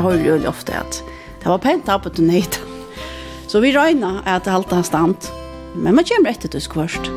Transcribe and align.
det 0.00 0.06
har 0.08 0.38
jo 0.40 0.48
ofte 0.48 0.72
at 0.72 1.02
det 1.42 1.48
var 1.48 1.58
pent 1.60 1.88
oppe 1.92 2.08
til 2.16 2.24
nøyt. 2.24 2.56
Så 3.48 3.60
vi 3.60 3.74
regner 3.76 4.22
at 4.24 4.46
det 4.46 4.52
halte 4.54 4.78
har 4.78 4.86
stand. 4.86 5.28
Men 5.74 5.94
man 5.94 6.06
kommer 6.08 6.32
etter 6.32 6.48
til 6.48 6.62
skvørst. 6.64 7.10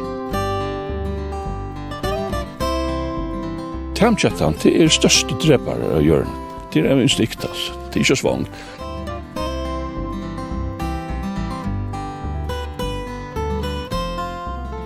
Tamkjettan, 3.95 4.59
det 4.59 4.75
er 4.75 4.91
største 4.91 5.37
drepare 5.39 5.95
av 5.95 6.03
hjørnet. 6.03 6.59
Det 6.73 6.83
er 6.83 6.99
en 6.99 7.09
stikt, 7.09 7.45
altså. 7.47 7.79
Det 7.87 8.01
er 8.01 8.03
ikke 8.03 8.19
svangt. 8.19 8.61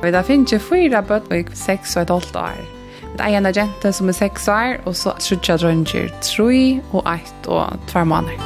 Vi 0.03 0.13
da 0.13 0.21
har 0.21 0.27
finnet 0.27 0.61
fyra 0.61 1.01
bøtt 1.01 1.31
og 1.33 1.55
seks 1.57 1.97
og 1.97 2.05
et 2.05 2.13
halvt 2.13 2.43
år. 2.45 2.76
Det 3.17 3.25
er 3.25 3.37
en 3.37 3.49
agente 3.49 3.93
som 3.93 4.09
er 4.09 4.13
seks 4.13 4.47
år, 4.47 4.75
og 4.85 4.93
så 4.95 5.15
trutja 5.17 5.55
drønger 5.57 6.11
tre 6.21 6.81
og 6.91 7.07
ett 7.09 7.47
og 7.47 7.79
tvær 7.89 8.05
måneder. 8.05 8.37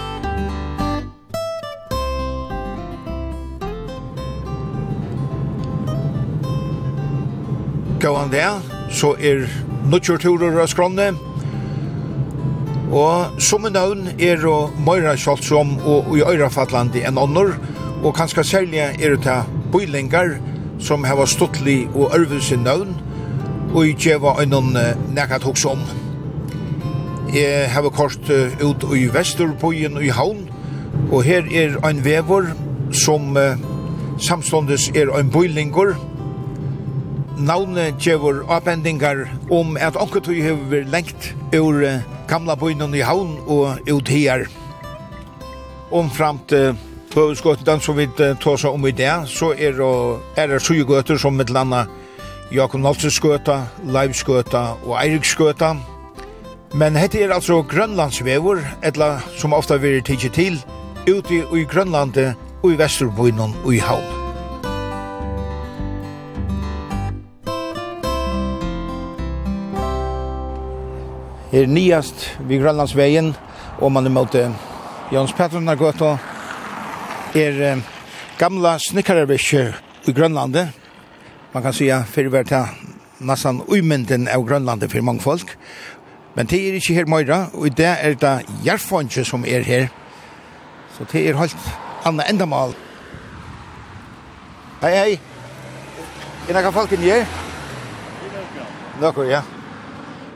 Gåan 8.02 8.32
det, 8.32 8.48
så 8.90 9.12
er 9.20 9.44
nødgjørturer 9.92 10.64
av 10.64 10.72
skrånne, 10.72 11.12
Og 12.92 13.40
som 13.40 13.64
en 13.66 13.72
navn 13.72 14.08
er 14.20 14.42
og 14.52 14.74
Møyra 14.84 15.14
Kjoltsom 15.16 15.78
og, 15.80 16.10
og 16.12 16.18
i 16.18 16.26
Øyrafallandi 16.28 17.06
enn 17.08 17.20
ånder, 17.20 17.54
og 18.04 18.18
kanskje 18.18 18.44
særlig 18.44 18.82
er 18.84 19.14
det 19.16 19.22
til 19.24 19.62
bøylingar 19.72 20.34
som 20.80 21.06
har 21.08 21.24
stått 21.26 21.62
og 21.96 22.12
ørvelse 22.12 22.58
navn, 22.58 22.98
og 23.74 23.88
ikke 23.88 24.18
var 24.22 24.42
noen 24.46 24.76
nekket 25.16 25.44
hos 25.48 25.66
om. 25.66 25.84
Jeg 27.32 27.70
har 27.72 27.90
kort 27.96 28.30
ut 28.62 28.86
i 28.98 29.06
Vesterpoien 29.14 29.98
i 30.04 30.12
Havn, 30.12 30.48
og 31.12 31.24
her 31.24 31.48
er 31.48 31.78
ein 31.88 32.04
vever 32.04 32.52
som 32.92 33.38
samståndes 34.20 34.90
er 34.96 35.12
ein 35.18 35.32
bøylinger. 35.32 35.96
Navnet 37.42 37.98
gjør 38.04 38.44
avbendingar 38.52 39.26
om 39.50 39.78
at 39.80 39.98
ankertøy 39.98 40.42
har 40.44 40.60
vært 40.70 40.92
lengt 40.92 41.32
ur 41.56 41.80
gamla 42.30 42.56
bøynen 42.56 42.94
i 42.96 43.06
Havn 43.06 43.38
og 43.48 43.90
ut 43.90 44.12
her. 44.12 44.46
Omframt 45.92 46.54
uh, 46.54 46.76
Bøvskottet, 47.12 47.66
den 47.68 47.82
som 47.84 47.98
vi 47.98 48.06
tåsa 48.40 48.70
om 48.72 48.86
i 48.88 48.94
det, 48.96 49.12
så 49.28 49.52
er 49.52 49.74
det, 49.76 49.90
er 50.40 50.48
det 50.48 50.62
20 50.64 50.86
gøter 50.88 51.18
som 51.20 51.40
et 51.40 51.50
eller 51.50 51.90
Jakob 52.52 52.82
Nolsens 52.84 53.16
skøta, 53.16 53.62
Leif 53.88 54.18
skøta 54.20 54.74
og 54.84 54.98
Eirik 55.00 55.24
skøta. 55.24 55.70
Men 56.76 56.98
hette 57.00 57.22
er 57.24 57.32
altså 57.32 57.62
Grønlandsvevor, 57.64 58.60
etla 58.84 59.22
som 59.40 59.54
ofta 59.56 59.78
vil 59.80 60.02
tidsi 60.04 60.30
til, 60.36 60.58
ute 61.08 61.46
i 61.48 61.64
Grønlandet 61.64 62.36
og 62.60 62.74
i 62.74 62.80
Vesterboinon 62.80 63.56
og 63.64 63.72
i 63.76 63.80
Havn. 63.80 64.04
Her 71.52 71.72
nyast 71.72 72.28
vid 72.50 72.60
Grønlandsvegen, 72.66 73.32
og 73.80 73.92
man 73.92 74.06
er 74.06 74.16
mot 74.16 74.36
Jons 75.12 75.34
Petrunar 75.40 75.80
gøtta, 75.80 76.18
er 77.36 77.80
gamla 78.40 78.76
snikkararbekkjer 78.80 79.74
i 80.08 80.12
Grønlandet, 80.12 80.81
man 81.52 81.64
kan 81.64 81.74
säga 81.74 82.04
för 82.04 82.26
vart 82.26 82.50
ta 82.50 82.70
nästan 83.18 83.62
uymynden 83.68 84.28
av 84.28 84.48
Grönlandet 84.48 84.92
för 84.92 85.02
många 85.02 85.20
folk. 85.20 85.50
Men 86.34 86.46
det 86.46 86.70
är 86.70 86.74
inte 86.74 86.94
här 86.94 87.06
Moira 87.06 87.48
och 87.54 87.72
det 87.72 87.86
är 87.86 88.16
det 88.16 88.44
Järfonje 88.64 89.26
som 89.26 89.46
är 89.46 89.62
här. 89.62 89.90
Så 90.98 91.06
det 91.12 91.30
är 91.30 91.34
helt 91.34 91.56
annan 92.04 92.26
ändamål. 92.26 92.74
Hej 94.82 94.98
hej. 94.98 95.20
Är 96.48 96.54
några 96.54 96.72
folk 96.72 96.92
in 96.92 97.00
här? 97.00 97.28
Några, 99.02 99.26
ja. 99.26 99.42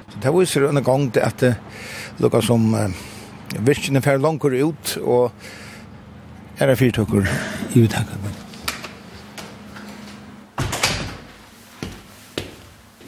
Så 0.10 0.20
det 0.20 0.30
var 0.32 0.58
ju 0.58 0.70
en 0.70 0.84
gång 0.84 1.10
det 1.10 1.26
att 1.26 1.44
lukka 2.18 2.42
som 2.42 2.94
virkene 3.60 4.02
fer 4.02 4.18
langer 4.18 4.56
ut 4.56 4.98
og 5.02 5.32
er 6.60 6.72
det 6.72 6.80
fyrtøkker 6.80 7.28
i 7.76 7.86
uttakene. 7.86 8.45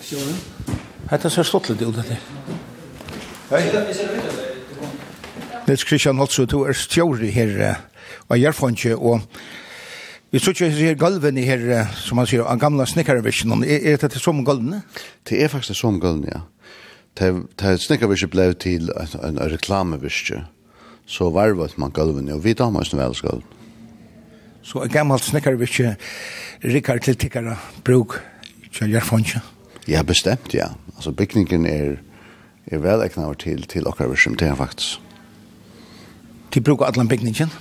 Hetta 0.07 1.29
ser 1.29 1.43
stottligt 1.43 1.81
ut 1.81 1.95
dette. 1.95 2.17
Hei. 3.49 3.63
Nils 5.67 5.83
Christian 5.83 6.17
Holtz, 6.17 6.39
du 6.47 6.61
er 6.63 6.75
stjåri 6.75 7.31
her 7.35 7.79
og 8.29 8.37
jeg 8.39 8.55
fann 8.55 8.77
og 8.95 9.25
vi 10.31 10.39
så 10.39 10.51
ikke 10.51 10.69
her 10.69 11.37
i 11.37 11.43
her, 11.43 11.87
som 11.95 12.15
man 12.19 12.27
sier, 12.27 12.43
av 12.43 12.59
gamla 12.59 12.85
snikkervisjonen, 12.85 13.63
er, 13.63 13.79
er 13.93 13.97
dette 13.97 14.19
som 14.19 14.43
gulvene? 14.45 14.81
Det 15.23 15.41
er 15.43 15.47
faktisk 15.47 15.79
som 15.79 15.99
gulvene, 15.99 16.27
ja. 16.27 16.41
Det 17.15 17.31
er 17.63 17.79
snikkervisjonen 17.79 18.31
ble 18.31 18.53
til 18.53 18.91
en 19.23 19.39
reklamevisjonen, 19.39 20.47
så 21.07 21.31
varvet 21.31 21.77
man 21.77 21.91
gulvene, 21.91 22.35
og 22.35 22.43
vi 22.43 22.53
damer 22.53 22.83
som 22.83 22.99
vel 22.99 23.15
skulden. 23.15 23.43
Så 24.63 24.83
en 24.83 24.91
gammalt 24.91 25.23
snikkervisjonen, 25.23 25.95
Rikard 26.63 27.03
til 27.07 27.15
tikkara 27.15 27.55
bruk, 27.87 28.19
kjølger 28.71 29.07
fannsjonen. 29.07 29.56
Ja, 29.87 30.03
bestemt, 30.03 30.53
ja. 30.53 30.67
Altså 30.95 31.11
bygningen 31.11 31.65
er, 31.65 31.95
er 32.67 32.79
velegnar 32.83 33.33
til, 33.33 33.63
til 33.67 33.87
okkar 33.87 34.07
virksomheter 34.11 34.55
faktisk. 34.55 34.99
De 36.53 36.61
bruker 36.61 36.85
alle 36.85 37.07
bygningen? 37.07 37.51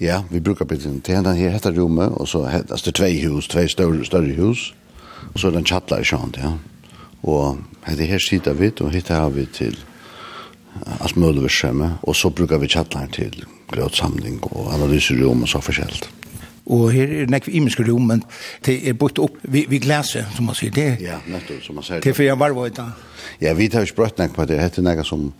Ja, 0.00 0.22
vi 0.30 0.40
brukar 0.40 0.64
bygningen 0.64 1.00
til 1.00 1.14
den 1.14 1.36
her 1.36 1.50
hette 1.50 1.80
rommet, 1.80 2.08
og 2.08 2.28
så 2.28 2.44
hette, 2.46 2.74
det 2.74 2.86
er 2.86 2.92
tvei 2.92 3.26
hus, 3.26 3.48
tvei 3.48 3.66
større, 3.68 4.04
større 4.04 4.34
hus, 4.36 4.74
og 5.34 5.40
så 5.40 5.48
er 5.48 5.56
den 5.56 5.66
tjattla 5.66 5.98
i 5.98 6.06
sjant, 6.06 6.38
ja. 6.38 6.52
Og 7.22 7.58
hette 7.86 8.06
her 8.06 8.22
sida 8.22 8.52
vi, 8.54 8.70
og 8.80 8.92
hette 8.94 9.14
har 9.14 9.30
vi 9.34 9.46
til 9.46 9.74
alt 11.00 11.16
mulig 11.16 11.42
virksomhet, 11.42 11.98
og 12.02 12.16
så 12.16 12.30
brukar 12.30 12.62
vi 12.62 12.70
tjattla 12.70 13.06
til 13.12 13.44
grøtsamling 13.68 14.38
og 14.52 14.70
analyserom 14.74 15.42
og 15.42 15.48
så 15.48 15.60
forskjellig. 15.60 16.17
Og 16.68 16.90
her 16.92 17.08
er 17.22 17.30
nekv 17.32 17.48
imenske 17.48 17.84
rom, 17.86 18.10
men 18.10 18.22
det 18.66 18.76
er 18.88 18.96
bort 18.98 19.18
opp 19.22 19.38
vi, 19.42 19.64
vi 19.70 19.80
glese, 19.80 20.26
som 20.36 20.50
man 20.50 20.56
sier. 20.58 20.72
Det, 20.74 20.88
ja, 21.00 21.16
nettopp, 21.30 21.62
som 21.64 21.78
man 21.80 21.86
sier. 21.86 22.02
Det 22.04 22.12
er 22.12 22.18
for 22.18 22.26
jeg 22.26 22.40
var 22.40 22.56
vøyta. 22.56 22.90
Ja, 23.40 23.54
vi 23.56 23.70
tar 23.72 23.86
jo 23.86 23.92
sprøtt 23.92 24.20
nekv 24.20 24.36
på 24.36 24.46
det. 24.50 24.60
Hette 24.60 24.82
er 24.82 24.88
nekv 24.90 25.06
som, 25.08 25.30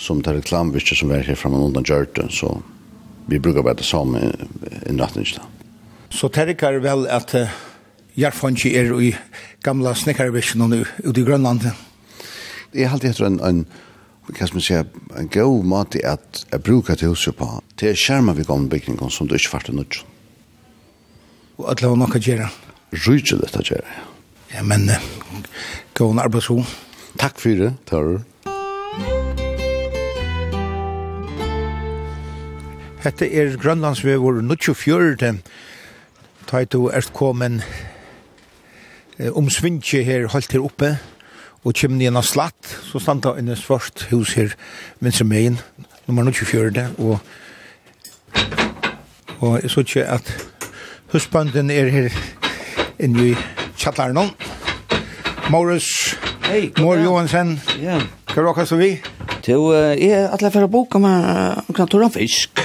som 0.00 0.22
tar 0.24 0.38
reklamvirke 0.38 0.96
som 0.96 1.12
er 1.12 1.26
her 1.28 1.38
framme 1.38 1.60
undan 1.66 1.84
gjørte, 1.84 2.28
så 2.32 2.54
vi 3.28 3.40
brukar 3.42 3.66
bare 3.66 3.82
det 3.82 3.88
samme 3.88 4.30
innretningsta. 4.88 5.44
Så 6.08 6.30
terikar 6.32 6.80
vel 6.80 7.04
at 7.12 7.34
uh, 7.36 7.52
Jarfanski 8.16 8.72
er 8.80 8.94
i 9.04 9.12
gamla 9.62 9.92
snekkarvisjen 9.94 10.64
ute 10.72 11.20
i 11.20 11.26
Grønland? 11.26 11.68
Det 12.72 12.84
er 12.84 12.94
alltid 12.94 13.12
etter 13.12 13.28
en, 13.28 13.40
en 13.44 13.66
kan 14.34 14.48
man 14.52 14.62
säga, 14.62 14.84
en 15.16 15.28
god 15.28 15.64
mat 15.64 15.96
i 15.96 16.04
att, 16.04 16.46
att 16.50 16.64
bruka 16.64 16.96
till 16.96 17.08
huset 17.08 17.36
på. 17.36 17.62
Det 17.74 17.90
är 17.90 17.94
skärmar 17.94 18.34
vi 18.34 18.42
går 18.42 18.54
om 18.54 18.68
byggningen 18.68 19.10
som 19.10 19.26
du 19.26 19.34
inte 19.34 19.48
fattar 19.48 19.72
något 19.72 20.04
og 21.58 21.66
alle 21.68 21.90
har 21.90 21.98
noe 21.98 22.14
å 22.14 22.22
gjøre. 22.22 22.48
Rydde 22.94 23.40
dette 23.42 23.60
å 23.60 23.66
gjøre, 23.66 23.96
ja. 23.98 24.06
Ja, 24.54 24.62
men 24.64 24.88
uh, 24.88 25.02
gå 25.94 26.06
en 26.08 26.22
arbeidsro. 26.22 26.62
Takk 27.20 27.40
for 27.42 27.58
det, 27.58 27.74
Tørre. 27.90 28.22
Hette 33.02 33.28
er 33.28 33.58
Grønlandsvevor 33.60 34.40
24. 34.40 35.34
Ta 36.48 36.62
i 36.64 36.66
to 36.66 36.88
erst 36.90 37.12
kommet 37.12 37.62
om 39.34 39.50
svinje 39.50 40.02
her 40.06 40.28
holdt 40.30 40.54
her 40.54 40.64
oppe 40.64 40.92
og 41.66 41.74
kjem 41.74 41.96
ni 41.98 42.06
av 42.06 42.22
slatt 42.22 42.76
så 42.86 43.00
standa 43.02 43.34
en 43.38 43.50
svart 43.58 44.06
hus 44.12 44.36
her 44.38 44.54
minst 45.02 45.18
som 45.18 45.28
megin 45.28 45.58
nummer 46.06 46.30
24 46.30 46.86
og 46.98 47.18
og 49.38 49.70
så 49.70 49.84
kje 49.86 50.02
at 50.02 50.30
Husbanden 51.08 51.70
er 51.72 51.88
her 51.88 52.12
inne 53.00 53.30
i 53.30 53.36
kjallaren 53.80 54.18
nå. 54.18 54.24
Morris, 55.48 55.86
hey, 56.44 56.66
Mor 56.82 56.98
Johansen, 57.00 57.54
yeah. 57.80 58.02
hva 58.34 58.44
råkast 58.44 58.74
du 58.74 58.82
vi? 58.82 58.90
Jo, 59.48 59.70
jeg 59.96 60.10
er 60.12 60.26
alle 60.28 60.50
for 60.52 60.66
å 60.66 60.68
boka 60.68 61.00
med 61.00 61.62
en 61.62 61.76
knatur 61.78 62.04
av 62.04 62.12
fisk. 62.12 62.60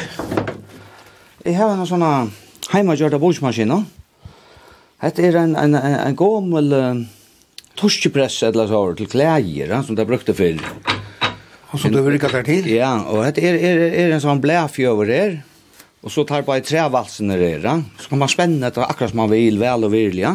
Jeg 1.45 1.55
har 1.55 1.71
en 1.71 1.87
sånn 1.87 2.03
heimagjørte 2.73 3.21
bordsmaskiner. 3.23 3.85
Hette 5.05 5.23
er 5.23 5.39
en, 5.39 5.55
en, 5.55 5.79
en, 5.79 5.95
en 6.09 6.19
gommel 6.19 6.75
uh, 6.75 6.99
torskepress 7.79 8.41
eller 8.49 8.67
så, 8.67 8.83
til 8.99 9.11
klæger 9.15 9.71
som 9.87 9.95
de 9.95 10.07
brukte 10.09 10.35
før. 10.35 10.59
Og 11.71 11.79
som 11.79 11.95
du 11.95 12.01
vil 12.01 12.17
rikket 12.17 12.35
der 12.35 12.45
til? 12.51 12.69
Ja, 12.75 12.91
og 13.07 13.23
hette 13.23 13.47
er, 13.47 13.55
er, 13.55 13.87
er 14.03 14.17
en 14.17 14.23
sånn 14.27 14.43
blæfjøver 14.43 15.15
her. 15.15 15.39
Ja 15.39 15.52
Og 16.03 16.11
så 16.11 16.25
tar 16.27 16.43
bare 16.43 16.63
tre 16.65 16.83
valsene 16.91 17.37
rera. 17.39 17.77
Så 17.99 18.11
kan 18.11 18.19
man 18.19 18.31
spenne 18.31 18.67
etter 18.67 18.83
akkurat 18.83 19.13
som 19.13 19.21
man 19.23 19.31
vil, 19.31 19.59
vel 19.61 19.87
og 19.87 19.93
virlige. 19.93 20.33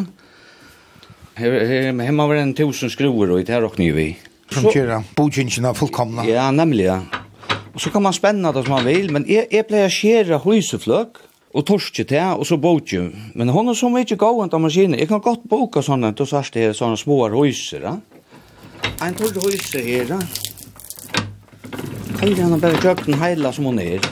Her, 1.39 1.55
her, 1.69 1.93
her 1.93 2.15
må 2.17 2.27
være 2.27 2.47
en 2.47 2.55
tusen 2.57 2.91
skruer 2.91 3.31
og 3.31 3.43
i 3.43 3.47
det 3.47 3.55
her 3.55 3.67
åkner 3.69 3.93
vi. 3.95 4.09
Som 4.49 4.71
kjører 4.73 5.05
bodkjennkjene 5.17 5.75
fullkomna. 5.77 6.25
Ja, 6.27 6.49
nemlig, 6.51 6.89
ja. 6.89 7.03
Og 7.75 7.83
så 7.85 7.93
kan 7.95 8.03
man 8.03 8.17
spenne 8.17 8.51
det 8.55 8.65
som 8.65 8.79
man 8.79 8.89
vil, 8.89 9.13
men 9.13 9.27
jeg, 9.29 9.45
jeg 9.53 9.67
pleier 9.69 9.91
å 9.91 9.93
skjere 9.93 10.41
høysefløk 10.43 11.21
og 11.55 11.67
torske 11.69 12.05
til, 12.09 12.33
og 12.41 12.49
så 12.49 12.57
boke. 12.61 13.05
Men 13.39 13.53
hun 13.53 13.69
er 13.71 13.77
så 13.79 13.91
mye 13.93 14.19
gående 14.19 14.57
av 14.57 14.65
maskinen. 14.65 14.99
Jeg 14.99 15.11
kan 15.13 15.23
godt 15.23 15.45
boka 15.49 15.85
sånne, 15.85 16.15
du 16.17 16.25
sørst 16.27 16.57
det 16.57 16.71
er 16.71 16.77
sånne 16.77 16.99
små 16.99 17.21
høyser. 17.37 17.87
En 19.05 19.15
tog 19.21 19.37
høyser 19.45 19.85
her. 19.85 20.17
Eilig 22.19 22.41
han 22.43 22.57
har 22.57 22.65
bare 22.65 22.83
kjøkken 22.83 23.21
heila 23.21 23.53
som 23.55 23.69
hun 23.71 23.79
er. 23.85 24.03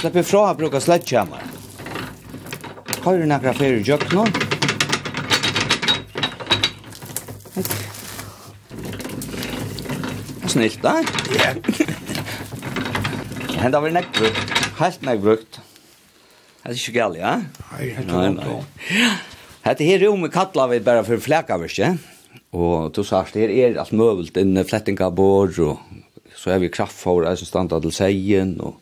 Släpp 0.00 0.16
ifrån 0.16 0.48
att 0.48 0.56
bruka 0.56 0.80
sledgehammar. 0.80 1.42
Har 3.02 3.18
du 3.18 3.26
några 3.26 3.54
fler 3.54 3.72
i 3.72 3.82
jökna? 3.82 4.26
Snilt, 10.46 10.82
da? 10.82 11.02
Ja. 11.38 11.54
Henda 13.56 13.80
var 13.80 13.90
nekk 13.90 14.12
brukt. 14.12 14.52
Helt 14.78 15.02
nekk 15.02 15.20
brukt. 15.24 15.60
Det 16.62 16.74
er 16.74 16.78
ikke 16.80 16.96
galt, 16.98 17.18
ja? 17.20 17.34
Nei, 17.72 17.90
helt 17.96 18.12
nei. 18.36 19.10
Hette 19.66 19.86
her 19.86 20.02
rommet 20.04 20.34
kattla 20.34 20.68
vi 20.70 20.80
bare 20.84 21.04
for 21.06 21.22
flækaverske. 21.22 21.92
Og 22.52 22.92
du 22.94 23.02
sa, 23.04 23.24
her 23.34 23.52
er 23.52 23.78
alt 23.80 23.92
møvelt 23.96 24.36
inne 24.40 24.64
flettinga 24.66 25.08
bor, 25.10 25.50
og 25.64 26.34
så 26.36 26.52
er 26.54 26.62
vi 26.62 26.70
kraftfor, 26.72 27.24
jeg 27.26 27.40
som 27.40 27.48
standa 27.48 27.80
til 27.80 27.94
seien, 27.94 28.56
og 28.60 28.76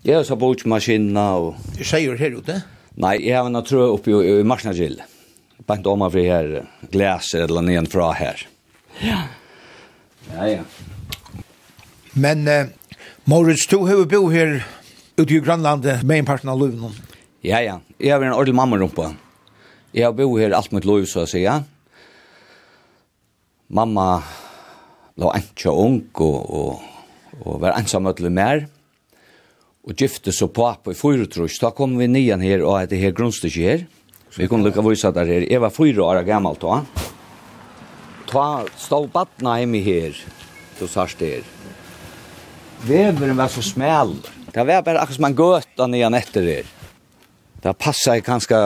Jeg 0.00 0.16
har 0.16 0.22
så 0.24 0.36
bort 0.40 0.62
maskina 0.64 1.24
og... 1.36 1.58
Du 1.76 1.82
sier 1.84 2.16
her 2.16 2.38
ute? 2.38 2.54
Nei, 3.00 3.18
jeg 3.20 3.36
har 3.36 3.48
en 3.50 3.60
trø 3.64 3.82
oppi 3.92 4.14
i, 4.16 4.38
i 4.40 4.46
Marsnagill. 4.48 4.96
Bant 5.68 5.84
om 5.92 6.06
av 6.06 6.16
her 6.16 6.62
glæser 6.88 7.44
eller 7.44 7.66
ned 7.66 7.90
fra 7.92 8.08
her. 8.16 8.40
Ja. 9.04 9.26
Ja, 10.30 10.46
ja. 10.48 10.64
Men 12.16 12.48
eh, 12.48 12.72
Moritz, 13.28 13.66
du 13.68 13.82
har 13.84 14.00
bo 14.08 14.22
her 14.32 14.62
ute 15.20 15.36
i 15.36 15.42
Grønlandet 15.44 16.00
med 16.00 16.22
en 16.22 16.30
parten 16.32 16.48
av 16.48 16.64
Løvnum. 16.64 16.96
Ja, 17.44 17.60
ja. 17.60 17.76
Jeg 18.00 18.16
har 18.16 18.24
en 18.24 18.32
ordentlig 18.32 18.56
mamma 18.56 18.80
rumpa. 18.80 19.12
Jeg 19.92 20.08
har 20.08 20.16
bo 20.16 20.32
her 20.40 20.56
alt 20.56 20.72
mitt 20.72 20.88
liv, 20.88 21.04
så 21.12 21.26
å 21.26 21.28
si, 21.28 21.44
ja. 21.44 21.60
Mamma 23.68 24.08
la 25.20 25.36
ikke 25.36 25.76
ung 25.76 26.02
og, 26.24 26.36
og, 26.40 27.40
og 27.44 27.60
var 27.60 27.76
ensam 27.76 28.08
ødelig 28.08 28.32
mer. 28.40 28.64
Ja 28.64 28.79
og 29.90 29.98
gifte 29.98 30.30
så 30.32 30.46
på 30.46 30.68
på 30.84 30.92
i 30.92 30.98
fyrutrush, 30.98 31.58
da 31.58 31.72
kom 31.74 31.96
vi 31.98 32.06
nian 32.06 32.42
her 32.44 32.62
og 32.62 32.78
etter 32.78 33.00
her 33.00 33.14
grunnstykje 33.16 33.70
her. 33.70 33.86
Vi 34.36 34.46
kunne 34.46 34.68
lukka 34.68 34.84
vise 34.86 35.10
der 35.10 35.26
her. 35.26 35.46
Jeg 35.50 35.60
var 35.60 35.74
fyra 35.74 36.04
år 36.06 36.22
gammal 36.22 36.58
da. 36.62 36.84
Ta 38.30 38.64
stod 38.78 39.08
badna 39.10 39.56
hjemme 39.58 39.82
her, 39.82 40.14
du 40.78 40.86
sars 40.86 41.16
her. 41.18 41.42
Veveren 42.86 43.36
var 43.36 43.50
så 43.50 43.62
smel. 43.62 44.14
Det 44.54 44.62
var 44.66 44.84
bare 44.86 45.02
akkurat 45.02 45.16
som 45.18 45.26
en 45.26 45.38
gøta 45.38 45.88
nian 45.90 46.14
etter 46.14 46.46
her. 46.46 46.76
Det 47.60 47.74
passar 47.78 48.14
ju 48.14 48.20
ganska 48.20 48.56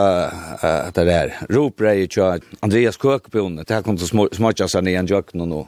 uh, 0.63 0.91
det 0.93 1.03
där. 1.03 1.33
Roprei 1.49 1.99
ju 1.99 2.07
kör 2.07 2.39
Andreas 2.59 2.97
Kökbonne. 2.97 3.63
Det 3.63 3.73
här 3.73 3.81
kom 3.81 3.97
så 3.97 4.29
småtjas 4.31 4.75
ner 4.75 4.99
en 4.99 5.07
jökn 5.07 5.41
och 5.41 5.67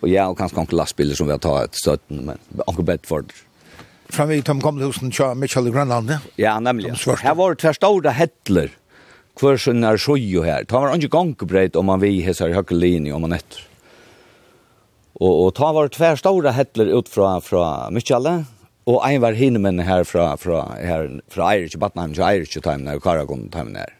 och 0.00 0.08
jag 0.08 0.30
och 0.30 0.38
kanske 0.38 0.60
onkel 0.60 0.76
lastbilar 0.76 1.14
som 1.14 1.26
vi 1.26 1.32
har 1.32 1.38
tagit 1.38 1.74
stötten 1.74 2.24
men 2.24 2.38
onkel 2.66 2.84
Bedford 2.84 3.32
framme 4.14 4.34
i 4.34 4.42
Tom 4.42 4.60
kom 4.60 4.80
husen 4.80 5.12
tja 5.12 5.34
Mitchell 5.34 5.68
i 5.68 5.70
Grønlandet. 5.70 6.18
Ja, 6.36 6.60
nämligen. 6.60 6.96
Här 7.22 7.34
var 7.34 7.54
det 7.54 7.74
stora 7.74 8.10
hettler 8.10 8.70
Kvar 9.36 9.56
sin 9.56 9.84
er 9.84 9.96
sjö 9.96 10.44
här. 10.44 10.64
Ta 10.64 10.80
var 10.80 10.94
inte 10.94 11.08
gangbreit 11.08 11.76
om 11.76 11.86
man 11.86 12.00
vi 12.00 12.20
hesar 12.20 12.72
i 12.72 12.74
linje 12.74 13.12
om 13.12 13.20
man 13.20 13.32
etter. 13.32 13.62
Och 15.12 15.44
och 15.44 15.54
ta 15.54 15.72
var 15.72 15.88
tver 15.88 16.16
stora 16.16 16.50
hettler 16.50 16.98
ut 16.98 17.08
från 17.08 17.42
från 17.42 17.94
Mitchell, 17.94 18.44
och 18.84 19.10
en 19.10 19.20
var 19.20 19.32
hinne 19.32 19.58
men 19.58 19.78
här 19.78 20.04
från 20.04 20.38
från 20.38 20.70
här 20.72 21.20
från 21.28 21.52
Irish 21.52 21.78
Batnheim 21.78 22.14
til 22.14 22.22
Irish 22.22 22.56
Eirik, 22.56 22.66
Eirik, 22.66 23.06
Eirik, 23.06 23.30
Eirik, 23.30 23.76
Eirik, 23.76 23.99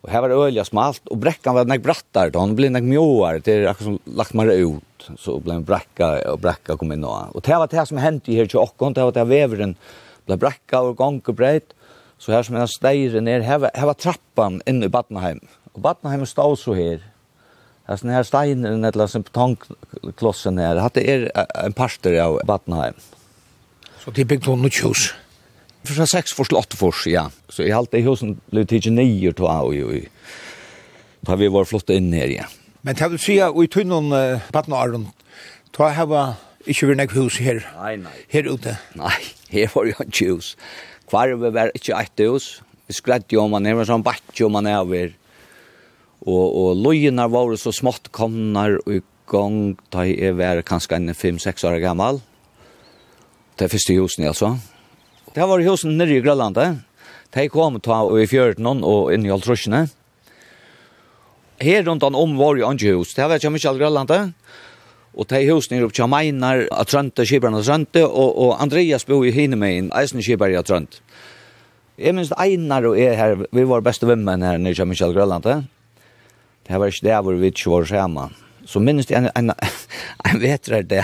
Och 0.00 0.10
här 0.10 0.20
var 0.20 0.28
det 0.28 0.34
öliga 0.34 0.64
smalt 0.64 1.08
och 1.08 1.16
bräckan 1.16 1.54
var 1.54 1.64
näck 1.64 1.82
brattar 1.82 2.30
då. 2.30 2.38
Hon 2.38 2.56
blev 2.56 2.70
näck 2.70 2.82
mjöar. 2.82 3.40
Det 3.44 3.52
är 3.52 3.66
akkurat 3.66 3.84
som 3.84 3.98
lagt 4.04 4.32
man 4.32 4.50
ut. 4.50 5.10
Så 5.18 5.40
blev 5.40 5.56
en 5.56 5.64
bräcka 5.64 6.32
och 6.32 6.38
bräcka 6.38 6.76
kom 6.76 6.92
in. 6.92 7.04
Och 7.04 7.40
det 7.40 7.54
var 7.54 7.66
det 7.66 7.86
som 7.86 7.96
hände 7.96 8.32
här 8.32 8.46
till 8.46 8.58
Ockon. 8.58 8.92
Det 8.92 9.02
var 9.02 9.12
det 9.12 9.24
väveren 9.24 9.76
blev 10.26 10.38
bräcka 10.38 10.80
och 10.80 10.96
gång 10.96 11.22
och 11.26 11.34
brejt. 11.34 11.74
Så 12.18 12.32
här 12.32 12.42
som 12.42 12.56
en 12.56 12.68
stejre 12.68 13.20
ner. 13.20 13.40
Här 13.40 13.58
var, 13.58 13.70
här 13.74 13.86
var 13.86 13.94
trappan 13.94 14.62
inne 14.66 14.86
i 14.86 14.88
Batnaheim. 14.88 15.40
Och 15.72 15.80
Batnaheim 15.80 16.26
stod 16.26 16.58
så 16.58 16.74
här. 16.74 17.02
Alltså 17.86 18.06
den 18.06 18.14
här 18.14 18.22
steinen 18.22 18.84
eller 18.84 19.06
sån 19.06 19.22
betongklossen 19.22 20.58
här. 20.58 20.90
Det 20.94 21.10
är 21.10 21.32
en 21.64 21.72
parter 21.72 22.20
av 22.20 22.40
Batnaheim. 22.44 22.94
Så 24.04 24.10
det 24.10 24.20
är 24.20 24.24
byggt 24.24 24.46
hon 24.46 24.64
och 24.64 24.72
tjus. 24.72 25.14
För 25.84 26.06
sex 26.06 26.32
för 26.32 26.44
slott 26.44 26.74
för 26.74 26.94
ja. 27.06 27.30
Så 27.48 27.62
i 27.62 27.72
allt 27.72 27.90
det 27.90 28.00
husen 28.00 28.40
blev 28.50 28.66
till 28.66 28.92
nio 28.92 29.32
två 29.32 29.44
och 29.44 29.74
ju. 29.74 30.06
Då 31.20 31.36
vi 31.36 31.48
var 31.48 31.64
flott 31.64 31.90
in 31.90 32.12
här 32.12 32.26
ja. 32.26 32.44
Men 32.80 32.94
tar 32.94 33.08
du 33.08 33.18
se 33.18 33.44
och 33.44 33.64
i 33.64 33.68
tunnan 33.68 34.40
partnern. 34.52 35.06
har 35.78 35.94
hava 35.94 36.22
ikke 36.66 36.90
vi 36.90 36.94
nek 36.98 37.12
hus 37.14 37.38
her. 37.38 37.62
Nei, 37.78 37.96
nei. 38.02 38.14
Her 38.32 38.48
ute. 38.50 38.74
Nei, 38.98 39.14
her 39.54 39.70
var 39.74 39.86
jo 39.86 40.06
ikke 40.06 40.30
hus. 40.32 40.54
Kvarve 41.08 41.52
var 41.54 41.72
ikke 41.76 41.96
et 41.96 42.24
hus. 42.26 42.58
Vi 42.88 42.96
skledde 42.96 43.36
jo 43.36 43.44
om 43.44 43.54
man 43.54 43.68
er 43.68 43.84
sånn 43.86 44.04
bakke 44.04 44.46
om 44.46 44.56
man 44.58 44.68
er 44.68 44.80
over. 44.82 45.12
Og, 46.26 46.46
og 46.46 46.80
løgjene 46.82 47.28
var 47.30 47.54
så 47.60 47.72
smått 47.72 48.10
komnar 48.12 48.80
og 48.80 48.98
i 48.98 49.02
gang 49.28 49.76
da 49.92 50.06
jeg 50.08 50.34
var 50.38 50.64
kanskje 50.66 50.98
en 50.98 51.14
5-6 51.14 51.66
år 51.68 51.78
gammal. 51.84 52.20
Det 53.58 53.66
er 53.66 53.72
første 53.72 53.94
husen, 53.98 54.26
altså. 54.28 54.56
Det 55.34 55.44
var 55.48 55.62
husen 55.66 55.98
nere 55.98 56.16
i 56.16 56.22
Grønlandet. 56.24 56.80
De 57.34 57.48
kom 57.52 57.76
ta 57.84 58.00
og 58.06 58.16
i 58.20 58.28
fjørten 58.28 58.84
og 58.86 59.12
inn 59.12 59.26
i 59.26 59.32
Altrushene. 59.32 59.86
Her 61.60 61.84
rundt 61.84 62.06
han 62.06 62.16
om 62.16 62.36
var 62.38 62.56
jo 62.56 62.68
andre 62.68 62.94
hus. 62.96 63.14
Det 63.16 63.26
var 63.26 63.40
ikke 63.40 63.52
mye 63.52 63.68
av 63.68 63.80
Grønlandet. 63.80 64.34
Og 65.18 65.26
de 65.26 65.40
husene 65.48 65.80
er 65.80 65.86
oppe 65.88 65.96
til 65.98 66.08
Meinar, 66.10 66.64
Atrante, 66.70 67.26
Kiberne 67.26 67.58
Atrante, 67.58 68.04
og, 68.06 68.36
og 68.38 68.52
Andreas 68.62 69.06
bor 69.08 69.26
i 69.26 69.32
Hinemein, 69.34 69.90
Eisen 69.98 70.22
Kiberne 70.22 70.62
Trønte. 70.62 71.02
Jeg 71.98 72.14
minns 72.14 72.30
Einar 72.38 72.86
og 72.86 72.94
jeg 72.94 73.16
her, 73.18 73.34
vi 73.50 73.64
var 73.66 73.82
beste 73.82 74.06
vimmen 74.06 74.44
her 74.46 74.60
nere 74.62 74.84
i 74.84 74.86
Michael 74.86 75.16
Grønlandet. 75.16 75.66
Det 76.68 76.78
var 76.78 76.92
ikke 76.92 77.08
det 77.08 77.16
hvor 77.26 77.40
vi 77.40 77.50
ikke 77.50 77.72
var 77.72 77.88
sammen. 77.90 78.36
Så 78.68 78.78
minns 78.84 79.10
jeg 79.10 79.18
en, 79.18 79.30
en, 79.34 79.50
en 80.28 80.42
vetrer 80.42 80.86
det. 80.86 81.02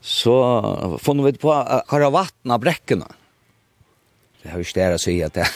Så 0.00 0.32
funnet 1.04 1.26
vi 1.26 1.40
på 1.42 1.52
hva 1.52 1.82
har 1.90 2.06
vattnet 2.14 2.64
brekkene 2.64 3.17
det 4.48 4.52
har 4.52 4.58
ju 4.58 4.64
stära 4.64 4.94
att 4.94 5.00
säga 5.00 5.26
att 5.26 5.34
det, 5.34 5.46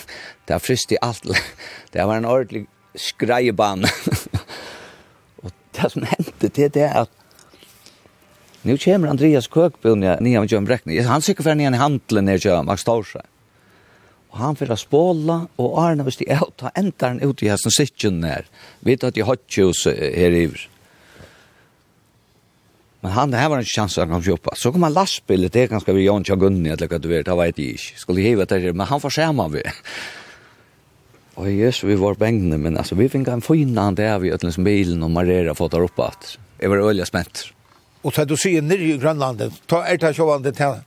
det 0.44 0.52
har 0.52 0.60
frist 0.60 0.92
i 0.92 0.96
allt. 1.00 1.22
Det 1.90 2.04
var 2.04 2.16
en 2.16 2.24
ordentlig 2.24 2.66
skrejban. 2.94 3.84
och 5.42 5.50
det 5.70 5.90
som 5.90 6.02
hände 6.02 6.68
det 6.68 6.76
är 6.76 6.94
att 6.94 7.10
nu 8.62 8.78
kommer 8.78 9.08
Andreas 9.08 9.48
Kökbo 9.54 9.94
ner 9.94 10.20
med 10.20 10.52
John 10.52 10.64
Bräckning. 10.64 11.04
Han 11.04 11.22
sikkert 11.22 11.44
för 11.44 11.54
ner 11.54 11.72
i 11.72 11.74
handeln 11.74 12.24
ner 12.24 12.38
till 12.38 12.62
Max 12.62 12.84
Torsa. 12.84 13.22
Och 14.28 14.38
han 14.38 14.56
får 14.56 14.76
spåla 14.76 15.46
och 15.56 15.82
Arne 15.82 16.02
visst 16.02 16.22
i 16.22 16.30
att 16.30 16.56
ta 16.56 16.68
äntaren 16.68 17.20
ut 17.20 17.42
i 17.42 17.48
hästen 17.48 17.70
sittjen 17.70 18.20
där. 18.20 18.46
Vet 18.80 19.04
att 19.04 19.16
jag 19.16 19.26
har 19.26 19.36
tjus 19.46 19.86
här 19.86 20.30
i 20.30 20.54
Men 23.02 23.12
han, 23.12 23.30
det 23.30 23.36
här 23.36 23.48
var 23.48 23.58
en 23.58 23.64
chans 23.64 23.98
att 23.98 24.08
han 24.08 24.20
jobba. 24.20 24.54
Så 24.54 24.72
kom 24.72 24.82
han 24.82 24.92
lastbil, 24.92 25.48
det 25.48 25.62
är 25.62 25.66
ganska 25.66 25.92
vid 25.92 26.04
Jan 26.04 26.24
Chagunni, 26.24 26.70
eller 26.70 26.88
vad 26.88 27.00
du 27.00 27.08
vet, 27.08 27.26
det 27.26 27.34
vet 27.34 27.58
jag 27.58 27.68
inte. 27.68 27.82
Skulle 27.96 28.20
hiva 28.20 28.44
det 28.44 28.58
där, 28.58 28.72
men 28.72 28.86
han 28.86 29.00
får 29.00 29.10
skämma 29.10 29.48
vi. 29.48 29.62
Och 31.34 31.50
just 31.50 31.84
vi 31.84 31.94
var 31.94 32.14
bängna, 32.14 32.58
men 32.58 32.76
alltså 32.76 32.94
vi 32.94 33.08
fick 33.08 33.28
en 33.28 33.40
fin 33.40 33.78
han 33.78 33.94
där 33.94 34.18
vi 34.18 34.32
ötlens 34.32 34.58
bilen 34.58 35.02
och 35.02 35.10
Marera 35.10 35.54
fått 35.54 35.72
där 35.72 35.82
uppe. 35.82 36.10
Det 36.58 36.68
var 36.68 36.76
ölja 36.76 37.06
smätt. 37.06 37.44
Och 38.02 38.14
så 38.14 38.24
du 38.24 38.36
ser 38.36 38.62
nere 38.62 38.82
i 38.82 38.98
Grønlandet, 38.98 39.52
ta 39.66 39.84
er 39.86 39.96
det 39.96 40.14
sjåvande 40.14 40.52
till 40.52 40.80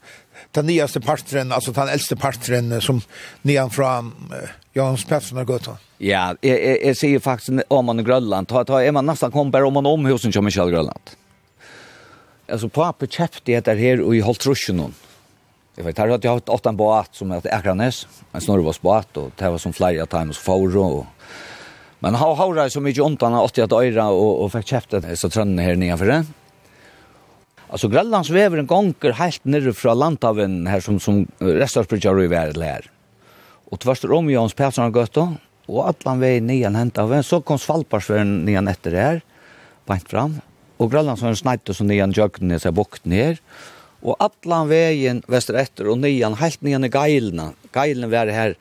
den 0.52 0.66
nyaste 0.66 1.00
partren, 1.00 1.52
alltså 1.52 1.72
den 1.72 1.88
äldste 1.88 2.16
partren 2.16 2.80
som 2.80 3.00
nian 3.42 3.70
från 3.70 4.12
uh, 4.32 4.48
Jans 4.74 5.04
Persson 5.04 5.38
och 5.38 5.46
gått 5.46 5.68
Ja, 5.98 6.34
jeg, 6.42 6.60
jeg, 6.60 6.80
jeg 6.84 6.96
sier 6.96 7.20
faktisk 7.24 7.64
om 7.72 7.86
man 7.88 8.00
i 8.00 8.04
Grönland, 8.04 8.48
ta, 8.48 8.64
ta, 8.64 8.82
er 8.84 8.92
man 8.92 9.06
nästan 9.06 9.32
kompare 9.32 9.64
om 9.64 9.72
man 9.72 9.86
om 9.86 10.04
husen 10.04 10.32
som 10.32 10.44
Michael 10.44 10.70
Grönland. 10.70 11.16
Alltså 12.48 12.68
pappa 12.68 13.06
köpte 13.06 13.52
det 13.52 13.64
där 13.64 13.76
här 13.76 14.00
och 14.00 14.16
i 14.16 14.20
Holtrusjonen. 14.20 14.94
Jag 15.76 15.84
vet 15.84 15.98
att 15.98 16.24
jag 16.24 16.30
har 16.30 16.50
åtta 16.50 16.68
en 16.68 16.76
båt 16.76 17.08
som 17.12 17.30
heter 17.30 17.54
Akranes. 17.54 18.08
En 18.32 18.40
snorvas 18.40 18.80
båt 18.80 19.16
och 19.16 19.30
det 19.36 19.50
var 19.50 19.58
som 19.58 19.72
flera 19.72 20.06
times 20.06 20.38
for 20.38 20.76
och 20.76 21.06
Men 21.98 22.14
han 22.14 22.36
har 22.36 22.68
så 22.68 22.80
mycket 22.80 23.02
ont 23.02 23.22
han 23.22 23.32
har 23.32 23.44
80 23.44 23.60
öra 23.60 24.08
och, 24.08 24.44
och 24.44 24.52
fick 24.52 24.66
köpt 24.66 24.90
det 24.90 25.16
så 25.16 25.30
trönne 25.30 25.62
här 25.62 25.76
nere 25.76 25.98
för 25.98 26.06
det. 26.06 26.24
Alltså 27.68 27.86
en 27.86 28.66
gånger 28.66 29.12
helt 29.12 29.44
nere 29.44 29.72
från 29.72 29.98
landhaven 29.98 30.66
här 30.66 30.80
som, 30.80 31.00
som 31.00 31.26
restaurantbryggar 31.38 32.22
i 32.22 32.26
världen 32.26 32.62
här. 32.62 32.90
Och 33.70 33.80
tvärs 33.80 34.04
om 34.04 34.30
Jans 34.30 34.54
Persson 34.54 34.84
har 34.84 34.90
gått 34.90 35.12
då. 35.12 35.32
Och 35.66 35.88
allan 35.88 36.20
vägen 36.20 36.46
nian 36.46 36.74
hänt 36.74 36.98
av 36.98 37.14
en. 37.14 37.22
Så 37.22 37.40
kom 37.40 37.58
Svalparsvären 37.58 38.38
nian 38.38 38.68
efter 38.68 38.90
det 38.90 39.00
här. 39.00 39.20
Bant 39.86 40.10
fram. 40.10 40.40
Og 40.78 40.90
Grønland 40.92 41.18
som 41.18 41.32
og 41.32 41.74
så 41.74 41.84
nian 41.84 42.12
jøgnen 42.12 42.56
i 42.56 42.60
seg 42.60 42.74
bukt 42.76 43.06
ned. 43.08 43.40
Og 44.04 44.16
allan 44.20 44.68
vegen 44.68 45.22
vester 45.28 45.56
etter 45.56 45.88
og 45.88 46.02
nian 46.02 46.36
helt 46.36 46.62
nian 46.62 46.84
i 46.84 46.92
geilna. 46.92 47.52
Geilene 47.72 48.10
var 48.12 48.28
her 48.28 48.56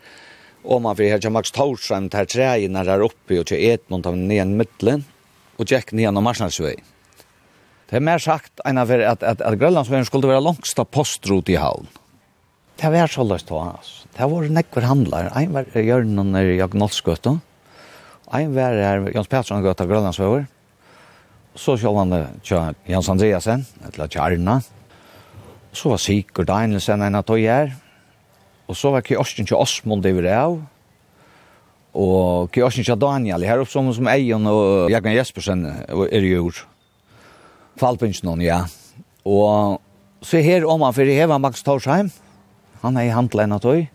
og 0.66 0.82
man 0.82 0.98
fyrir 0.98 1.16
her 1.16 1.22
til 1.22 1.34
Max 1.34 1.52
Torsheim 1.54 2.10
til 2.10 2.42
er 2.42 2.90
her 2.90 3.04
oppe 3.06 3.40
og 3.40 3.46
til 3.52 3.62
Edmund 3.62 4.08
av 4.08 4.18
nian 4.18 4.56
middelen 4.58 5.06
og 5.60 5.68
gikk 5.70 5.94
nian 5.94 6.18
av 6.18 6.24
Marsnarsvei. 6.26 6.76
Det 7.86 8.00
er 8.00 8.04
mer 8.04 8.20
sagt 8.20 8.64
enn 8.66 8.82
at, 8.82 8.90
at, 8.90 9.24
at, 9.24 9.42
at 9.46 9.60
Grønlandsveien 9.62 10.08
skulle 10.08 10.32
være 10.32 10.42
langsta 10.42 10.84
postrot 10.84 11.52
i 11.54 11.60
havn. 11.62 11.86
Det 12.82 12.90
var 12.92 13.12
så 13.12 13.24
løst 13.24 13.52
å 13.54 13.62
altså. 13.62 14.10
Det 14.16 14.26
var 14.32 14.50
nekver 14.52 14.88
handlar. 14.90 15.30
Ein 15.38 15.54
var 15.54 15.70
Jørgen 15.70 16.20
og 16.20 16.50
Jagnolskøtta. 16.58 17.38
Ein 18.34 18.56
var 18.56 18.74
her 18.74 19.04
Petersen 19.06 19.30
Pettersson 19.30 19.64
gøtta 19.64 19.88
Grønlandsveier 19.88 20.48
så 21.56 21.78
sjølvande 21.80 22.22
tja 22.44 22.74
Jans 22.90 23.10
Andreasen, 23.12 23.66
eller 23.88 24.12
tja 24.12 24.26
Arna. 24.28 24.60
Så 25.76 25.92
var 25.92 26.00
Sigurd 26.00 26.48
Danielsen 26.50 27.04
en 27.04 27.20
av 27.20 27.26
tøyer. 27.28 27.74
Og 28.66 28.78
så 28.78 28.92
var 28.94 29.06
Kjørsten 29.06 29.48
tja 29.48 29.60
Osmond 29.60 30.04
det 30.04 30.16
vi 30.18 30.28
av. 30.32 30.60
Og 31.96 32.52
Kjørsten 32.56 32.88
tja 32.88 32.98
Daniel, 33.00 33.46
her 33.48 33.64
oppe 33.64 33.72
som, 33.72 33.92
som 33.96 34.12
Eion 34.12 34.48
og 34.52 34.92
Jagan 34.92 35.16
Jespersen 35.16 35.66
er 35.66 36.22
i 36.22 36.34
jord. 36.36 36.66
Falpinsjonen, 37.80 38.44
ja. 38.44 38.64
Og 39.26 39.82
så 40.26 40.42
her 40.44 40.66
om 40.68 40.84
han, 40.84 40.96
for 40.96 41.08
jeg 41.08 41.20
hever 41.22 41.42
Max 41.42 41.64
Torsheim. 41.64 42.12
Han 42.84 42.98
er 43.00 43.08
i 43.08 43.16
handelen 43.16 43.56
av 43.56 43.64
tog. 43.64 43.86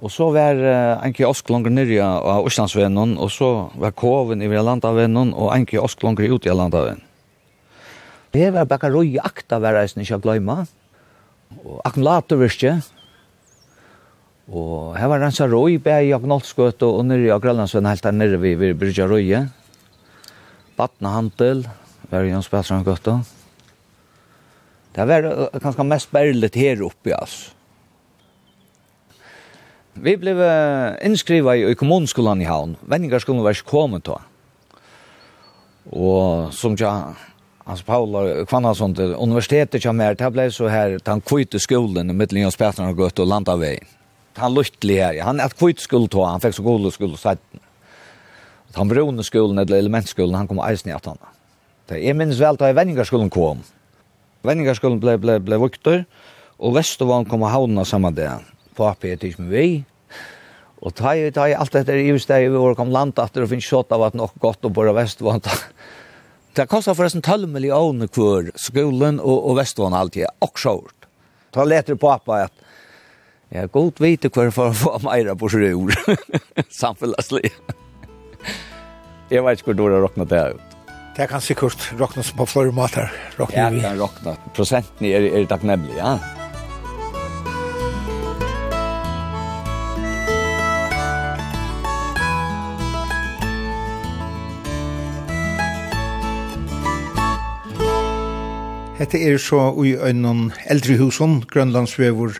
Og 0.00 0.08
så 0.12 0.30
var 0.32 0.56
uh, 0.56 1.04
en 1.04 1.14
kiosk 1.16 1.50
langer 1.52 1.74
nyrja 1.74 2.06
av 2.18 2.46
Østlandsvennen, 2.48 3.18
og 3.20 3.28
så 3.34 3.68
var 3.80 3.92
koven 3.92 4.40
i 4.40 4.48
Landavennen, 4.48 5.34
og 5.36 5.52
en 5.52 5.66
kiosk 5.68 6.02
langer 6.06 6.32
ut 6.32 6.48
i 6.48 6.56
Landavennen. 6.56 7.04
Det 8.30 8.52
var 8.54 8.68
bakaroi 8.70 9.18
akta 9.18 9.58
var 9.58 9.74
reisen 9.74 10.04
ikke 10.04 10.20
å 10.20 10.22
glemme. 10.22 10.56
Og 11.64 11.80
akkumulator 11.82 12.38
virkje. 12.38 12.76
Og 14.50 14.94
her 14.98 15.10
var 15.10 15.20
rensa 15.22 15.48
roi, 15.50 15.78
bæg 15.82 16.08
i 16.08 16.14
Agnolskøt 16.14 16.82
og 16.86 17.02
nere 17.06 17.34
av 17.34 17.42
Grønlandsvennen 17.42 17.90
helt 17.90 18.06
der 18.06 18.14
nere 18.14 18.38
vi 18.42 18.54
vi 18.58 18.72
brydde 18.78 19.06
røy. 19.10 19.34
Batna 20.78 21.16
Hantel, 21.16 21.66
var 22.10 22.24
jo 22.26 22.38
en 22.38 22.46
spelsrann. 22.46 22.86
Det 24.94 25.06
var 25.06 25.28
kanskje 25.62 25.86
mest 25.86 26.10
berlet 26.14 26.58
her 26.58 26.82
oppe, 26.86 27.14
altså. 27.14 27.54
Vi 30.00 30.16
blev 30.16 30.38
innskriva 31.04 31.56
i 31.56 31.74
kommunskolan 31.76 32.40
i 32.40 32.48
havn. 32.48 32.76
Vendingarskolen 32.88 33.44
var 33.44 33.56
ikke 33.56 33.68
kommet 33.68 34.06
da. 34.08 34.16
Og 35.92 36.54
som 36.56 36.76
tja, 36.78 36.92
altså 37.66 37.84
Paula 37.84 38.44
Kvannason 38.48 38.94
til 38.96 39.12
universitetet 39.18 39.82
kom 39.84 40.00
her, 40.00 40.16
det 40.16 40.30
ble 40.32 40.46
så 40.54 40.70
her, 40.72 40.96
han 41.06 41.20
kvite 41.20 41.60
skolen 41.60 42.12
i 42.12 42.16
middelen 42.16 42.48
av 42.48 42.54
Spetran 42.54 42.92
og 42.92 43.00
Gøtt 43.00 43.20
og 43.20 43.28
Landaveg. 43.28 43.84
Han 44.38 44.54
lyttelig 44.54 45.00
her, 45.02 45.20
han 45.26 45.42
er 45.42 45.52
kvite 45.52 45.84
skole 45.84 46.08
tå, 46.08 46.22
han 46.24 46.40
fikk 46.40 46.56
så 46.56 46.64
gode 46.64 46.94
skole 46.94 47.20
seiten. 47.20 47.60
Han 48.78 48.88
brune 48.88 49.24
skolen, 49.26 49.58
eller 49.58 49.82
elementskolen, 49.82 50.38
han 50.38 50.48
kom 50.48 50.62
eisen 50.64 50.92
i 50.92 50.96
at 50.96 51.10
han. 51.10 51.20
Jeg 51.90 52.14
minns 52.16 52.38
vel 52.38 52.56
da 52.56 52.70
vendingarskolen 52.72 53.32
kom. 53.34 53.64
Vendingarskolen 54.46 55.00
ble, 55.02 55.18
ble, 55.20 55.40
ble 55.42 55.58
vukter, 55.60 56.04
og 56.56 56.76
Vestervann 56.78 57.26
kom 57.28 57.42
og 57.42 57.50
havna 57.50 57.84
samme 57.84 58.14
det. 58.14 58.30
Papi 58.78 59.10
er 59.10 59.24
ikke 59.26 59.42
med 59.42 59.50
vei, 59.52 59.70
Og 60.80 60.94
ta 60.96 61.12
i, 61.16 61.28
ta 61.34 61.44
i 61.50 61.56
alt 61.56 61.74
dette 61.76 61.96
i 61.96 62.12
steg 62.20 62.48
vi 62.48 62.60
var 62.60 62.76
kom 62.78 62.92
land 62.94 63.18
etter 63.20 63.44
og 63.44 63.50
finnes 63.50 63.68
kjøtt 63.68 63.92
av 63.92 64.06
at 64.06 64.16
nok 64.16 64.38
godt 64.40 64.64
og 64.64 64.72
bare 64.78 64.94
vestvånd. 64.96 65.48
Det 66.56 66.66
kostar 66.72 66.96
forresten 66.96 67.24
12 67.24 67.50
millioner 67.52 68.08
kvar 68.08 68.48
skolen 68.56 69.20
og, 69.20 69.36
og 69.50 69.60
vestvånd 69.60 69.96
alltid, 69.96 70.30
og 70.40 70.56
sjort. 70.60 71.08
Ta 71.52 71.66
leter 71.66 72.00
pappa 72.00 72.46
at 72.46 72.66
jeg 73.50 73.64
er 73.66 73.70
godt 73.74 74.00
vite 74.00 74.32
hver 74.32 74.52
for 74.54 74.70
å 74.70 74.78
få 74.78 74.96
meira 75.04 75.36
på 75.36 75.52
sjur, 75.52 75.92
samfunnslig. 76.70 77.52
jeg 79.30 79.44
vet 79.44 79.60
ikke 79.60 79.72
hvor 79.72 79.80
dårlig 79.84 80.04
råkna 80.06 80.24
det 80.24 80.36
det 80.38 80.56
ut. 80.56 80.76
Det 81.16 81.26
kan 81.28 81.42
sikkert 81.44 81.90
råkna 81.98 82.22
som 82.24 82.38
på 82.38 82.46
flere 82.48 82.72
måter. 82.72 83.10
Ja, 83.52 83.68
det 83.68 83.82
kan 83.82 83.98
råkna. 83.98 84.38
Prosenten 84.56 85.10
er, 85.10 85.26
er 85.34 85.50
takknemlig, 85.50 85.98
ja. 85.98 86.14
Ja. 86.16 86.39
Hette 99.00 99.16
er 99.16 99.38
så 99.40 99.56
i 99.80 99.94
en 99.96 100.50
eldre 100.68 100.98
husen, 101.00 101.38
Grønlandsvever 101.48 102.34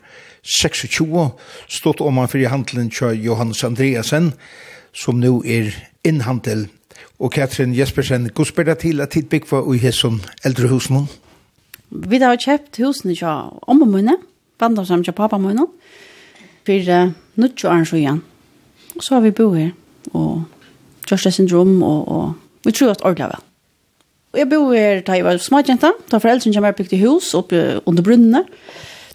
26, 0.45 1.23
stått 1.73 2.03
om 2.05 2.19
han 2.21 2.29
for 2.29 2.37
i 2.37 2.51
handelen 2.51 2.91
til 2.93 3.17
Johannes 3.25 3.63
Andreasen, 3.65 4.27
som 4.93 5.17
nå 5.17 5.39
er 5.41 5.71
innhandel. 6.05 6.67
Og 7.17 7.33
Katrin 7.33 7.73
Jespersen, 7.73 8.29
god 8.29 8.45
spør 8.45 8.75
til 8.77 9.01
at 9.01 9.09
tid 9.09 9.25
byggva 9.33 9.63
i 9.73 9.81
hesson 9.81 10.21
eldre 10.45 10.69
husen? 10.69 11.09
Vi 11.89 12.21
har 12.21 12.37
kjøpt 12.37 12.77
husene 12.77 13.17
til 13.17 13.25
om 13.25 13.81
og 13.81 13.89
munne, 13.89 14.19
vandret 14.61 14.87
sammen 14.87 15.03
til 15.03 15.17
pappa 15.17 15.41
munne, 15.41 15.65
for 16.69 16.93
uh, 16.93 17.09
nødt 17.41 17.65
og 17.65 17.71
arrens 17.73 17.93
igjen. 17.97 18.21
Så 18.99 19.17
har 19.17 19.25
vi 19.25 19.33
bo 19.33 19.53
her, 19.57 19.73
og 20.13 20.43
Kjørste 21.09 21.31
syndrom, 21.31 21.81
og, 21.83 22.07
og 22.07 22.33
vi 22.65 22.71
tror 22.71 22.93
at 22.93 23.01
ordentlig 23.01 23.33
vel. 23.33 23.50
Og 24.31 24.39
jeg 24.39 24.47
bor 24.51 24.69
her 24.71 25.01
da 25.03 25.17
jeg 25.17 25.25
var 25.27 25.39
småjenta, 25.43 25.91
da 26.11 26.19
foreldrene 26.21 26.55
kommer 26.55 26.75
bygd 26.75 26.93
i 26.95 27.01
hus 27.03 27.33
oppe 27.35 27.81
under 27.89 28.05
brunnene. 28.05 28.45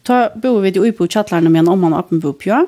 Da 0.06 0.26
bor 0.36 0.60
vi 0.62 0.74
i 0.76 0.92
på 0.94 1.08
kjattlerne 1.08 1.50
med 1.50 1.64
en 1.64 1.72
omman 1.72 1.96
og 1.96 2.04
appen 2.04 2.20
på 2.22 2.34
oppgjø. 2.34 2.66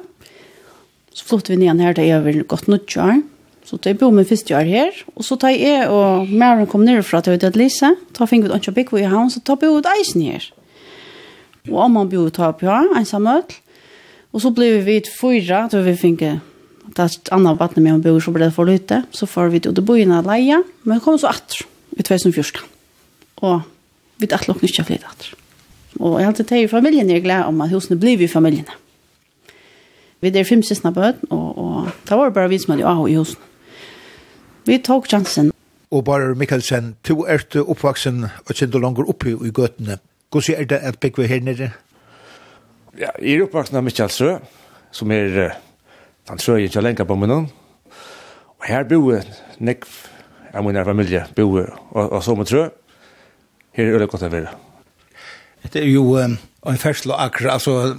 Så 1.12 1.26
flyttet 1.28 1.54
vi 1.54 1.60
ned 1.60 1.82
her 1.82 1.96
da 1.96 2.06
jeg 2.06 2.24
var 2.24 2.40
gått 2.48 2.70
nødt 2.72 2.96
år. 2.96 3.20
Så 3.68 3.76
da 3.76 3.92
jeg 3.92 3.98
bor 4.00 4.14
med 4.16 4.24
første 4.24 4.54
år 4.56 4.64
her, 4.64 4.96
og 5.12 5.26
så 5.26 5.36
da 5.36 5.50
jeg 5.52 5.90
og 5.92 6.30
Maren 6.32 6.66
kom 6.66 6.86
ned 6.86 7.02
fra 7.04 7.20
til 7.20 7.36
Høyde 7.36 7.52
Lise, 7.58 7.92
da 8.16 8.24
fikk 8.24 8.46
vi 8.46 8.54
ikke 8.56 8.72
bygd 8.78 9.02
i 9.02 9.08
havn, 9.12 9.28
så 9.28 9.42
da 9.44 9.58
bor 9.60 9.76
vi 9.76 9.92
eisen 9.98 10.24
her. 10.24 10.46
Og 11.68 11.82
omman 11.84 12.08
bor 12.08 12.30
ta 12.32 12.48
oppgjø, 12.48 12.78
en 12.96 13.08
samøtl. 13.08 13.60
Og 14.32 14.40
så 14.40 14.52
ble 14.56 14.78
vi 14.86 15.02
fyra, 15.04 15.66
da 15.68 15.82
vi 15.84 15.94
fikk 16.00 16.24
det 16.96 17.08
andre 17.34 17.58
vattnet 17.60 17.84
med 17.84 17.98
å 17.98 18.04
bo, 18.06 18.20
så 18.24 18.32
ble 18.32 18.48
det 18.48 18.56
for 18.56 18.68
lite. 18.68 19.02
Så 19.12 19.28
får 19.28 19.52
vi 19.52 19.60
til 19.64 19.76
å 19.76 19.84
bo 19.84 19.98
i 19.98 20.06
en 20.06 20.16
leie, 20.24 20.62
men 20.88 21.04
kom 21.04 21.20
så 21.20 21.28
atter 21.34 21.68
i 21.98 22.02
2014. 22.02 22.62
Og 23.42 23.60
vi 24.18 24.26
dacht 24.30 24.48
lukk 24.48 24.62
ikke 24.66 24.86
flere 24.88 25.04
datter. 25.04 25.34
Og 25.98 26.18
jeg 26.18 26.26
har 26.26 26.32
alltid 26.32 26.52
i 26.58 26.70
familien 26.70 27.10
er 27.10 27.24
glad 27.24 27.48
om 27.48 27.60
at 27.60 27.70
husene 27.70 27.98
blir 27.98 28.20
i 28.20 28.30
familien. 28.30 28.66
Vi 30.20 30.28
er 30.28 30.44
fem 30.44 30.62
siste 30.62 30.90
bøten, 30.92 31.30
og, 31.30 31.58
og 31.58 31.90
det 32.08 32.18
var 32.18 32.30
bare 32.34 32.50
vi 32.50 32.58
som 32.58 32.74
hadde 32.74 32.86
av 32.86 33.06
i 33.08 33.14
husene. 33.14 33.44
Vi 34.66 34.78
tok 34.84 35.06
chansen. 35.08 35.52
Og 35.90 36.04
bare 36.04 36.34
Mikkelsen, 36.34 36.96
to 37.04 37.24
er 37.24 37.38
til 37.50 37.64
oppvaksen 37.64 38.26
og 38.26 38.54
kjente 38.54 38.80
langer 38.82 39.08
oppe 39.08 39.32
i 39.32 39.52
gøtene. 39.54 39.98
Hvordan 40.30 40.60
er 40.60 40.64
det 40.68 40.80
at 40.84 40.98
begge 41.00 41.26
her 41.26 41.40
nede? 41.40 41.70
Ja, 42.98 43.14
jeg 43.22 43.38
er 43.38 43.46
oppvaksen 43.46 43.78
av 43.78 43.86
Mikkelsø, 43.86 44.34
som 44.92 45.10
er 45.10 45.54
den 46.28 46.42
trøyen 46.42 46.68
til 46.68 46.82
å 46.82 46.84
lenke 46.84 47.06
på 47.08 47.16
munnen. 47.16 47.48
Og 48.58 48.66
her 48.68 48.84
bor 48.90 49.22
nekv 49.58 49.86
av 50.54 50.64
min 50.64 50.78
familie 50.84 51.24
bo 51.36 51.48
og, 51.58 51.72
og 52.02 52.22
så 52.24 52.34
med 52.38 52.48
trø. 52.50 52.68
Her 53.76 53.92
er 53.92 54.02
det 54.02 54.10
godt 54.10 54.26
å 54.26 54.30
være. 54.32 54.54
Det 55.68 55.82
er 55.82 55.90
jo 55.90 56.04
um, 56.16 56.36
en 56.66 56.80
fersel 56.80 57.12
og 57.12 57.20
akkurat, 57.22 57.58
altså 57.58 57.94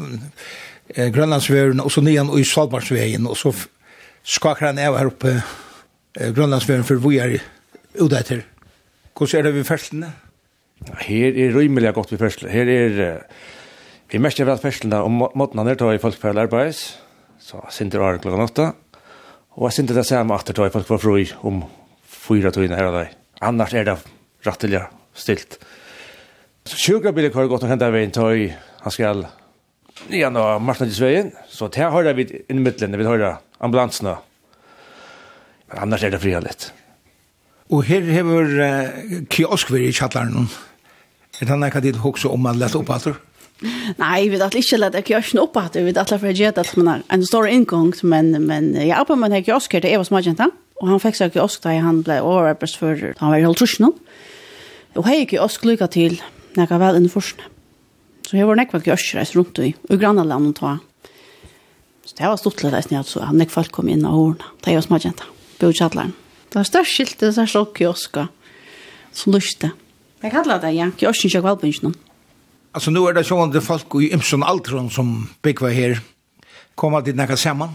eh, 0.96 1.12
Grønlandsvøren, 1.14 1.80
og 1.84 1.92
så 1.92 2.02
nyan 2.02 2.32
og 2.32 2.40
i 2.40 2.48
Svalbardsveien, 2.48 3.28
og 3.28 3.38
så 3.38 3.54
skakker 4.24 4.70
han 4.70 4.82
av 4.82 4.98
her 4.98 5.12
oppe 5.12 5.36
eh, 5.36 6.32
Grønlandsvøren 6.36 6.88
for 6.88 7.04
vi 7.04 7.20
er 7.22 7.38
ute 8.00 8.20
etter. 8.20 8.44
Hvordan 9.18 9.40
er 9.40 9.48
det 9.50 9.56
ved 9.58 9.68
ferslene? 9.68 10.12
Her 11.04 11.36
er 11.36 11.56
rymelig 11.56 11.94
godt 11.94 12.14
ved 12.16 12.26
ferslene. 12.26 12.54
Her 12.56 12.76
er... 12.76 13.00
Uh, 13.14 13.48
vi 14.10 14.18
mest 14.18 14.40
av 14.42 14.50
ferslene 14.58 15.04
og 15.06 15.12
måten 15.38 15.60
han 15.62 15.68
er 15.70 15.78
til 15.78 15.94
i 15.94 16.02
folkfærlig 16.02 16.48
arbeids, 16.48 16.96
så 17.38 17.62
sinter 17.70 18.02
året 18.02 18.24
klokken 18.24 18.42
åtta, 18.42 18.72
og 19.54 19.68
jeg 19.68 19.76
sinter 19.76 20.00
det 20.00 20.08
samme 20.10 20.34
at 20.34 20.48
det 20.50 20.56
tar 20.58 20.66
i 20.66 20.74
folk 20.74 20.90
var 20.90 21.02
fri 21.04 21.28
om 21.46 21.60
fyra 22.30 22.54
tøyna 22.54 22.78
her 22.78 22.92
og 22.92 22.98
der. 23.00 23.12
Annars 23.42 23.74
er 23.74 23.88
det 23.88 23.98
rattelig 24.46 24.86
stilt. 25.18 25.58
Så 26.70 26.78
sjukra 26.78 27.14
bilen 27.16 27.34
kvar 27.34 27.50
godt 27.50 27.66
å 27.66 27.70
hente 27.72 27.90
veien 27.92 28.14
tøy, 28.14 28.50
han 28.84 28.94
skal 28.94 29.26
nian 30.12 30.38
av 30.40 30.60
Marsnadisveien, 30.64 31.32
så 31.50 31.68
til 31.74 31.92
høyre 31.92 32.14
vi 32.18 32.28
inn 32.46 32.62
i 32.62 32.66
midtelen, 32.66 32.98
vi 33.00 33.08
høyre 33.08 33.38
ambulansene. 33.60 34.16
Men 35.70 35.82
Annars 35.86 36.06
er 36.06 36.14
det 36.14 36.22
fria 36.22 36.42
litt. 36.44 36.70
Og 37.70 37.84
her 37.86 38.06
hever 38.10 38.54
uh, 38.58 39.18
kiosk 39.30 39.74
vi 39.74 39.88
i 39.88 39.94
kjattaren. 39.94 40.48
Er 41.40 41.50
det 41.50 41.58
noe 41.58 41.74
kan 41.74 41.86
dit 41.86 42.00
hokse 42.02 42.30
om 42.30 42.42
man 42.44 42.58
lette 42.60 42.80
opp 42.80 42.90
etter? 42.96 43.20
Nei, 44.00 44.30
vi 44.32 44.40
vet 44.40 44.56
ikke 44.56 44.80
at 44.88 44.96
kiosken 45.06 45.42
opp 45.42 45.58
at 45.60 45.76
vi 45.76 45.84
vet 45.90 46.00
at 46.00 46.14
det 46.14 46.32
er 46.48 46.60
at 46.62 46.72
man 46.80 46.88
har 46.94 47.02
en 47.12 47.26
stor 47.28 47.48
inngang, 47.50 47.92
men, 48.08 48.32
men 48.48 48.72
jeg 48.78 48.96
er 48.96 49.06
på 49.06 49.18
med 49.20 49.36
en 49.36 49.44
kiosk 49.44 49.74
her, 49.76 49.84
det 49.84 49.92
er 49.92 50.00
hva 50.00 50.08
som 50.08 50.18
er 50.18 50.30
kjent, 50.30 50.46
Og 50.80 50.88
han 50.88 51.02
fikk 51.04 51.18
seg 51.20 51.36
i 51.36 51.42
osk 51.44 51.64
da 51.66 51.76
han 51.76 52.04
ble 52.08 52.22
overarbeidsfører. 52.24 53.18
Han 53.20 53.34
var 53.34 53.42
i 53.42 53.46
halvtrusjonen. 53.48 53.96
Og 54.98 55.06
hei 55.06 55.24
ikke 55.24 55.42
osk 55.44 55.66
lykka 55.68 55.90
til 55.92 56.18
når 56.56 56.64
jeg 56.64 56.72
var 56.72 56.82
vel 56.82 57.00
inne 57.02 57.12
forskene. 57.12 57.52
Så 58.30 58.38
jeg 58.38 58.46
var 58.46 58.60
nekva 58.60 58.80
ikke 58.80 58.94
østreis 58.94 59.34
rundt 59.34 59.60
i 59.64 59.74
Ugranaland 59.90 60.52
og 60.52 60.56
ta. 60.60 60.72
Så 62.06 62.16
det 62.18 62.30
var 62.30 62.40
stort 62.42 62.64
litt 62.64 62.74
reisende 62.76 63.00
jeg 63.00 63.10
så. 63.10 63.24
Han 63.26 63.40
nekva 63.42 63.60
folk 63.60 63.74
kom 63.76 63.90
inn 63.90 64.06
av 64.06 64.16
hårene. 64.16 64.52
Det 64.66 64.76
var 64.78 64.86
småkjenta. 64.86 65.30
Bjørn 65.60 65.78
Kjallaren. 65.80 66.14
Det 66.50 66.60
var 66.60 66.70
størst 66.70 66.96
skilt 66.96 67.20
det 67.22 67.32
er 67.34 67.50
slokk 67.50 67.82
i 67.82 67.90
oska. 67.90 68.28
Som 69.14 69.34
lyste. 69.34 69.72
Jeg 70.22 70.32
kallar 70.34 70.62
det, 70.62 70.72
ja. 70.78 70.90
Kiosken 71.00 71.34
kjøk 71.34 71.46
valbunnsjonen. 71.48 71.98
Altså, 72.78 72.94
nu 72.94 73.02
er 73.10 73.18
det 73.18 73.26
sånn 73.26 73.50
at 73.50 73.66
folk 73.66 73.98
i 73.98 74.12
Imson 74.14 74.46
Altron 74.46 74.92
som 74.94 75.14
byggvar 75.44 75.74
her, 75.74 76.00
kommer 76.78 77.02
till 77.02 77.18
näka 77.18 77.38
samman. 77.38 77.74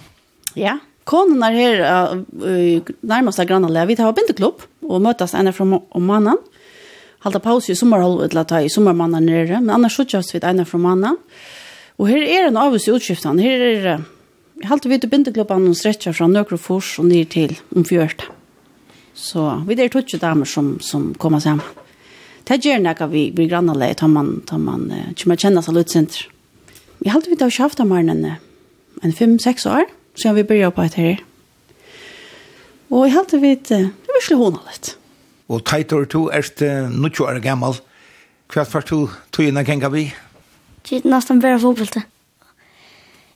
Ja, 0.55 0.79
Konen 1.05 1.43
er 1.45 1.57
her 1.57 1.83
uh, 1.85 2.93
nærmeste 3.05 3.45
grannene. 3.49 3.85
Vi 3.89 3.97
tar 3.99 4.15
bindeklubb 4.17 4.65
og 4.89 5.03
møtes 5.05 5.35
ene 5.37 5.53
fra 5.53 5.67
om 5.69 6.07
mannen. 6.09 6.41
Halda 7.25 7.41
pause 7.41 7.73
i 7.73 7.77
sommerholdet 7.77 8.33
til 8.33 8.41
å 8.41 8.47
ta 8.49 8.61
i 8.61 8.73
sommermannen 8.73 9.25
nere, 9.25 9.61
men 9.61 9.73
annars 9.77 9.97
skjøttes 9.97 10.33
vi 10.35 10.41
ene 10.45 10.67
fra 10.69 10.81
mannen. 10.81 11.19
Og 12.01 12.09
her 12.11 12.25
er 12.25 12.49
en 12.49 12.61
avvis 12.61 12.89
i 12.89 12.95
utskiftene. 12.95 13.45
Her 13.45 13.65
er 13.69 13.81
det 13.85 13.97
Jeg 14.55 14.69
halte 14.71 14.89
til 14.89 15.11
bindeklubben 15.11 15.67
og 15.67 15.75
stretcher 15.75 16.15
fra 16.15 16.29
Nøkrofors 16.31 16.93
og 17.03 17.09
ned 17.09 17.27
til 17.33 17.57
omfjørt. 17.75 18.23
Så 19.15 19.43
vi 19.67 19.75
er 19.75 19.89
tog 19.91 20.07
damer 20.21 20.47
som, 20.47 20.79
som 20.81 21.13
kommer 21.15 21.41
sammen. 21.41 21.65
Det 22.47 22.61
gjør 22.63 22.79
noe 22.79 23.09
vi 23.11 23.33
blir 23.35 23.49
grannene 23.51 23.95
tar 23.95 24.09
man, 24.09 24.45
tar 24.47 24.63
man, 24.63 24.87
uh, 24.93 25.11
kjenner 25.17 25.61
seg 25.61 25.75
lutsenter. 25.75 26.29
Jeg 27.03 27.13
halte 27.13 27.31
vidt 27.33 27.43
av 27.43 27.51
kjaftamaren 27.51 28.15
enn 28.15 28.25
en 29.03 29.13
fem-seks 29.13 29.67
år. 29.67 29.91
Mm 29.91 30.04
Så 30.15 30.33
vi 30.33 30.45
börjar 30.45 30.71
på 30.71 30.83
ett 30.83 30.95
här. 30.95 31.25
Och 32.89 33.07
jag 33.07 33.13
hade 33.13 33.39
vet, 33.39 33.65
det 33.69 33.91
var 34.07 34.23
slut 34.23 34.39
hon 34.39 34.59
allt. 34.67 34.99
Och 35.47 35.65
tajtor 35.65 36.05
to 36.05 36.31
erst 36.33 36.61
nu 36.61 37.11
tjo 37.11 37.25
är 37.25 37.41
gammal. 37.41 37.75
Kvart 38.47 38.71
fast 38.71 38.89
du 38.89 39.09
to 39.31 39.43
innan 39.43 39.65
kan 39.65 39.93
vi. 39.93 40.15
Det 40.89 41.05
nästan 41.05 41.41
bara 41.41 41.59
fotbollte. 41.59 42.03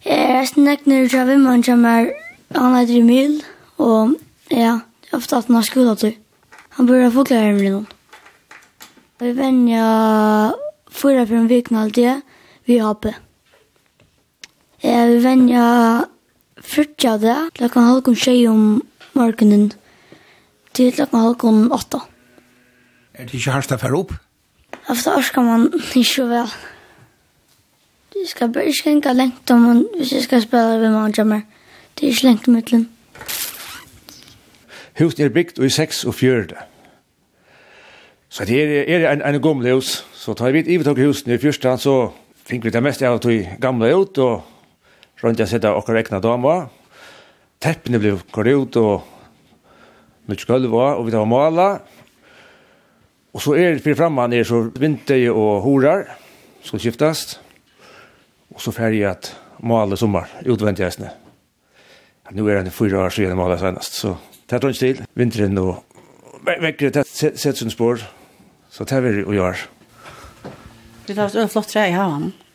Eh, 0.01 0.45
snack 0.45 0.81
nu 0.85 1.07
jag 1.07 1.27
vill 1.27 1.39
man 1.39 1.63
jamar 1.67 2.13
han 2.55 2.75
är 2.77 3.03
mil, 3.03 3.45
och 3.77 4.09
ja, 4.49 4.81
ofta 5.13 5.39
att 5.39 5.49
när 5.49 5.63
skolan 5.63 5.97
då. 6.01 6.13
Han 6.69 6.87
börjar 6.87 7.11
förklara 7.11 7.53
med 7.53 7.73
någon. 7.73 7.87
Vi 9.19 9.33
vänjer 9.33 10.53
förra 10.91 11.27
för 11.27 11.35
en 11.35 11.49
vikna 11.49 11.83
alltid 11.83 12.21
vi 12.65 12.79
hoppar. 12.79 13.15
Eh, 14.81 15.07
vi 15.07 15.19
vänjer 15.19 16.05
Fyrtja 16.65 17.17
det, 17.23 17.37
klokkan 17.59 17.87
halkon 17.87 18.17
tjei 18.19 18.47
om 18.51 18.81
morgenen 19.15 19.71
til 20.75 20.91
klokkan 20.95 21.27
halkon 21.27 21.69
åtta. 21.75 22.01
Er 23.15 23.27
det 23.27 23.39
ikke 23.39 23.55
hardt 23.55 23.73
å 23.75 23.79
fære 23.79 23.99
opp? 23.99 24.13
Efter 24.89 25.19
orskar 25.19 25.47
man 25.47 25.69
ikke 26.03 26.27
vel. 26.31 26.53
Det 28.15 28.27
skal 28.31 28.53
bare 28.53 28.71
ikke 28.73 28.91
enka 28.91 29.13
lengt 29.15 29.51
om 29.55 29.67
man, 29.67 29.85
hvis 29.97 30.13
jeg 30.13 30.27
skal 30.27 30.43
spela 30.43 30.79
ved 30.81 30.91
man 30.95 31.15
jammer. 31.15 31.45
Det 31.95 32.07
er 32.07 32.15
ikke 32.15 32.27
lengt 32.27 32.49
om 32.49 32.57
utlen. 32.59 32.89
Huset 34.99 35.21
er 35.21 35.35
bygd 35.35 35.61
i 35.63 35.71
6 35.71 36.05
og 36.05 36.15
4. 36.15 36.47
Så 38.29 38.45
det 38.45 38.59
er, 38.63 38.85
er 38.99 39.13
en, 39.13 39.23
en 39.23 39.43
gamle 39.43 39.75
hus. 39.75 40.05
Så 40.13 40.35
tar 40.35 40.51
vi 40.51 40.59
et 40.59 40.71
ivetog 40.71 40.99
husen 40.99 41.31
i 41.33 41.39
fyrsta, 41.39 41.77
så 41.77 42.11
finner 42.47 42.69
vi 42.69 42.75
det 42.75 42.83
meste 42.83 43.07
av 43.07 43.21
de 43.23 43.39
gamle 43.61 43.93
ut, 43.95 44.19
og 44.19 44.58
rundt 45.23 45.41
jeg 45.43 45.51
sitter 45.51 45.75
og 45.75 45.89
rekna 45.91 46.21
damer. 46.23 46.69
Teppene 47.63 47.99
ble 47.99 48.15
ut 48.55 48.77
og 48.79 49.07
mye 50.29 50.47
gulv 50.47 50.75
og 50.75 51.07
vi 51.07 51.15
tar 51.15 51.27
mala. 51.29 51.69
Og 53.35 53.43
så 53.43 53.55
er 53.59 53.77
det 53.77 53.85
fyrir 53.85 53.99
framme 53.99 54.29
er 54.35 54.47
så 54.47 54.65
vinter 54.79 55.29
og 55.33 55.63
horar 55.67 56.07
skal 56.65 56.83
skiftast. 56.83 57.39
Og 58.55 58.63
så 58.63 58.73
ferdig 58.75 59.05
at 59.07 59.33
male 59.63 59.97
sommar 59.97 60.31
utvendt 60.47 60.81
jeg 60.81 60.93
sned. 60.97 61.11
Nu 62.33 62.47
er 62.49 62.63
det 62.63 62.73
fyra 62.77 63.07
år 63.07 63.15
siden 63.15 63.37
mala 63.37 63.57
senast, 63.59 63.95
så 63.95 64.17
det 64.51 64.65
er 64.65 64.73
til. 64.73 65.05
Vinteren 65.15 65.59
og 65.59 65.85
vekkere 66.45 66.91
det 66.91 67.07
sett 67.09 67.57
sin 67.57 67.71
spår. 67.71 68.05
Så 68.71 68.85
det 68.85 68.97
er 68.97 69.01
vi 69.01 69.25
å 69.25 69.33
gjøre. 69.33 69.65
Vi 71.07 71.17
tar 71.17 71.33
en 71.41 71.49
flott 71.49 71.73
tre 71.73 71.89
i 71.89 71.97
havan. 71.97 72.33
Ja. 72.35 72.48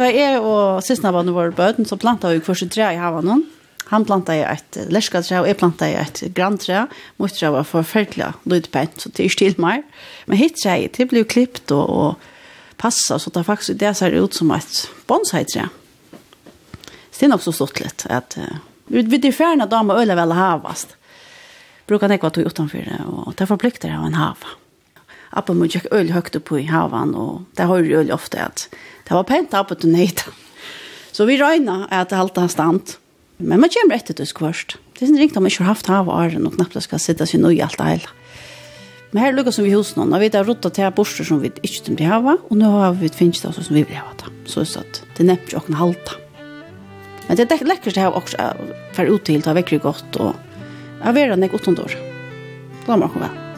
For 0.00 0.08
jeg 0.08 0.38
og 0.40 0.80
sysna 0.80 1.10
var 1.12 1.28
våre 1.28 1.52
bøten, 1.52 1.84
så 1.84 1.98
plantet 2.00 2.32
vi 2.32 2.44
første 2.44 2.70
tre 2.72 2.86
i 2.94 2.96
havanen. 2.96 3.42
Han 3.90 4.06
plantet 4.08 4.46
et 4.48 4.78
lerskatre, 4.88 5.42
og 5.42 5.48
jeg 5.50 5.58
plantet 5.60 5.92
et 5.92 6.20
grantre. 6.32 6.86
Mot 7.20 7.34
tre 7.36 7.50
var 7.52 7.66
forferdelig 7.68 8.30
lydpent, 8.48 8.96
så 8.96 9.12
det 9.12 9.26
er 9.26 9.34
stilt 9.34 9.60
meg. 9.60 9.84
Men 10.24 10.40
hit 10.40 10.56
tre, 10.56 10.78
det 10.88 11.04
ble 11.10 11.20
jo 11.20 11.28
klippt 11.28 11.74
og, 11.76 11.84
og 11.92 12.80
passet, 12.80 13.20
så 13.20 13.34
det 13.34 13.44
faktisk 13.44 13.76
det 13.82 13.92
ser 13.98 14.16
ut 14.16 14.40
som 14.40 14.54
et 14.56 14.80
bonsai-tre. 15.10 15.68
Så 17.10 17.18
det 17.18 17.28
er 17.28 17.34
nok 17.34 17.44
så 17.44 17.52
stått 17.58 17.84
litt, 17.84 18.06
at 18.08 18.38
uh, 18.40 18.56
vi 18.88 19.04
er 19.20 19.36
ferdig 19.36 19.68
damer 19.68 20.00
øyne 20.00 20.16
vel 20.16 20.32
havast. 20.38 20.96
Brukar 21.90 22.08
nekva 22.08 22.32
tog 22.32 22.48
det, 22.48 23.04
og 23.04 23.36
det 23.36 23.52
forplikter 23.52 23.92
jeg 23.92 24.00
å 24.00 24.08
en 24.08 24.16
hava. 24.16 24.56
Appa 25.30 25.54
må 25.54 25.68
tjekk 25.70 25.90
øl 25.94 26.10
høyt 26.10 26.36
opp 26.36 26.52
i 26.58 26.66
havan, 26.66 27.14
og 27.14 27.44
det 27.58 27.68
har 27.70 27.82
jo 27.82 28.00
øl 28.00 28.14
ofte 28.14 28.40
at 28.42 28.66
det 29.06 29.14
var 29.14 29.26
pent 29.28 29.54
appa 29.54 29.76
til 29.78 29.92
nøyta. 29.94 30.32
Så 31.14 31.26
vi 31.26 31.38
røyna 31.38 31.84
at 31.90 32.10
det 32.10 32.18
halte 32.18 32.44
han 32.44 32.52
stand. 32.52 32.96
Men 33.40 33.62
man 33.62 33.72
kommer 33.72 33.96
etter 33.96 34.14
det 34.14 34.28
skvørst. 34.28 34.76
Det 34.98 35.08
er 35.08 35.16
ringt 35.16 35.36
om 35.38 35.46
man 35.46 35.50
ikke 35.52 35.64
har 35.64 35.72
haft 35.72 35.88
hav 35.88 36.10
og 36.10 36.18
æren, 36.20 36.46
og 36.46 36.58
knappt 36.58 36.76
skal 36.84 37.00
sitte 37.00 37.26
sin 37.26 37.42
nøy 37.42 37.56
alt 37.64 37.78
det 37.80 37.86
hele. 37.88 38.10
Men 39.10 39.24
her 39.24 39.34
lukkar 39.34 39.54
som 39.54 39.66
vi 39.66 39.72
hos 39.74 39.94
noen, 39.96 40.12
og 40.14 40.22
vi 40.22 40.30
har 40.34 40.46
ruttet 40.46 40.76
til 40.76 40.92
borster 40.94 41.26
som 41.26 41.40
vi 41.42 41.50
ikke 41.50 41.86
kommer 41.86 42.02
til 42.02 42.10
hava, 42.10 42.36
og 42.38 42.60
nå 42.60 42.70
har 42.76 42.94
vi 43.00 43.10
finnet 43.10 43.42
det 43.42 43.54
som 43.56 43.74
vi 43.74 43.82
vil 43.82 43.98
hava 43.98 44.14
det. 44.22 44.30
Så 44.50 44.62
det 44.62 45.24
er 45.24 45.30
nevnt 45.32 45.54
jo 45.54 45.58
åkken 45.62 45.78
halta. 45.80 46.18
Men 47.26 47.38
det 47.38 47.46
er 47.46 47.66
lekkert 47.66 47.94
det 47.94 48.02
her 48.02 48.14
også, 48.14 48.50
for 48.94 49.18
det 49.26 49.44
har 49.46 49.58
vekkert 49.58 49.86
godt, 49.86 50.22
og 50.22 50.34
jeg 51.00 51.14
vil 51.16 51.30
ha 51.34 51.38
nek 51.38 51.54
åttondår. 51.58 51.94
Da 52.86 52.96
må 52.96 53.06
jeg 53.06 53.14
komme 53.16 53.30
vel. 53.30 53.49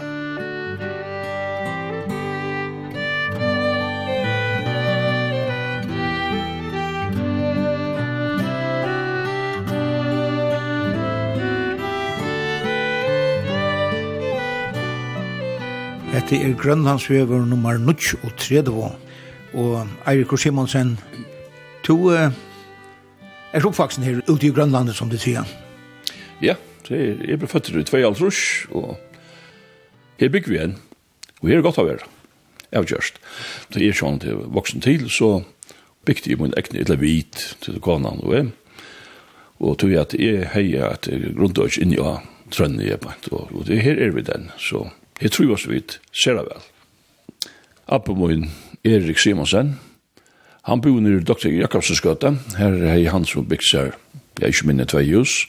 Hette 16.22 16.38
er 16.38 16.52
Grønlandsvever 16.54 17.40
nummer 17.50 17.74
9 17.82 17.94
og 18.22 18.36
30. 18.38 18.90
Og 19.58 19.88
Eirik 20.06 20.32
og 20.32 20.38
Simonsen, 20.38 20.92
to 21.82 21.96
uh, 22.14 22.30
er 23.50 23.66
oppvaksen 23.66 24.06
her 24.06 24.20
ute 24.28 24.46
i 24.46 24.52
Grønlandet, 24.54 24.94
som 24.94 25.10
du 25.10 25.18
sier. 25.18 25.42
Ja, 26.38 26.54
det 26.86 27.00
er, 27.00 27.24
jeg 27.26 27.40
ble 27.42 27.50
født 27.50 27.72
i 27.74 27.82
2 27.90 28.04
altrus, 28.06 28.38
og 28.70 28.94
her 30.22 30.30
bygger 30.30 30.52
vi 30.52 30.60
igjen. 30.60 30.78
Og 31.42 31.50
her 31.50 31.58
er 31.58 31.66
godt 31.66 31.82
å 31.82 31.88
være. 31.90 32.06
Jeg 32.70 32.78
har 32.78 32.88
gjørst. 32.94 33.20
Da 33.74 33.82
jeg 33.82 33.90
er 33.90 34.00
sånn 34.04 34.22
til 34.22 34.46
voksen 34.54 34.86
til, 34.86 35.10
så 35.10 35.34
bygde 36.06 36.36
jeg 36.36 36.38
min 36.38 36.54
ekne 36.54 36.86
eller 36.86 37.02
hvit 37.02 37.48
til 37.66 37.82
kona 37.82 38.14
og 38.14 38.38
jeg. 38.38 38.54
Og 39.58 39.74
tog 39.74 39.90
jeg 39.90 40.06
at 40.06 40.14
jeg 40.14 40.54
heier 40.54 40.94
at 40.94 41.10
grunnløs 41.10 41.82
inni 41.82 41.98
av 41.98 42.22
trønne 42.54 42.86
jeg 42.86 43.02
og, 43.02 43.48
og 43.50 43.66
det 43.66 43.82
her 43.82 43.98
er 43.98 44.14
vi 44.14 44.28
den, 44.30 44.52
så... 44.54 44.86
So 44.86 45.01
Jeg 45.22 45.30
tror 45.30 45.52
også 45.54 45.70
vidt, 45.70 46.00
ser 46.10 46.34
jeg 46.40 46.48
vel. 46.48 46.68
Appen 47.94 48.18
min, 48.18 48.48
Erik 48.84 49.20
Simonsen, 49.22 49.76
han 50.66 50.80
bor 50.82 50.98
nere 51.02 51.20
i 51.20 51.26
Dr. 51.26 51.50
Jakobsens 51.50 52.02
gata. 52.02 52.32
Her 52.58 52.74
er 52.90 53.10
han 53.10 53.26
som 53.26 53.46
bygd 53.46 53.66
seg, 53.66 53.94
jeg 54.38 54.46
er 54.46 54.54
ikke 54.54 54.68
minne 54.70 54.86
tvei 54.90 55.04
hus. 55.12 55.44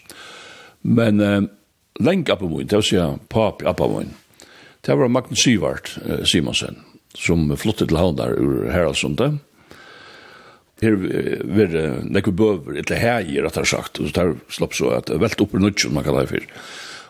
Men 0.84 1.22
eh, 1.22 1.42
lenge 2.04 2.34
appen 2.34 2.52
min, 2.54 2.68
det 2.68 2.82
vil 2.82 2.88
si 2.92 3.02
papi 3.34 3.66
appen 3.70 3.98
min, 3.98 4.14
det 4.84 4.98
var 5.00 5.10
Magnus 5.10 5.46
Sivart 5.46 5.96
eh, 6.04 6.22
Simonsen, 6.28 6.82
som 7.18 7.50
flyttet 7.58 7.90
til 7.90 7.98
Havnar 7.98 8.38
ur 8.38 8.70
Heraldsundet. 8.74 9.40
Her 10.84 10.98
var 11.00 11.70
det 11.72 11.86
nekve 12.12 12.34
bøver, 12.36 12.82
etter 12.82 13.00
heier, 13.00 13.46
at 13.48 13.58
jeg 13.58 13.72
sagt, 13.72 14.02
og 14.02 14.10
så 14.10 14.18
tar 14.18 14.34
slapp 14.52 14.74
så 14.76 14.90
at 14.98 15.14
velt 15.22 15.42
opp 15.42 15.54
i 15.56 15.62
nødgjøn, 15.62 15.94
man 15.96 16.06
kan 16.06 16.18
det 16.20 16.30
for. 16.34 16.50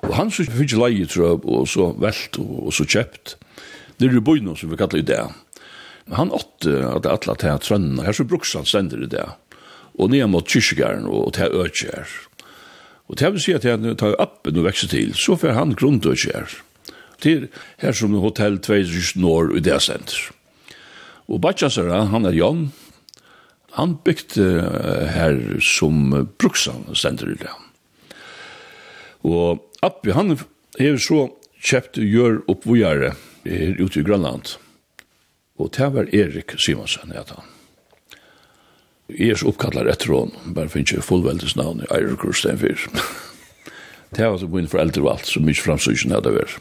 Og 0.03 0.13
han 0.17 0.31
så 0.33 0.45
fikk 0.45 0.75
leie, 0.77 1.07
tror 1.07 1.25
jeg, 1.27 1.39
og 1.47 1.67
så 1.69 1.89
velt 2.01 2.39
og, 2.41 2.51
og 2.67 2.75
så 2.75 2.85
kjøpt. 2.85 3.37
det 3.97 4.09
er 4.09 4.17
jo 4.17 4.25
bøyne 4.25 4.55
som 4.57 4.71
vi 4.71 4.77
kallar 4.77 4.99
i 4.99 5.07
det. 5.07 5.21
Han 6.11 6.33
åtte 6.35 6.81
at 6.89 7.05
det 7.05 7.11
atle 7.11 7.35
til 7.39 7.61
trønnene. 7.63 8.03
Her 8.03 8.15
så 8.15 8.27
bruksan 8.27 8.67
stender 8.67 9.05
i 9.05 9.07
det. 9.07 9.25
Og 9.95 10.11
ned 10.11 10.27
mot 10.27 10.47
kyrkjegæren 10.47 11.07
og 11.07 11.33
til 11.37 11.55
økjær. 11.63 12.09
Og 13.07 13.17
til 13.19 13.35
vil 13.35 13.43
si 13.43 13.55
at 13.55 13.65
han 13.67 13.87
tar 13.99 14.15
appen 14.19 14.57
og 14.59 14.67
vekser 14.67 14.91
til, 14.91 15.13
så 15.15 15.37
får 15.39 15.55
han 15.55 15.75
grundøkjær. 15.79 16.55
Til 17.23 17.47
her 17.79 17.95
som 17.95 18.15
hotell 18.19 18.59
2000 18.59 19.23
år 19.27 19.53
i 19.55 19.63
det 19.63 19.79
senter. 19.85 20.31
Og 21.31 21.39
Batjasara, 21.41 22.03
han 22.11 22.25
er 22.27 22.35
Jan, 22.35 22.71
han 23.77 23.95
bygde 24.03 24.47
her 25.13 25.37
som 25.63 26.11
bruksan 26.37 26.89
stender 26.93 27.31
i 27.31 27.37
det. 27.39 27.53
Og 29.23 29.63
Abbi, 29.83 30.13
han 30.15 30.37
er 30.79 30.99
så 31.01 31.25
kjøpt 31.59 31.97
gjør 31.99 32.37
oppvågjere 32.51 33.13
er 33.43 33.79
ute 33.81 33.99
i 33.99 34.05
Grønland. 34.07 34.55
Og 35.59 35.73
det 35.75 35.89
var 35.91 36.11
Erik 36.15 36.55
Simonsen, 36.55 37.11
jeg 37.11 37.27
tar. 37.27 37.49
Jeg 39.11 39.33
er 39.33 39.41
så 39.41 39.49
oppkallet 39.51 39.89
etter 39.91 40.13
hon, 40.15 40.31
bare 40.55 40.71
finnes 40.71 40.93
ikke 40.93 41.03
fullveldes 41.03 41.57
navn 41.59 41.83
i 41.83 41.89
Eirik 41.91 42.23
Rustenfyr. 42.23 42.87
det 44.15 44.23
var 44.31 44.39
så 44.39 44.47
mine 44.47 44.71
foreldre 44.71 45.03
og 45.03 45.11
alt, 45.17 45.27
så 45.27 45.43
mye 45.43 45.59
fremsøkjen 45.59 46.15
hadde 46.15 46.31
vært. 46.31 46.55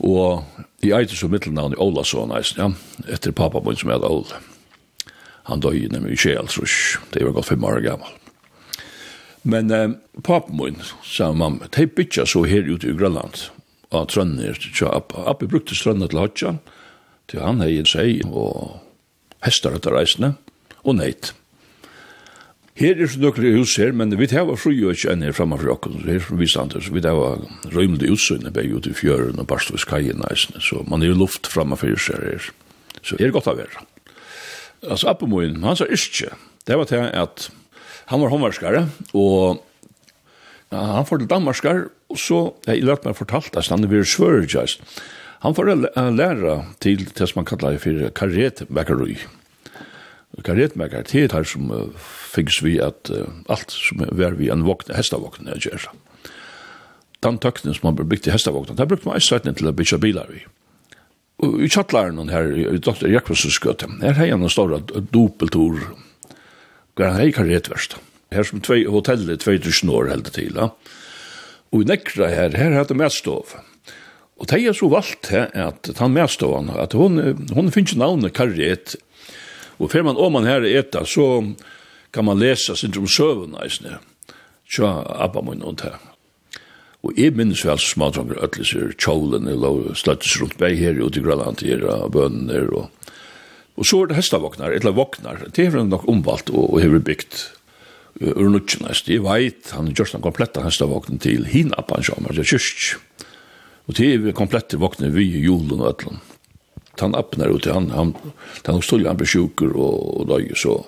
Og 0.00 0.46
jeg 0.80 0.96
eiter 0.96 1.18
så 1.18 1.28
mittelnavn 1.28 1.76
i 1.76 1.82
Ola 1.82 2.06
så 2.08 2.24
neisen, 2.30 2.62
ja, 2.62 3.12
etter 3.12 3.36
pappa 3.36 3.60
min 3.60 3.76
som 3.76 3.92
hadde 3.92 4.08
Ola. 4.08 4.40
Han 5.52 5.60
døg 5.60 5.92
nemlig 5.92 6.16
i 6.16 6.22
Kjell, 6.24 6.48
Kjelsrush, 6.48 7.04
det 7.12 7.26
var 7.26 7.36
godt 7.36 7.52
fem 7.52 7.68
år 7.68 7.84
gammel. 7.84 8.16
Men 9.48 9.70
eh, 9.72 9.94
papen 10.22 10.58
min, 10.60 10.82
sa 11.04 11.32
mamma, 11.32 11.70
de 11.72 11.86
bytja 11.88 12.26
så 12.28 12.44
her 12.44 12.68
ute 12.68 12.90
i 12.90 12.96
Grønland, 12.96 13.48
av 13.88 14.10
trønner, 14.12 14.58
så 14.60 14.90
appi, 14.92 15.22
Abbe 15.24 15.48
brukte 15.48 15.76
strønner 15.76 16.10
til 16.12 16.20
Hodja, 16.20 16.54
til 17.32 17.40
han 17.40 17.64
hei 17.64 17.78
seg, 17.88 18.26
og 18.28 18.82
hestar 19.46 19.78
etter 19.78 19.96
reisene, 19.96 20.34
og 20.84 20.98
neit. 21.00 21.32
Her 22.78 23.00
er 23.00 23.08
så 23.10 23.18
døkere 23.18 23.56
hus 23.56 23.74
her, 23.80 23.90
men 23.96 24.12
vi 24.20 24.28
tar 24.30 24.52
fru 24.60 24.70
jo 24.70 24.92
ikke 24.92 25.10
enn 25.14 25.24
her 25.24 25.34
framme 25.34 25.56
for 25.58 25.72
okken, 25.72 25.96
her 26.04 26.20
som 26.22 26.38
vi 26.38 26.46
så 26.46 26.68
vi 26.94 27.02
tar 27.02 27.16
røymde 27.72 28.12
utsynne 28.12 28.52
begge 28.54 28.78
ut 28.78 28.86
i 28.86 28.94
fjøren 28.94 29.40
og 29.40 29.48
barstviskajen 29.50 30.22
eisene, 30.28 30.60
så 30.62 30.84
man 30.86 31.02
er 31.02 31.10
jo 31.10 31.22
luft 31.24 31.48
framme 31.50 31.78
for 31.80 31.96
seg 31.96 32.20
her, 32.22 32.50
så 33.02 33.16
er 33.18 33.32
godt 33.34 33.48
av 33.50 33.64
her. 33.64 33.80
Altså, 34.84 35.08
Abbe 35.08 35.26
min, 35.26 35.62
han 35.64 35.80
sa 35.80 35.88
ikke, 35.88 36.36
det 36.68 36.76
var 36.78 36.86
til 36.86 37.08
at 37.08 37.48
Han 38.08 38.22
var 38.22 38.32
håndverskare, 38.32 38.86
og 39.12 39.60
ja, 40.72 40.80
han 40.96 41.06
får 41.08 41.22
til 41.22 41.30
Danmarskar, 41.30 41.86
og 42.08 42.20
så, 42.20 42.40
jeg 42.68 42.84
lærte 42.84 43.08
meg 43.08 43.16
fortalt, 43.16 43.56
at 43.56 43.68
han 43.72 43.84
er 43.84 44.04
svørgjøst. 44.04 44.84
Han 45.44 45.54
får 45.54 45.70
læra 46.16 46.54
til 46.80 47.04
det 47.06 47.28
som 47.28 47.40
man 47.40 47.48
kallar 47.48 47.78
for 47.78 48.08
karetmekkerøy. 48.16 49.16
Karetmekker, 50.44 51.02
det 51.02 51.24
er 51.24 51.34
her 51.34 51.46
som 51.46 51.70
uh, 51.70 51.88
finnes 52.32 52.60
vi 52.62 52.76
at 52.82 53.10
uh, 53.10 53.26
alt 53.50 53.72
som 53.74 54.02
er 54.04 54.36
vi 54.38 54.50
en 54.52 54.66
vokne, 54.66 54.96
hestavokne, 54.96 55.50
er 55.50 55.62
gjør. 55.62 55.88
Den 57.24 57.38
tøknen 57.42 57.74
som 57.74 57.88
man 57.88 57.96
blir 57.98 58.06
bygd 58.06 58.28
i 58.28 58.34
hestavokne, 58.34 58.76
det 58.78 58.88
brukte 58.88 59.08
man 59.08 59.18
eisreitning 59.18 59.56
til 59.58 59.70
å 59.70 59.74
bygge 59.74 59.98
bilar 59.98 60.28
vi. 60.30 60.44
Og 61.42 61.62
i 61.62 61.70
kjattlæren 61.70 62.30
her, 62.30 62.50
i 62.54 62.78
Dr. 62.82 63.08
Jakobsens 63.10 63.56
skøte, 63.58 63.88
her 64.02 64.18
har 64.18 64.28
jeg 64.28 64.38
en 64.38 64.52
stor 64.52 64.74
dopeltor, 65.14 65.80
hva 66.98 67.12
han 67.12 67.22
hei 67.22 67.32
karriet 67.34 67.70
verst. 67.70 67.96
Her 68.34 68.44
som 68.44 68.60
tvei 68.60 68.82
hotellet, 68.90 69.40
tvei 69.44 69.56
tusen 69.62 69.92
år 69.94 70.10
held 70.10 70.30
til, 70.34 70.58
ja. 70.58 70.72
Og 71.72 71.84
i 71.84 71.88
nekra 71.88 72.28
her, 72.32 72.56
her 72.56 72.74
hatt 72.76 72.90
det 72.90 72.98
medstov. 72.98 73.54
Og 74.38 74.46
det 74.50 74.60
er 74.62 74.76
så 74.76 74.88
valgt 74.90 75.30
her, 75.34 75.48
at 75.54 75.90
han 75.98 76.14
medstovan, 76.14 76.70
at 76.78 76.94
hun, 76.96 77.18
hun 77.54 77.72
finnes 77.74 77.96
navnet 77.98 78.36
karriet, 78.36 78.96
og 79.78 79.92
fer 79.92 80.04
man 80.06 80.18
om 80.18 80.34
man 80.34 80.46
her 80.46 80.66
eta, 80.66 81.04
så 81.06 81.54
kan 82.14 82.26
man 82.26 82.38
lesa 82.40 82.76
sin 82.76 82.94
om 82.98 83.06
søvun, 83.10 83.58
eisne, 83.62 83.98
tja, 84.70 84.90
abba 85.18 85.42
mun 85.42 85.62
og 85.66 85.78
det. 85.82 85.94
Og 87.06 87.14
jeg 87.18 87.36
minnes 87.38 87.62
vel 87.66 87.78
smadronger 87.78 88.40
øtleser, 88.42 88.90
kjolen, 88.98 89.46
og 89.54 89.92
sløttes 89.98 90.38
rundt 90.40 90.58
bei 90.58 90.74
her 90.78 90.98
ute 90.98 91.20
i 91.20 91.22
Grønland, 91.22 91.62
her, 91.62 91.84
og 91.86 92.12
bønner, 92.14 92.66
og 92.74 92.97
Og 93.78 93.86
så 93.86 94.02
er 94.02 94.10
det 94.10 94.18
hestavoknar, 94.18 94.74
eller 94.74 94.96
voknar, 94.96 95.44
det 95.54 95.68
er 95.68 95.84
nok 95.86 96.08
omvalt 96.10 96.50
og, 96.50 96.64
og 96.74 96.80
hever 96.82 97.02
bygd 97.04 97.36
ur 98.18 98.48
nutsjenest. 98.50 99.10
Jeg 99.10 99.22
veit, 99.22 99.70
han 99.70 99.92
gjørst 99.94 100.16
den 100.16 100.24
kompletta 100.24 100.64
hestavognen 100.64 101.20
til 101.22 101.46
hina 101.46 101.84
på 101.86 101.98
hans 101.98 102.10
jammer, 102.10 102.34
det 102.34 102.42
er 102.42 102.56
kyrk. 102.56 103.28
Og 103.88 103.96
det 103.96 104.08
er 104.16 104.34
komplette 104.36 104.80
voknar 104.80 105.14
vi 105.14 105.28
i 105.30 105.44
julen 105.46 105.78
og 105.78 105.92
ætlen. 105.92 106.18
Han 106.98 107.14
öppnar 107.14 107.54
ut 107.54 107.62
til 107.62 107.76
han, 107.76 107.92
han, 107.94 108.12
han 108.66 108.82
stod 108.82 109.06
han 109.06 109.20
besjuker 109.20 109.70
sjuker 109.70 109.78
og, 109.78 110.26
og 110.26 110.58
så... 110.58 110.80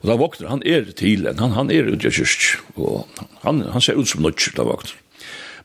Og 0.00 0.08
da 0.10 0.16
vaknar 0.20 0.50
han 0.50 0.62
er 0.68 0.90
til 0.96 1.24
en, 1.28 1.38
han, 1.40 1.54
han 1.56 1.70
er 1.72 1.86
ut 1.88 2.04
i 2.04 2.08
och 2.08 2.64
og 2.76 3.06
han, 3.42 3.62
han 3.72 3.80
ser 3.80 3.96
ut 3.96 4.08
som 4.08 4.22
något 4.22 4.52
da 4.56 4.64
våkner. 4.64 5.03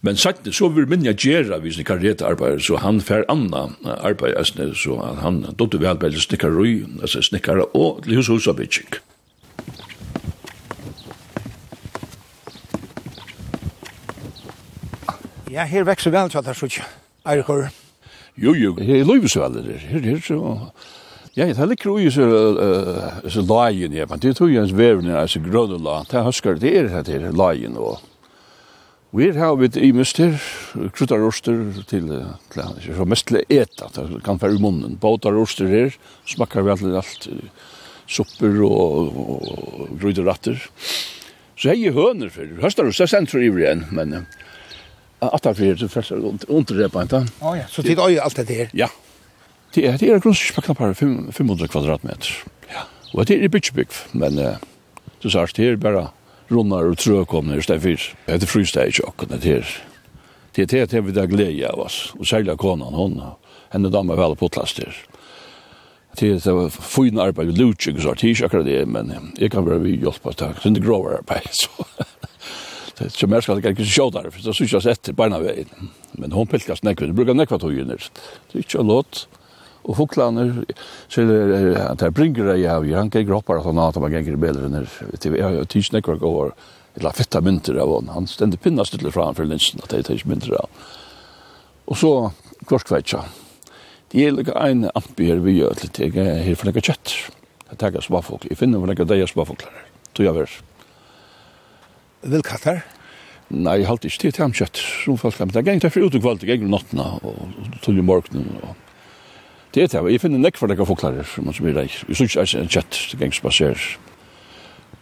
Men 0.01 0.17
sagt 0.17 0.45
det 0.45 0.53
så 0.55 0.69
vil 0.71 0.87
minja 0.87 1.11
gjera 1.11 1.57
vi 1.59 1.71
snickar 1.71 1.97
karriär 1.97 2.23
arbeid, 2.23 2.61
så 2.61 2.77
han 2.77 3.01
för 3.01 3.25
anna 3.27 3.69
arbeid, 3.83 4.45
så 4.45 4.73
så 4.73 5.15
han 5.21 5.41
då 5.41 5.65
dotter 5.65 5.77
väl 5.77 5.97
vel 5.97 6.21
snickar 6.21 6.49
røy, 6.49 6.85
alltså 7.01 7.21
snickar 7.21 7.75
och 7.77 8.05
hus 8.05 8.29
hus 8.29 8.47
av 8.47 8.59
hus 8.59 8.79
Ja, 15.51 15.63
her 15.63 15.83
vekser 15.83 16.11
vel, 16.11 16.29
så 16.31 16.41
det 16.41 16.49
er 16.49 16.53
så 16.53 16.65
ikke. 16.65 16.83
Er 17.25 17.71
Jo, 18.37 18.53
jo, 18.53 18.75
her 18.79 18.99
er 18.99 19.05
løyvesvelder, 19.05 19.77
her, 19.77 19.99
her, 19.99 20.19
så... 20.23 20.69
Ja, 21.35 21.45
det 21.45 21.59
er 21.59 21.71
ikke 21.71 21.89
ui 21.89 22.11
så 22.11 22.25
så 23.27 23.41
lagen, 23.41 23.93
ja, 23.93 24.05
men 24.09 24.19
det 24.19 24.35
tog 24.37 24.51
jeg 24.51 24.63
ens 24.63 24.77
verden 24.77 25.09
er 25.09 25.27
så 25.27 25.39
grønne 25.39 25.77
la, 25.83 26.03
det 26.11 26.19
er 26.19 26.23
husker, 26.23 26.55
det 26.55 26.77
er 26.77 27.03
det 27.03 27.21
her 27.21 27.31
lagen 27.31 27.77
og... 27.77 27.99
Vi 29.11 29.31
har 29.37 29.55
vi 29.57 29.69
i 29.81 29.89
mister, 29.93 30.35
kruttar 30.93 31.17
roster 31.17 31.57
til, 31.89 32.11
til 32.53 32.91
så 32.93 33.05
mest 33.09 33.25
til 33.31 33.41
eta, 33.49 33.87
det 33.95 34.19
kan 34.25 34.37
være 34.37 34.59
i 34.59 34.61
munnen. 34.61 34.99
Båtar 35.01 35.33
roster 35.33 35.65
her, 35.65 35.95
smakkar 36.29 36.67
vi 36.67 36.69
alltid 36.75 36.97
alt, 36.99 37.25
supper 38.05 38.59
og, 38.67 39.17
og, 39.17 39.47
og 39.97 40.21
ratter. 40.27 40.61
Så 41.57 41.73
hei 41.73 41.89
høner 41.89 42.29
for, 42.29 42.53
høster 42.61 42.85
du, 42.85 42.93
så 42.93 43.09
sentrum 43.09 43.41
i 43.41 43.49
igjen, 43.49 43.87
men 43.89 44.13
atar 45.25 45.57
fyrir, 45.57 45.81
så 45.81 46.13
under 46.15 46.45
underrepa, 46.59 47.07
ikke? 47.09 47.23
Å 47.41 47.55
ja, 47.57 47.65
så 47.65 47.81
tid 47.83 47.97
øye 47.97 48.21
alt 48.21 48.37
det 48.37 48.61
her? 48.61 48.69
Ja, 48.77 48.91
det 49.73 49.87
er, 49.89 49.97
det 49.97 50.13
er 50.13 50.21
grunnspakna 50.21 50.77
par 50.77 50.93
500 50.93 51.65
kvadratmeter. 51.73 52.29
Ja. 52.69 52.85
Og 53.15 53.25
det 53.25 53.39
er 53.39 53.49
i 53.49 53.51
bytjebygg, 53.51 53.89
men 54.13 54.37
du 54.37 55.29
sier, 55.33 55.49
det 55.57 55.73
er 55.73 55.81
bare 55.81 56.11
runnar 56.49 56.89
og 56.89 56.97
trøkomne 56.99 57.59
i 57.59 57.63
stedet 57.63 57.83
fyrt. 57.83 58.09
Det 58.25 58.41
er 58.43 58.51
frysteg 58.51 58.91
i 58.91 58.97
tjokken, 58.99 59.31
det 59.35 59.45
her. 59.45 59.77
Det 60.55 60.73
er 60.73 60.89
det 60.89 61.05
vi 61.05 61.15
da 61.15 61.27
glede 61.29 61.69
av 61.69 61.79
oss, 61.85 62.09
og 62.17 62.27
særlig 62.27 62.57
konan, 62.59 62.97
hon, 62.97 63.19
henne 63.73 63.91
damer 63.93 64.17
vel 64.19 64.35
på 64.35 64.49
plaster. 64.51 64.95
Det 66.17 66.33
er 66.33 66.41
det 66.41 66.73
fine 66.73 67.21
arbeid, 67.21 67.53
lutsig, 67.57 67.95
så 68.01 68.15
det 68.17 68.25
er 68.25 68.33
ikke 68.33 68.49
akkurat 68.49 68.67
det, 68.67 68.79
men 68.89 69.13
jeg 69.37 69.53
kan 69.53 69.67
være 69.67 69.83
vi 69.85 69.99
hjelp 70.01 70.23
på 70.25 70.33
takk, 70.33 70.59
det 70.63 70.81
er 70.81 70.87
grovere 70.87 71.21
arbeid, 71.21 71.51
så. 71.53 72.07
Det 72.99 73.13
som 73.15 73.31
mer 73.31 73.39
skal 73.39 73.61
ikke 73.63 73.85
sjå 73.87 74.09
der, 74.11 74.27
for 74.27 74.43
det 74.43 74.53
synes 74.57 74.73
jeg 74.75 74.83
sett 74.83 75.09
beina 75.15 75.37
veien. 75.39 75.69
Men 76.19 76.33
hon 76.35 76.49
pilkast 76.51 76.83
nekve, 76.83 77.07
det 77.07 77.15
brukar 77.15 77.37
nekva 77.37 77.59
tog 77.61 77.71
Det 77.71 77.95
er 77.95 78.59
ikke 78.59 78.83
låt. 78.83 79.27
Og 79.87 79.95
huklaner, 79.95 80.51
så 81.07 81.23
er 81.23 81.29
det 81.29 82.05
er 82.05 82.15
bringer 82.15 82.51
jeg 82.51 82.67
av, 82.69 82.85
han 82.99 83.11
gikk 83.13 83.31
råpar 83.31 83.61
at 83.61 83.69
han 83.69 83.79
at 83.81 83.95
han 83.95 84.15
gikk 84.17 84.35
bedre 84.41 84.67
enn 84.67 84.79
her. 84.81 84.89
Jeg 85.23 85.39
har 85.39 85.69
tids 85.71 85.91
nekker 85.95 86.19
går, 86.19 86.53
jeg 86.97 87.05
la 87.05 87.13
fitta 87.15 87.41
mynter 87.41 87.79
av 87.79 87.93
han. 87.95 88.11
Han 88.13 88.27
stendte 88.27 88.59
pinna 88.61 88.85
stille 88.85 89.13
fra 89.15 89.29
han 89.29 89.37
for 89.37 89.47
linsen, 89.47 89.81
at 89.83 89.95
jeg 89.95 90.07
tids 90.09 90.27
mynter 90.29 90.57
av. 90.59 90.69
Og 91.89 91.97
så, 91.97 92.13
kvarskveitja. 92.69 93.23
Det 94.09 94.25
er 94.25 94.33
lukka 94.33 94.55
ein 94.57 94.87
ampi 94.97 95.29
her 95.29 95.41
vi 95.45 95.59
gjør 95.59 95.79
litt, 95.83 95.99
jeg 96.01 96.15
er 96.17 96.43
her 96.43 96.57
for 96.57 96.69
nekka 96.69 96.83
kjøtt. 96.89 97.15
Jeg 97.69 97.79
tenker 97.81 98.03
spafokl, 98.03 98.49
jeg 98.49 98.57
finner 98.59 98.81
for 98.81 98.89
nekka 98.89 99.07
deia 99.07 99.27
spafoklar. 99.29 99.83
Tog 100.17 100.25
jeg 100.25 100.35
vers. 100.35 100.55
Vil 102.25 102.43
katter? 102.43 102.81
Nei, 103.49 103.79
jeg 103.81 103.89
halte 103.89 104.09
ikke 104.09 104.21
til 104.25 104.33
til 104.35 104.43
ham 104.43 104.53
kjøtt, 104.53 104.81
som 105.05 105.17
folk 105.17 105.37
kan. 105.39 105.49
Det 105.49 105.61
er 105.61 105.65
gengt 105.71 105.85
jeg 105.85 105.93
for 105.95 106.05
utekvalgt, 106.05 106.43
jeg 106.45 106.59
gengt 106.59 106.73
nattna, 106.73 107.05
og 107.25 107.79
tull 107.85 107.97
i 107.97 108.05
morgenen, 108.05 108.59
og 108.61 108.88
Det 109.73 109.83
er 109.83 109.91
det. 109.91 110.11
Jeg 110.13 110.21
finner 110.23 110.41
nekk 110.41 110.57
for 110.57 110.71
deg 110.71 110.81
foklarer, 110.81 111.27
man 111.45 111.53
som 111.53 111.67
er 111.69 111.75
reik. 111.77 111.99
Jeg 112.09 112.17
synes 112.17 112.35
ikke 112.35 112.61
en 112.63 112.71
kjett 112.73 113.01
til 113.11 113.19
gengs 113.21 113.41
baserer. 113.43 113.83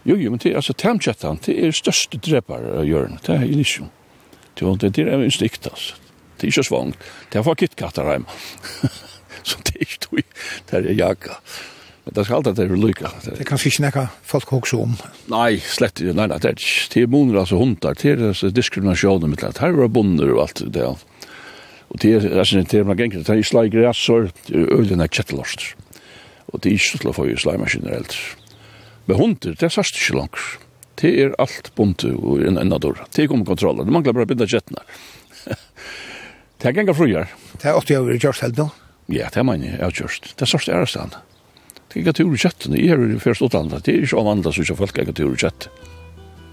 Jo, 0.08 0.16
jo, 0.16 0.30
men 0.30 0.40
det 0.40 0.52
er 0.52 0.60
altså 0.60 0.76
tamkjettan, 0.76 1.40
det 1.44 1.54
er 1.56 1.72
største 1.76 2.20
drepar 2.20 2.64
av 2.80 2.84
hjørnet. 2.88 3.24
Det 3.26 3.34
er 3.34 3.48
illisjon. 3.48 3.90
Det 4.58 4.98
er 4.98 5.10
en 5.14 5.32
stikt, 5.32 5.66
altså. 5.70 5.96
Det 6.38 6.46
er 6.46 6.52
ikke 6.52 6.68
svang. 6.68 6.92
Det 7.32 7.40
er 7.40 7.46
for 7.46 7.58
kittkatter 7.58 8.06
hjemme. 8.12 8.38
Så 9.48 9.58
det 9.66 9.74
er 9.74 9.84
ikke 9.86 10.00
tog. 10.04 10.22
Det 10.68 10.78
er 10.78 10.94
jaga. 10.98 11.38
Men 12.04 12.14
det 12.14 12.24
skal 12.24 12.38
alltid 12.38 12.60
være 12.62 12.78
lykka. 12.80 13.10
Det 13.26 13.46
kan 13.48 13.60
ikke 13.60 13.84
nekka 13.84 14.04
folk 14.26 14.52
hoksa 14.54 14.80
om. 14.84 14.94
Nei, 15.32 15.58
slett. 15.60 16.00
Nei, 16.04 16.28
nei, 16.30 16.38
det 16.38 16.52
er 16.52 16.56
ikke. 16.56 16.86
Det 16.94 17.02
er 17.04 17.10
moner, 17.12 17.40
altså 17.42 17.58
hundar. 17.60 17.98
Det 17.98 18.14
er 18.14 18.54
diskriminasjoner 18.54 19.30
mitt. 19.30 19.44
Her 19.44 19.82
er 19.84 19.92
bonder 19.92 20.32
og 20.36 20.44
alt 20.46 20.62
det. 20.74 20.86
Og 21.88 22.00
det 22.02 22.14
er 22.20 22.44
sånn 22.44 22.66
at 22.66 22.74
man 22.86 22.98
ganger, 22.98 23.24
det 23.24 23.34
er 23.34 23.46
slag 23.46 23.70
græs, 23.72 24.00
så 24.00 24.22
er 24.26 24.72
ølen 24.76 25.00
er 25.00 25.08
kjettelåst. 25.08 25.70
Og 26.52 26.60
det 26.60 26.70
er 26.70 26.80
ikke 26.80 27.02
til 27.02 27.10
å 27.10 27.16
få 27.16 27.28
i 27.28 27.36
slagma 27.40 27.68
generelt. 27.68 28.16
Men 29.08 29.20
hunder, 29.20 29.56
det 29.56 29.68
er 29.68 29.72
sørst 29.72 29.96
ikke 29.96 30.18
langt. 30.18 30.42
Det 31.00 31.12
er 31.22 31.36
alt 31.40 31.70
bunte 31.78 32.10
og 32.16 32.42
en 32.44 32.58
enda 32.60 32.80
dår. 32.82 33.04
Det 33.14 33.24
er 33.24 33.30
kommet 33.30 33.48
kontroller. 33.48 33.86
Det 33.86 33.94
mangler 33.94 34.16
bare 34.16 34.26
å 34.26 34.30
binda 34.30 34.48
kjettene. 34.50 34.82
det 36.58 36.68
er 36.68 36.76
ganger 36.76 36.96
fruer. 36.98 37.32
Det 37.54 37.70
er 37.70 37.78
80 37.78 38.00
år 38.02 38.12
i 38.16 38.20
kjørst 38.24 38.44
helt 38.44 38.60
nå. 38.60 38.68
Ja, 39.08 39.30
det 39.32 39.40
er 39.40 39.46
man 39.48 39.64
jeg 39.64 39.78
har 39.80 39.94
kjørst. 39.94 40.34
Det 40.34 40.44
er 40.44 40.50
sørst 40.50 40.68
i 40.68 40.74
ærestand. 40.76 41.16
Det 41.88 41.96
er 41.96 42.02
ikke 42.02 42.16
tur 42.18 42.34
i 42.34 42.40
kjettene. 42.42 42.80
Jeg 42.82 42.98
er 42.98 43.14
i 43.14 43.20
først 43.22 43.44
utlandet. 43.46 43.86
Det 43.86 43.94
er 43.94 44.04
ikke 44.04 44.20
avvandlet 44.20 44.56
så 44.56 44.66
ikke 44.66 44.80
folk 44.82 44.98
er 44.98 45.06
ikke 45.06 45.16
tur 45.22 45.32
i 45.32 45.40
kjettene. 45.40 45.94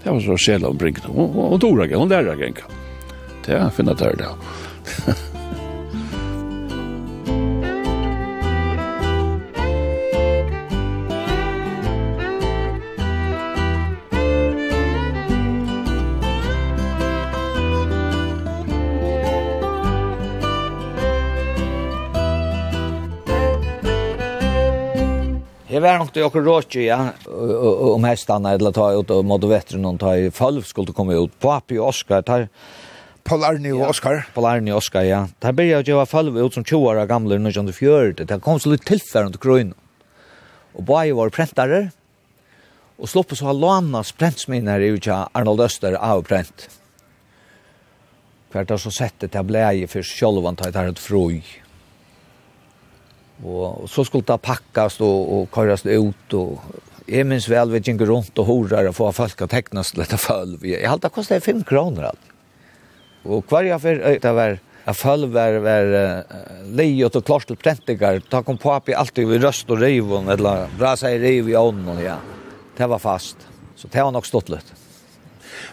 Det 0.06 0.12
var 0.14 0.22
så 0.22 0.36
sjela 0.38 0.68
om 0.68 0.76
ombrinkene. 0.76 1.10
Hun 1.10 1.60
tog 1.60 1.80
ikke, 1.82 1.98
hun 1.98 2.12
lærer 2.12 2.42
ikke. 2.46 2.68
Det 3.42 3.56
er 3.58 3.72
finnet 3.74 3.98
der 3.98 4.14
det. 4.20 4.28
Jeg 25.76 25.82
var 25.84 25.98
nok 26.00 26.08
til 26.14 26.24
åker 26.24 26.40
råkje, 26.40 26.82
ja, 26.86 26.96
om 27.28 28.04
hestene, 28.08 28.54
eller 28.56 28.72
ta 28.72 28.86
ut 28.96 29.10
og 29.12 29.26
mot 29.28 29.42
vetteren, 29.44 29.84
og 29.84 29.98
ta 30.00 30.14
i 30.16 30.30
følg 30.32 30.64
skulle 30.64 30.94
komme 30.96 31.18
ut. 31.20 31.34
Papi 31.42 31.76
og 31.76 31.90
Oskar 31.90 32.24
tar 32.24 32.46
Paul 33.26 33.42
Arne 33.42 33.72
og 33.74 33.88
Oscar. 33.90 34.22
Paul 34.34 34.46
Arne 34.46 34.70
og 34.70 34.78
Oscar, 34.78 35.02
ja. 35.02 35.24
Det 35.34 35.48
her 35.48 35.56
byrja 35.58 35.82
jo 35.82 35.98
i 35.98 36.06
fall 36.06 36.30
ut 36.30 36.54
som 36.54 36.64
20 36.64 36.86
år 36.92 37.02
gamle 37.10 37.34
under 37.34 37.50
1940. 37.50 38.22
Det 38.22 38.40
kom 38.44 38.60
så 38.62 38.70
litt 38.70 38.86
tilfærende 38.86 39.34
til 39.34 39.42
grøn. 39.42 39.72
Og 40.78 40.86
bare 40.86 41.16
var 41.16 41.32
prentarer. 41.34 41.88
Og 42.96 43.10
slopp 43.10 43.34
så 43.36 43.48
har 43.48 43.58
lånas 43.58 44.14
prentsminner 44.16 44.80
i 44.80 44.92
utja 44.94 45.26
Arnold 45.36 45.64
Øster 45.66 45.98
av 45.98 46.22
prent. 46.28 46.68
Hvert 48.54 48.70
har 48.72 48.80
så 48.80 48.92
sett 48.94 49.18
det 49.20 49.32
til 49.34 49.48
blei 49.48 49.82
for 49.90 50.06
sjølvan 50.06 50.56
ta 50.56 50.70
et 50.70 50.78
her 50.78 50.92
et 50.92 51.02
frøy. 51.02 51.42
Og 53.44 53.84
så 53.92 54.06
skulle 54.06 54.24
det 54.24 54.38
pakkast 54.40 55.02
og, 55.04 55.18
og 55.34 55.50
køres 55.52 55.84
ut 55.84 56.38
og 56.38 56.76
Jeg 57.06 57.22
minns 57.22 57.44
vel 57.46 57.70
vi 57.70 57.78
gikk 57.78 58.00
rundt 58.08 58.38
og 58.42 58.48
horar 58.48 58.88
og 58.88 58.96
få 58.96 59.12
folk 59.14 59.44
å 59.44 59.46
tekna 59.46 59.84
til 59.86 60.00
dette 60.02 60.18
følv. 60.18 60.64
Jeg 60.66 60.88
halte 60.90 61.06
det 61.06 61.14
kostet 61.14 61.44
5 61.44 61.60
kroner 61.68 62.08
alt. 62.08 62.32
Og 63.26 63.44
hver 63.50 63.68
jeg 63.68 63.82
fyr, 63.82 64.00
det 64.22 64.32
var 64.36 64.58
Jeg 64.86 64.94
følger 64.94 65.30
var, 65.34 65.56
var 65.64 65.88
uh, 65.90 66.36
leiot 66.78 67.16
og 67.18 67.24
klart 67.26 67.48
til 67.50 67.56
prentikar. 67.58 68.20
da 68.30 68.42
kom 68.46 68.56
papi 68.56 68.94
alltid 68.94 69.26
vi 69.26 69.40
røst 69.42 69.70
og 69.70 69.80
rivon, 69.82 70.28
eller 70.30 70.68
bra 70.78 70.92
seg 70.94 71.18
riv 71.20 71.48
i 71.50 71.56
ånden, 71.58 71.98
ja. 72.04 72.20
Det 72.78 72.86
var 72.86 73.02
fast. 73.02 73.36
Så 73.74 73.88
det 73.90 73.98
var 73.98 74.12
nok 74.14 74.26
stått 74.26 74.48
litt. 74.48 74.70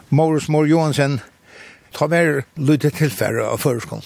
Maurus 0.10 0.50
Mor 0.50 0.66
Johansen, 0.66 1.20
ta 1.94 2.08
mer 2.10 2.42
lytte 2.58 2.90
tilfære 2.90 3.46
av 3.52 3.62
førskån. 3.62 4.02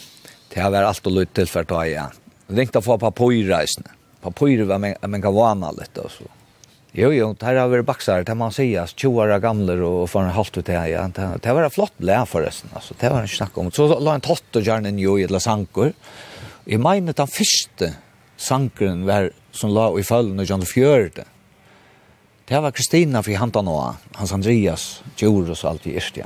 Det 0.52 0.68
var 0.76 0.84
alt 0.84 1.08
og 1.08 1.16
lytte 1.16 1.40
tilfærre, 1.40 1.86
ja. 1.88 2.10
Ringte 2.52 2.84
få 2.84 3.00
papyrreisene. 3.00 3.96
Papyr 4.24 4.66
var 4.68 4.84
men, 4.84 4.96
men 5.08 5.24
kan 5.24 5.36
vana 5.36 5.72
litt, 5.72 5.96
og 6.04 6.12
så. 6.12 6.28
Jo, 6.98 7.12
jo, 7.14 7.28
det 7.38 7.46
har 7.46 7.70
vært 7.70 7.86
baksar, 7.86 8.24
det 8.26 8.34
man 8.34 8.54
sier, 8.56 8.90
20 8.90 9.20
år 9.22 9.36
gamle 9.44 9.76
og 9.86 10.08
for 10.10 10.26
en 10.26 10.34
halvt 10.34 10.56
ut 10.58 10.66
det, 10.66 10.78
ja. 10.90 11.04
Det 11.14 11.54
var 11.54 11.70
flott 11.70 11.94
blæ 12.02 12.24
forresten, 12.26 12.72
altså, 12.74 12.98
det 12.98 13.12
var 13.14 13.22
en 13.22 13.30
snakk 13.30 13.60
om. 13.62 13.70
Så 13.70 13.86
la 14.02 14.16
en 14.18 14.26
tott 14.26 14.58
og 14.58 14.66
gjerne 14.66 14.90
en 14.90 15.02
jo 15.02 15.14
i 15.20 15.28
et 15.28 15.36
sanker. 15.44 15.94
Jeg 16.66 16.82
mener 16.82 17.14
den 17.14 17.30
første 17.30 17.92
sankeren 18.42 19.06
var, 19.06 19.30
som 19.54 19.76
la 19.76 19.92
i 19.94 20.06
følgen 20.06 20.42
og 20.42 20.50
gjerne 20.50 20.66
fjørte. 20.66 21.28
Det 22.50 22.64
var 22.64 22.74
Kristina 22.74 23.22
fri 23.22 23.38
hanta 23.38 23.62
nå, 23.62 23.78
hans 24.18 24.34
Andreas, 24.34 24.90
gjorde 25.20 25.54
og 25.54 25.64
alt 25.70 25.86
i 25.86 25.98
Ørstja. 26.02 26.26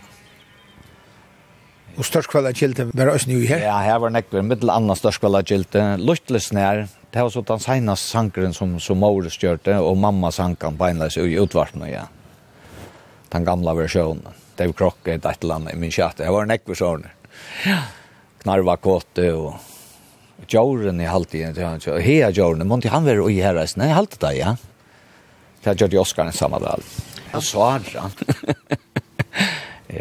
Og 2.00 2.08
størskvallet 2.08 2.56
kilten 2.56 2.96
var 2.96 3.12
også 3.12 3.28
nye 3.28 3.44
her? 3.50 3.66
Ja, 3.66 3.76
her 3.84 4.00
var 4.00 4.14
nekker, 4.16 4.40
mittel 4.48 4.72
annet 4.72 5.02
størskvallet 5.02 5.52
kilten, 5.52 6.06
luttlesnær, 6.08 6.86
det 7.12 7.22
var 7.22 7.30
så 7.30 7.42
den 7.42 7.60
senaste 7.60 8.08
sankeren 8.08 8.54
som, 8.54 8.80
som 8.80 9.00
Maurus 9.00 9.36
gjorde, 9.42 9.76
og 9.80 9.98
mamma 9.98 10.32
sankan 10.32 10.78
beinleis 10.80 11.18
i 11.20 11.36
utvartene 11.40 11.90
ja. 11.92 12.06
Den 13.32 13.46
gamla 13.48 13.74
versjonen. 13.76 14.28
Det 14.56 14.68
var 14.70 14.78
krokket 14.80 15.26
et 15.26 15.44
eller 15.44 15.60
annet 15.60 15.76
i 15.76 15.80
min 15.80 15.92
kjatt. 15.92 16.18
Det 16.20 16.32
var 16.32 16.44
en 16.44 16.56
ekversjoner. 16.56 17.12
Ja. 17.68 17.82
Knarva 18.44 18.78
kåte 18.78 19.28
og 19.36 20.48
Jorren 20.52 21.02
i 21.02 21.08
halvtiden 21.08 21.56
ja. 21.60 21.70
han. 21.70 22.02
Hea 22.02 22.32
Jorren, 22.32 22.68
måtte 22.68 22.92
han 22.92 23.06
være 23.08 23.28
i 23.32 23.40
herres? 23.44 23.76
Nei, 23.80 23.92
halvtid 23.96 24.24
det, 24.24 24.34
ja. 24.40 24.56
Det 25.64 25.76
gjorde 25.78 26.00
Oskar 26.02 26.26
en 26.26 26.36
samme 26.36 26.60
dag. 26.64 26.84
Og 27.36 27.44
sa 27.44 27.80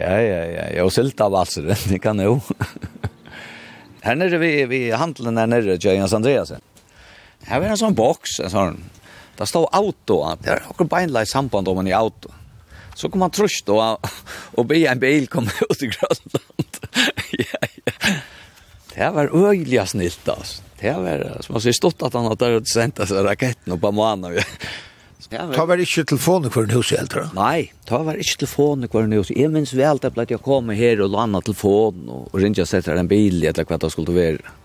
ja, 0.00 0.14
ja, 0.14 0.40
ja. 0.46 0.64
Jeg 0.74 0.82
har 0.82 0.90
silt 0.94 1.20
av 1.20 1.34
alls 1.42 1.58
det 1.58 1.98
kan 2.02 2.22
jo. 2.22 2.38
Her 4.06 4.16
nere 4.16 4.38
vi, 4.40 4.52
vi 4.64 4.78
handlen 4.96 5.36
her 5.36 5.48
nere, 5.50 5.76
Jørgens 5.76 6.14
Andreasen. 6.16 6.62
Her 7.48 7.62
var 7.62 7.72
en 7.72 7.80
sånn 7.80 7.96
boks, 7.98 8.40
en 8.44 8.52
sånn. 8.52 8.80
Det 9.38 9.48
stod 9.48 9.70
auto, 9.72 10.20
det 10.42 10.52
er 10.52 10.66
akkurat 10.68 10.92
beinlei 10.92 11.24
samband 11.28 11.68
om 11.70 11.80
man 11.80 11.88
i 11.88 11.96
auto. 11.96 12.32
Så 12.94 13.08
kom 13.08 13.22
han 13.24 13.32
trusht 13.32 13.70
og, 13.72 14.10
og 14.58 14.66
be 14.68 14.82
en 14.90 15.00
bil 15.00 15.24
kom 15.32 15.48
ut 15.70 15.86
i 15.86 15.88
Grønland. 15.88 16.82
ja, 17.46 17.62
ja. 17.62 18.18
Det 18.90 19.08
var 19.14 19.32
øyelig 19.32 19.86
snilt, 19.88 20.28
altså. 20.28 20.66
Det 20.80 20.92
var, 20.96 21.22
som 21.44 21.54
man 21.54 21.62
sier, 21.64 21.76
stått 21.76 22.02
at 22.04 22.14
han 22.16 22.28
hadde 22.28 22.62
sendt 22.68 23.00
seg 23.04 23.24
raketten 23.24 23.74
opp 23.76 23.84
av 23.84 23.96
måneden. 23.96 24.44
Ta 25.30 25.64
var 25.68 25.78
ikke 25.78 26.06
telefonen 26.08 26.50
kvar 26.50 26.66
huset 26.72 26.96
i 26.96 27.00
eldre? 27.04 27.26
Nei, 27.36 27.70
ta 27.86 28.00
var 28.02 28.18
ikke 28.18 28.40
telefonen 28.42 28.90
kvar 28.90 29.06
huset. 29.12 29.36
Jeg 29.38 29.52
minns 29.52 29.74
vel 29.76 30.00
at 30.02 30.32
jeg 30.32 30.40
kom 30.42 30.72
her 30.74 31.04
og 31.04 31.12
landa 31.12 31.42
telefonen 31.44 32.08
og 32.10 32.34
ringte 32.34 32.64
og 32.64 32.70
sette 32.70 32.96
en 32.96 33.10
bil, 33.10 33.38
etter 33.46 33.68
hva 33.68 33.78
det 33.78 33.92
skulle 33.92 34.16
være. 34.16 34.56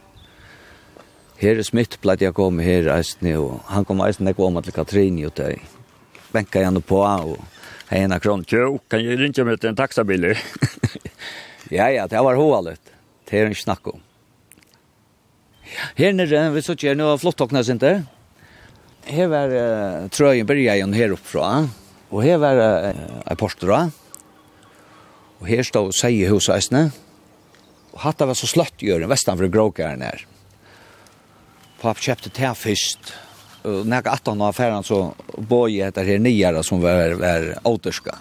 Her 1.36 1.60
er 1.60 1.68
smitt 1.68 1.98
blei 2.04 2.16
jeg 2.22 2.36
kom 2.36 2.62
her 2.64 2.88
eisne, 2.94 3.34
og 3.42 3.60
han 3.68 3.86
kom 3.88 4.00
eisne 4.06 4.32
ikke 4.32 4.46
om 4.46 4.62
til 4.64 4.76
Katrini, 4.76 5.26
og 5.28 5.36
det 5.36 5.58
venka 6.36 6.62
igjen 6.62 6.80
på, 6.80 7.02
og 7.04 7.38
hei 7.90 8.02
henne 8.06 8.20
kron, 8.24 8.46
jo, 8.48 8.78
kan 8.90 9.04
jeg 9.04 9.20
rinja 9.20 9.44
meg 9.48 9.60
til 9.60 9.74
en 9.74 9.80
taxabil? 9.80 10.32
ja, 11.78 11.90
ja, 11.92 12.08
det 12.08 12.24
var 12.24 12.40
hovalet. 12.40 12.94
Det 13.28 13.40
er 13.40 13.50
en 13.50 13.58
snakk 13.58 13.88
om. 13.92 14.02
Her 15.98 16.14
nere, 16.16 16.48
vi 16.54 16.64
så 16.64 16.76
ikke, 16.78 16.96
nå 16.96 17.10
var 17.10 17.20
flott 17.20 17.42
sin 17.66 17.82
der. 17.82 18.06
Her 19.06 19.28
var 19.30 19.52
uh, 19.52 20.08
trøyen 20.10 20.48
byrja 20.48 20.78
igjen 20.78 20.96
her 20.96 21.14
oppfra, 21.14 21.68
og 22.10 22.24
her 22.24 22.40
var 22.42 22.62
uh, 22.62 23.22
en 23.28 23.38
portra, 23.38 23.82
og 25.42 25.50
her 25.50 25.64
stod 25.68 25.92
seiehuset 25.94 26.56
eisne, 26.56 26.88
og 27.94 28.00
hatt 28.06 28.18
det 28.20 28.30
var 28.32 28.40
så 28.40 28.50
sløtt 28.50 28.82
gjøren, 28.82 29.12
vestanfra 29.12 29.52
gråkaren 29.52 30.02
her. 30.06 30.24
Papp 31.86 32.02
kjøpte 32.02 32.32
te 32.34 32.50
først. 32.58 33.12
Og 33.66 33.84
når 33.86 34.00
jeg 34.00 34.06
gatt 34.08 34.30
han 34.32 34.40
av 34.42 34.54
affæren 34.54 34.86
så 34.86 35.00
bøy 35.38 35.76
jeg 35.76 35.92
etter 35.92 36.08
her 36.08 36.22
nyere 36.22 36.64
som 36.66 36.82
var, 36.82 37.14
var 37.20 37.52
återska. 37.66 38.16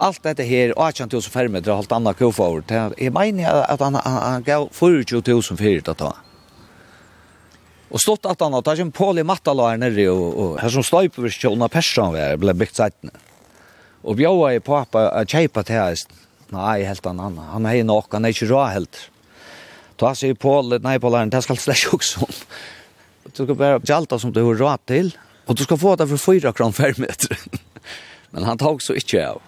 Allt 0.00 0.22
dette 0.24 0.46
her, 0.48 0.72
18.000 0.80 1.28
fermeter, 1.28 1.74
alt 1.74 1.92
annet 1.92 2.16
kofavur, 2.16 2.64
jeg 2.96 3.12
mener 3.12 3.66
at 3.66 3.84
han, 3.84 3.98
han, 4.00 4.18
han 4.24 4.46
gav 4.46 4.70
40.000 4.72 5.60
fyrir 5.60 5.84
til 5.84 5.92
å 5.92 5.98
ta. 6.06 6.10
Og 7.90 8.00
stått 8.00 8.28
at 8.30 8.40
han, 8.40 8.56
og 8.56 8.64
det 8.64 8.72
er 8.72 8.80
ikke 8.80 8.96
Paul 8.96 9.20
i 9.20 9.26
mattalager 9.26 9.82
nere, 9.82 10.08
og, 10.08 10.24
og 10.30 10.56
her 10.62 10.72
som 10.72 10.86
støyperskjålen 10.86 11.66
av 11.66 11.72
persan 11.74 12.16
var, 12.16 12.40
ble 12.40 12.56
byggt 12.56 12.80
seitene. 12.80 13.12
Og 14.00 14.16
bjåa 14.16 14.54
i 14.56 14.64
pappa, 14.64 15.10
kjeipa 15.28 15.66
til 15.68 15.82
heist, 15.82 16.16
nei, 16.54 16.80
helt 16.88 17.12
annan, 17.12 17.36
han 17.52 17.68
hei 17.68 17.82
nok, 17.84 18.08
han 18.14 18.24
er 18.24 18.32
ikke 18.32 18.48
rå 18.54 18.64
helt. 18.72 19.02
Ta 20.00 20.14
sig 20.14 20.34
på, 20.34 20.62
nej 20.62 21.00
på 21.00 21.08
läraren, 21.08 21.30
det 21.30 21.42
ska 21.42 21.56
slash 21.56 21.92
också. 21.92 22.26
Du 23.24 23.44
ska 23.44 23.54
bara 23.54 23.80
jalta 23.84 24.18
som 24.18 24.32
du 24.32 24.42
har 24.42 24.54
råd 24.54 24.86
till. 24.86 25.18
Och 25.46 25.54
du 25.54 25.64
ska 25.64 25.76
få 25.76 25.96
det 25.96 26.06
för 26.08 26.16
4 26.16 26.52
kron 26.52 26.72
per 26.72 26.94
meter. 27.00 27.38
Men 28.30 28.42
han 28.42 28.58
tog 28.58 28.82
så 28.82 28.94
inte 28.94 29.28
av. 29.28 29.42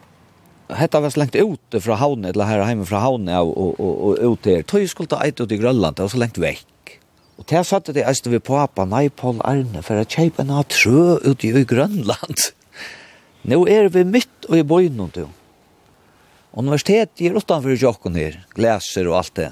Hetta 0.68 1.00
var 1.00 1.10
slengt 1.10 1.34
ute 1.34 1.80
fra 1.80 1.94
havnen, 1.94 2.30
eller 2.30 2.44
her 2.44 2.68
hjemme 2.68 2.84
fra 2.86 2.98
havnen 2.98 3.36
och 3.36 3.58
og, 3.58 3.80
og, 3.80 4.04
og 4.04 4.32
ut 4.32 4.46
her. 4.46 4.62
Tøy 4.62 4.86
skulle 4.86 5.08
ta 5.08 5.22
eit 5.24 5.40
ut 5.40 5.52
i 5.52 5.56
Grønland, 5.56 5.96
det 5.96 6.04
var 6.04 6.12
så 6.12 6.20
lengt 6.20 6.40
vekk. 6.40 6.98
Og 7.38 7.48
til 7.48 7.64
satte 7.64 7.96
det 7.96 8.04
eiste 8.04 8.30
vi 8.30 8.38
på 8.38 8.56
apa, 8.60 8.84
nei, 8.84 9.08
Paul 9.08 9.40
Arne, 9.44 9.82
for 9.82 9.96
jeg 9.96 10.12
kjeipa 10.12 10.44
en 10.44 10.52
av 10.52 10.68
trø 10.68 11.16
i 11.32 11.64
Grønland. 11.64 12.44
Nå 13.48 13.64
er 13.68 13.88
vi 13.88 14.04
mitt 14.04 14.50
og 14.50 14.60
i 14.60 14.62
bøyden, 14.62 15.08
du. 15.16 15.24
Universitetet 16.52 17.24
er 17.24 17.40
utanfor 17.40 17.72
jokken 17.72 18.20
her, 18.20 18.42
glæser 18.52 19.08
og 19.08 19.22
alt 19.22 19.36
det. 19.40 19.50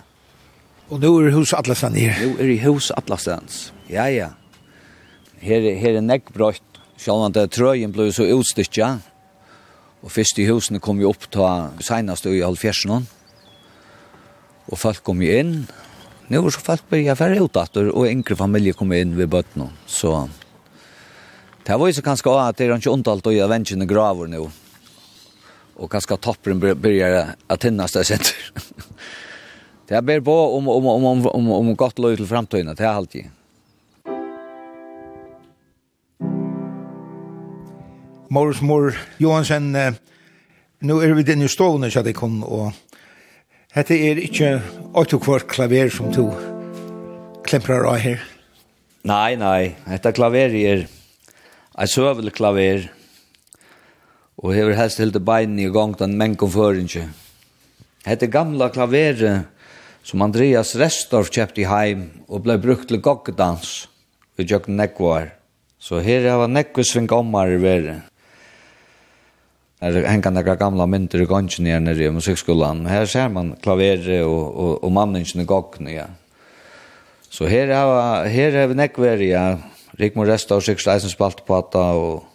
Og 0.91 0.99
nå 0.99 1.11
er 1.23 1.31
hus 1.37 1.53
alla 1.55 1.77
her. 1.95 2.17
Nå 2.19 2.33
er 2.43 2.51
i 2.51 2.59
hus 2.65 2.91
Atlasans. 2.91 3.71
Ja, 3.91 4.09
ja. 4.11 4.33
Her, 5.39 5.63
her 5.79 6.01
er 6.01 6.03
nekkbrøtt. 6.03 6.67
Selv 7.01 7.23
om 7.25 7.33
det 7.33 7.47
trøyen 7.55 7.95
ble 7.95 8.09
så 8.13 8.27
utstyrkja. 8.27 8.97
Og 10.03 10.11
først 10.11 10.41
i 10.43 10.49
husene 10.51 10.81
kom 10.83 10.99
jo 11.01 11.13
opp 11.13 11.29
til 11.31 11.85
senest 11.87 12.27
i 12.27 12.43
halvfjersen. 12.43 13.07
Og 14.71 14.77
folk 14.79 15.05
kom 15.07 15.23
jo 15.23 15.31
inn. 15.31 15.55
Nå 16.31 16.43
er 16.43 16.55
så 16.55 16.63
folk 16.63 16.85
byrja 16.91 17.17
færre 17.19 17.41
utdatter, 17.43 17.89
og 17.91 18.07
yngre 18.07 18.37
familie 18.39 18.75
kom 18.75 18.93
inn 18.95 19.17
ved 19.19 19.31
bøttene. 19.33 19.71
Så 19.87 20.29
det 21.67 21.79
var 21.79 21.91
jo 21.91 21.97
så 21.97 22.07
kanskje 22.07 22.35
at 22.39 22.59
det 22.59 22.69
er 22.69 22.77
ikke 22.77 22.93
ondalt 22.93 23.27
å 23.27 23.35
gjøre 23.35 23.51
vennene 23.55 23.89
graver 23.91 24.31
nå. 24.31 24.45
Og 25.81 25.91
kanskje 25.91 26.19
toppen 26.23 26.61
begynner 26.63 27.37
å 27.51 27.59
hinnast 27.63 27.99
det 27.99 28.09
senter. 28.11 28.51
Det 29.91 29.97
er 29.97 30.05
bare 30.07 30.23
på 30.23 30.35
om, 30.57 30.69
om, 30.69 30.87
om, 30.87 31.05
om, 31.05 31.27
om, 31.27 31.47
om 31.53 31.77
godt 31.77 31.99
løy 31.99 32.15
til 32.15 32.29
fremtøyene, 32.31 32.77
det 32.79 32.85
er 32.87 32.95
alltid. 32.95 33.25
Morris 38.31 38.63
Mor 38.63 38.95
Johansen, 39.19 39.75
nu 40.87 41.01
er 41.03 41.17
vi 41.19 41.27
den 41.27 41.43
i 41.43 41.51
stående, 41.51 41.91
så 41.91 42.07
det 42.07 42.15
kom, 42.15 42.45
og 42.47 42.71
dette 43.75 43.99
er 43.99 44.23
ikke 44.23 44.61
åttekvart 44.95 45.51
klaver 45.51 45.91
som 45.91 46.15
to 46.15 46.29
klemprar 47.43 47.91
av 47.91 47.99
her. 47.99 48.23
Nei, 49.03 49.35
nei, 49.43 49.75
dette 49.91 50.15
klaver 50.15 50.55
er 50.55 50.87
et 50.87 51.91
søvel 51.91 52.31
klaver, 52.31 52.93
og 54.39 54.55
hever 54.55 54.79
helst 54.79 55.03
helt 55.03 55.19
bein 55.27 55.59
i 55.59 55.67
gang 55.67 55.99
den 55.99 56.15
menn 56.15 56.39
kom. 56.39 56.55
Hette 58.07 58.31
gamla 58.31 58.71
klaveret 58.71 59.59
som 60.05 60.23
Andreas 60.25 60.75
Restorff 60.79 61.33
kjøpte 61.35 61.63
i 61.63 61.69
heim 61.69 62.07
og 62.29 62.45
ble 62.47 62.57
brukt 62.61 62.89
til 62.91 63.03
goggedans 63.05 63.89
ved 64.39 64.51
Jøkken 64.51 64.79
Nekvar. 64.81 65.35
Så 65.81 66.01
her 66.05 66.27
var 66.37 66.49
Nekvar 66.51 66.87
svingommar 66.87 67.53
i 67.53 67.61
verden. 67.61 68.03
Her 69.81 69.97
henger 70.05 70.35
noen 70.35 70.59
gamla 70.61 70.87
mynter 70.87 71.23
i 71.25 71.29
gongen 71.29 71.69
her 71.69 71.81
nere 71.81 72.09
i 72.09 72.13
musikkskolan. 72.13 72.85
Her 72.89 73.07
ser 73.09 73.31
man 73.33 73.55
klaveret 73.65 74.09
og, 74.27 74.41
og, 74.53 74.73
og 74.85 74.93
mannen 74.93 75.25
i 75.25 75.47
goggene, 75.49 75.95
ja. 75.95 76.09
Så 77.31 77.47
her 77.49 77.71
er, 77.73 78.27
her 78.29 78.57
er 78.61 78.67
vi 78.69 78.77
nekvar, 78.77 79.23
ja. 79.25 79.45
Rikmor 80.01 80.29
Restorff, 80.29 80.67
Siksteisen 80.67 81.13
spalt 81.13 81.45
på 81.47 81.57
at 81.57 81.75
og 81.77 82.30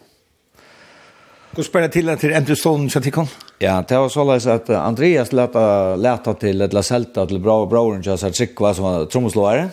Gå 1.56 1.62
til 1.62 1.88
till 1.90 2.16
til 2.20 2.34
Andrew 2.34 2.54
Stone, 2.54 2.90
så 2.90 3.00
till 3.00 3.12
kon. 3.12 3.28
Ja, 3.60 3.82
det 3.88 3.96
var 3.96 4.08
så 4.08 4.30
at 4.30 4.46
att 4.46 4.70
Andreas 4.70 5.32
leta, 5.32 5.96
lätta 5.96 6.34
till 6.34 6.60
ett 6.60 6.72
laselta 6.72 7.26
til 7.26 7.38
bra 7.38 7.66
broren 7.66 8.02
jag 8.06 8.18
så 8.18 8.30
chick 8.30 8.60
var 8.60 8.72
som 8.72 9.06
tromslåare. 9.06 9.70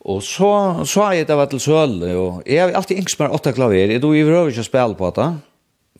Og 0.00 0.22
så 0.22 0.84
så 0.84 1.12
jeg 1.12 1.28
det 1.28 1.36
var 1.36 1.46
til 1.46 1.60
søl, 1.60 2.16
og 2.16 2.42
jeg 2.46 2.62
har 2.62 2.72
alltid 2.72 2.98
ängst 2.98 3.18
med 3.18 3.30
åtta 3.30 3.52
klavier. 3.52 3.88
Jag 3.88 4.00
då 4.00 4.14
i 4.14 4.20
övrigt 4.20 4.56
jag 4.56 4.64
spille 4.64 4.94
på 4.94 5.10
det. 5.10 5.34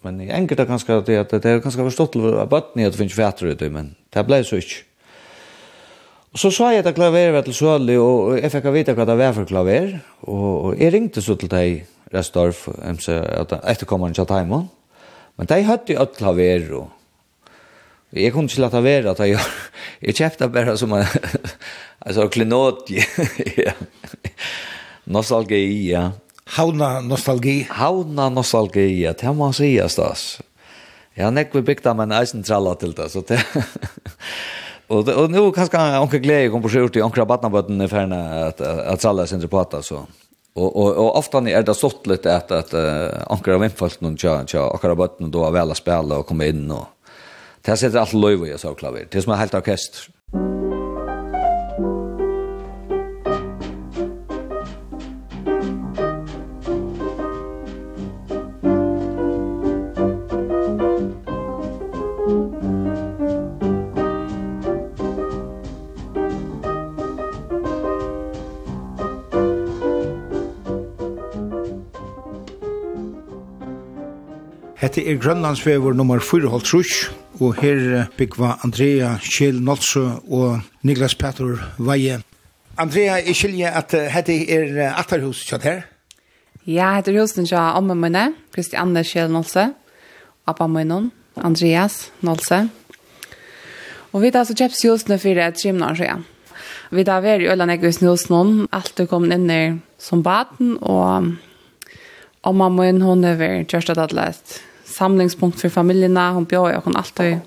Men 0.03 0.21
jeg 0.21 0.37
enkelt 0.37 0.61
er 0.61 0.65
ganske 0.65 0.93
at 0.93 1.07
det 1.07 1.31
det 1.31 1.45
er 1.45 1.57
är 1.57 1.61
kanske 1.61 1.85
förstått 1.85 2.17
att 2.17 2.51
bottnet 2.51 2.93
det 2.93 2.99
finnes 2.99 3.15
fätter 3.15 3.47
ut, 3.47 3.73
men 3.73 3.97
det 4.15 4.27
ble 4.27 4.45
så 4.45 4.57
ikke. 4.57 4.85
Og 6.33 6.39
så 6.39 6.51
sa 6.51 6.71
jeg 6.71 6.87
at 6.87 6.95
klaver 6.95 7.33
var 7.33 7.41
til 7.41 7.55
søl, 7.55 7.91
og 7.99 8.43
jeg 8.43 8.51
fikk 8.51 8.73
vite 8.73 8.93
hva 8.93 9.05
det 9.07 9.19
var 9.19 9.33
for 9.33 9.45
klaver, 9.45 10.01
og 10.23 10.79
jeg 10.79 10.93
ringte 10.93 11.23
så 11.23 11.35
til 11.35 11.49
deg, 11.49 11.87
Restorf, 12.13 12.67
MC, 12.69 13.09
etterkommeren 13.65 14.15
til 14.15 14.27
Taimon. 14.29 14.69
Men 15.39 15.49
de 15.51 15.63
hadde 15.67 15.95
jo 15.95 16.03
alt 16.05 16.23
av 16.23 16.39
og 16.39 16.91
Jeg 18.15 18.33
kunne 18.33 18.47
ikke 18.47 18.61
lade 18.61 18.83
være 18.85 19.11
at 19.11 19.19
jeg, 19.19 19.39
jeg 20.03 20.15
kjøpte 20.21 20.49
bare 20.49 20.77
som 20.79 20.93
en 20.93 21.05
altså, 22.01 22.29
klinot. 22.35 22.91
ja. 23.65 23.73
Nostalgi, 25.07 25.91
ja. 25.91 26.11
Havna 26.55 27.01
nostalgi. 27.01 27.67
Havna 27.71 28.29
nostalgi, 28.31 29.03
ja. 29.03 29.13
Det 29.13 29.27
må 29.35 29.49
man 29.49 29.57
si, 29.57 29.75
stas. 29.89 30.39
Jeg 31.17 31.27
har 31.27 31.35
nekve 31.35 31.63
bygda, 31.63 31.95
men 31.95 32.13
eisen 32.15 32.43
tralla 32.43 32.75
til 32.79 32.95
det, 32.95 33.11
så 33.11 33.23
det... 33.27 33.39
og, 34.91 35.09
og 35.09 35.31
nå 35.31 35.45
kanskje 35.55 35.83
onker 36.03 36.23
glede 36.23 36.51
kom 36.51 36.63
på 36.63 36.73
skjort 36.73 36.97
i 36.99 37.05
onker 37.07 37.23
av 37.23 37.29
badnabøtten 37.31 37.83
i 37.85 37.91
ferne 37.91 38.19
at, 38.49 38.61
at, 38.61 38.81
at 38.95 39.03
tralla 39.03 39.27
sin 39.27 39.43
repata, 39.43 39.83
så... 39.83 40.03
Og 40.57 40.77
og 40.77 40.97
og 40.97 41.17
ofte 41.17 41.39
är 41.39 41.63
det 41.63 41.75
sått 41.75 42.07
lite 42.07 42.37
att 42.37 42.51
att 42.51 42.75
ankra 43.31 43.55
av 43.55 43.65
infallt 43.65 44.01
någon 44.01 44.17
tja 44.17 44.45
tja 44.47 44.71
akkurat 44.71 44.91
har 44.91 44.95
bort 44.97 45.19
då 45.19 45.51
vel 45.51 45.71
å 45.71 45.75
spille 45.75 46.15
och 46.15 46.27
komme 46.27 46.47
in 46.47 46.71
och 46.71 46.87
det 47.63 47.77
sätter 47.77 47.99
allt 47.99 48.13
löv 48.13 48.47
i 48.47 48.59
så 48.59 48.75
klaver. 48.75 49.07
Det 49.11 49.19
är 49.19 49.23
som 49.23 49.33
er 49.33 49.37
helt 49.37 49.55
orkester. 49.55 50.11
Hette 74.85 75.01
er 75.01 75.17
Grønlandsvever 75.17 75.95
nummer 75.97 76.21
4,5 76.21 77.39
og 77.41 77.55
her 77.57 78.03
byggva 78.19 78.59
Andrea 78.67 79.15
Kjell 79.17 79.63
Nolsø 79.65 80.03
og 80.29 80.59
Niklas 80.85 81.15
Petter 81.17 81.63
Veie. 81.79 82.19
Andrea, 82.77 83.15
jeg 83.25 83.37
skiljer 83.39 83.79
at 83.81 83.95
hette 84.13 84.37
er 84.53 84.91
Atterhus 84.91 85.41
kjatt 85.49 85.65
her? 85.65 85.81
Ja, 86.69 86.91
hette 86.99 87.15
er 87.15 87.17
husen 87.23 87.49
kjatt 87.49 87.79
omme 87.79 87.97
mine, 87.97 88.27
Kristianne 88.53 89.07
Kjell 89.09 89.33
Nolsø, 89.33 89.71
Abba 90.53 90.69
Møynon, 90.69 91.09
Andreas 91.41 92.11
Nolsø. 92.21 92.67
Og 94.13 94.21
vi 94.21 94.35
tar 94.37 94.45
så 94.45 94.53
kjøps 94.53 94.85
husene 94.85 95.17
for 95.23 95.43
et 95.47 95.57
trimnar 95.63 95.97
siden. 95.97 96.29
Vi 96.93 97.07
tar 97.09 97.25
vær 97.25 97.41
i 97.41 97.49
Øland 97.49 97.73
Egvis 97.79 98.03
Nilsson, 98.05 98.69
alt 98.69 99.01
er 99.01 99.09
kom 99.09 99.33
inn 99.33 99.49
i 99.49 99.63
som 99.97 100.21
baden, 100.21 100.77
og 100.83 101.33
Amma 102.45 102.69
min, 102.69 103.01
hon 103.01 103.25
er 103.25 103.41
vært 103.41 103.73
kjørst 103.73 103.97
at 103.97 104.05
alt 104.05 104.13
lest 104.13 104.59
samlingspunkt 104.95 105.61
för 105.61 105.69
familjerna. 105.69 106.31
Hon 106.33 106.45
bjør 106.45 106.77
och 106.77 106.85
hon 106.85 106.97
alltid 106.97 107.41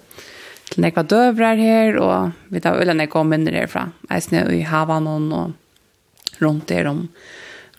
til 0.70 0.82
några 0.82 1.04
dövrar 1.04 1.56
här 1.56 1.96
och 1.98 2.30
vi 2.48 2.60
tar 2.60 2.76
ölen 2.76 2.98
nekva 2.98 3.24
minner 3.24 3.52
herfra. 3.52 3.92
Jeg 4.10 4.24
snø 4.24 4.42
i 4.52 4.62
Havanon 4.62 5.34
og 5.34 5.52
runt 6.40 6.68
där 6.68 6.88
om 6.88 7.08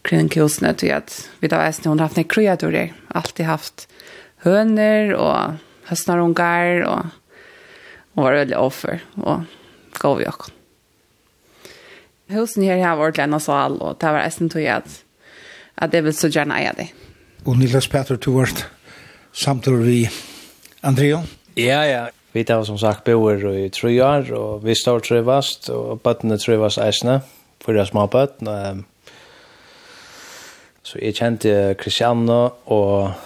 kring 0.03 0.29
kusten 0.29 0.75
till 0.75 0.93
att 0.93 1.31
vi 1.41 1.49
tar 1.49 1.67
eisne, 1.67 1.89
hon 1.89 1.99
har 1.99 2.05
haft 2.05 2.17
några 2.17 2.29
kreaturer. 2.29 2.93
Alltid 3.09 3.47
haft 3.47 3.89
hönor 4.37 5.13
och 5.13 5.53
höstnarungar 5.85 6.81
och 6.83 7.07
hon 8.15 8.25
var 8.25 8.33
veldig 8.33 8.59
offer 8.59 9.01
och 9.15 9.41
gav 10.01 10.23
jag. 10.23 10.35
Husen 12.27 12.63
her 12.63 12.87
har 12.87 12.97
varit 12.97 13.19
en 13.19 13.41
sal 13.41 13.79
och 13.79 13.97
det 14.01 14.13
var 14.13 14.19
äsne 14.19 14.49
till 14.49 14.71
att 14.71 15.05
at 15.75 15.93
det 15.93 16.01
vill 16.01 16.15
så 16.15 16.29
gärna 16.29 16.59
eie 16.59 16.73
det. 16.77 16.89
Och 17.45 17.57
Niklas 17.57 17.87
Petter, 17.87 18.19
du 18.25 18.31
vart 18.31 18.67
samtidig 19.33 19.85
vi 19.85 19.99
Andrea. 20.83 21.23
Ja, 21.59 21.83
ja. 21.85 22.07
Vi 22.33 22.45
tar 22.45 22.63
som 22.65 22.79
sagt 22.79 23.05
boer 23.05 23.41
i 23.57 23.69
tre 23.73 23.91
år, 24.05 24.29
og 24.37 24.65
vi 24.65 24.75
står 24.77 25.01
trivast, 25.07 25.71
og 25.73 26.03
bøttene 26.05 26.37
trivast 26.39 26.79
eisene, 26.79 27.21
for 27.65 27.75
det 27.75 27.83
er 27.83 27.91
små 27.91 28.05
bøttene. 28.13 28.85
Så 30.85 31.01
jeg 31.01 31.17
kjente 31.19 31.75
Kristianne, 31.81 32.39
og 32.69 33.17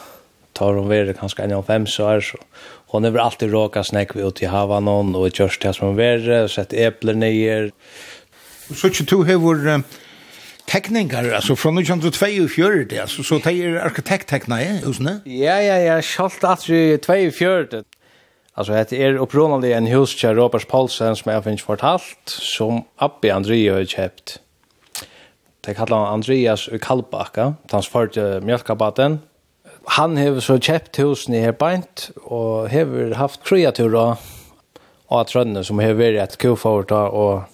tar 0.57 0.79
hun 0.79 0.89
være 0.91 1.17
kanskje 1.19 1.45
en 1.45 1.57
av 1.59 1.67
fem 1.69 1.87
så 1.91 2.09
er 2.15 2.25
så. 2.25 2.41
Hon 2.93 3.05
har 3.05 3.19
alltid 3.19 3.53
råka 3.53 3.83
snäck 3.85 4.15
vi 4.17 4.23
ut 4.23 4.43
i 4.43 4.51
havanon 4.53 5.15
og 5.17 5.31
kjørst 5.33 5.63
det 5.65 5.75
som 5.77 5.89
hon 5.89 5.97
vare, 5.97 6.43
sett 6.49 6.75
epler 6.77 7.17
nyer. 7.17 7.71
Så 8.69 8.91
ikke 8.93 9.07
du 9.09 9.23
har 9.25 9.41
tekningar, 10.73 11.29
altså 11.37 11.55
fra 11.55 11.71
1924, 11.71 13.01
altså, 13.01 13.23
så 13.23 13.39
det 13.45 13.53
er 13.61 13.81
arkitekttekna, 13.85 14.61
ja, 14.63 14.79
husene? 14.87 15.19
Ja, 15.27 15.59
ja, 15.61 15.77
ja, 15.85 15.99
kjalt 16.01 16.45
at 16.49 16.65
vi 16.69 16.97
24. 16.99 17.83
Altså, 18.57 18.85
det 18.91 19.01
er 19.01 19.21
opprunnelig 19.21 19.73
en 19.77 19.89
hus 19.93 20.15
til 20.17 20.37
Robert 20.41 20.67
Paulsen 20.69 21.17
som 21.17 21.33
jeg 21.33 21.45
finnes 21.45 21.65
fortalt, 21.65 22.25
som 22.29 22.85
Abbi 23.01 23.33
Andrea 23.33 23.79
har 23.79 23.89
kjøpt. 23.89 24.39
Det 25.63 25.77
kallar 25.79 26.07
han 26.07 26.21
Andreas 26.21 26.67
i 26.73 26.81
Kalbaka, 26.83 27.53
hans 27.73 27.89
første 27.89 28.41
mjölkabaten. 28.43 29.21
Han 29.99 30.17
har 30.17 30.41
så 30.41 30.59
kjøpt 30.59 31.01
husen 31.03 31.35
i 31.35 31.45
her 31.45 31.57
beint, 31.57 32.11
og 32.25 32.69
har 32.73 33.15
haft 33.19 33.45
kreaturer 33.45 34.17
og 35.13 35.27
trønne 35.29 35.65
som 35.65 35.81
har 35.83 35.97
vært 35.99 36.21
et 36.23 36.39
kofort 36.41 36.93
og 36.93 37.45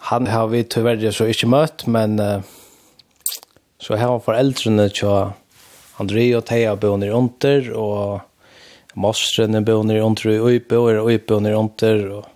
han 0.00 0.26
har 0.26 0.46
vi 0.46 0.64
tyvärr 0.64 1.10
så 1.10 1.26
inte 1.26 1.46
mött, 1.46 1.86
men 1.86 2.20
uh, 2.20 2.40
så 3.78 3.96
här 3.96 4.06
har 4.06 4.20
föräldrarna 4.20 4.88
till 4.88 5.32
André 5.96 6.36
och 6.36 6.44
Thea 6.44 6.74
ner 6.74 7.10
under 7.10 7.72
och 7.72 8.20
Mostren 8.94 9.64
bönor 9.64 9.96
under 9.96 10.40
och 10.40 10.50
uppe 10.56 10.76
och 10.76 11.14
uppe 11.14 11.40
ner 11.40 11.52
under 11.52 12.10
och 12.10 12.26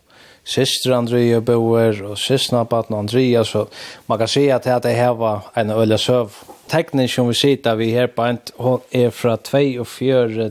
syster 0.45 0.91
André 0.91 1.41
bor 1.41 2.03
och 2.03 2.19
systerna 2.19 2.65
på 2.65 2.85
Andrea 2.89 3.45
så 3.45 3.67
man 4.07 4.19
kan 4.19 4.29
se 4.29 4.51
att 4.51 4.83
det 4.83 4.89
här 4.89 5.15
var 5.15 5.41
en 5.55 5.71
öle 5.71 5.99
söv. 5.99 6.33
Teknik 6.71 7.13
som 7.13 7.29
vi 7.29 7.35
sitter 7.35 7.75
vi 7.75 7.91
här 7.91 8.07
på 8.07 8.23
en 8.23 8.39
hon 8.57 8.81
är 8.91 9.11
från 9.11 9.39
2 9.39 9.59
och 9.81 9.89
4 9.89 10.51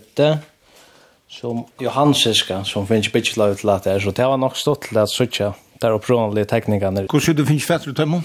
som 1.28 1.66
Johansiska 1.80 2.64
som 2.64 2.88
finns 2.88 3.12
bitchlaut 3.12 3.64
lat 3.64 3.84
där 3.84 4.00
så. 4.00 4.12
Det 4.12 4.26
var 4.26 4.38
nog 4.38 4.58
stort 4.58 4.96
att 4.96 5.10
söka 5.10 5.54
där 5.84 5.92
upprånliga 5.92 6.46
teknikerna. 6.46 7.00
Hur 7.12 7.20
skulle 7.20 7.38
du 7.38 7.46
finnas 7.46 7.64
fett 7.64 7.88
ut 7.88 7.98
hemma? 7.98 8.22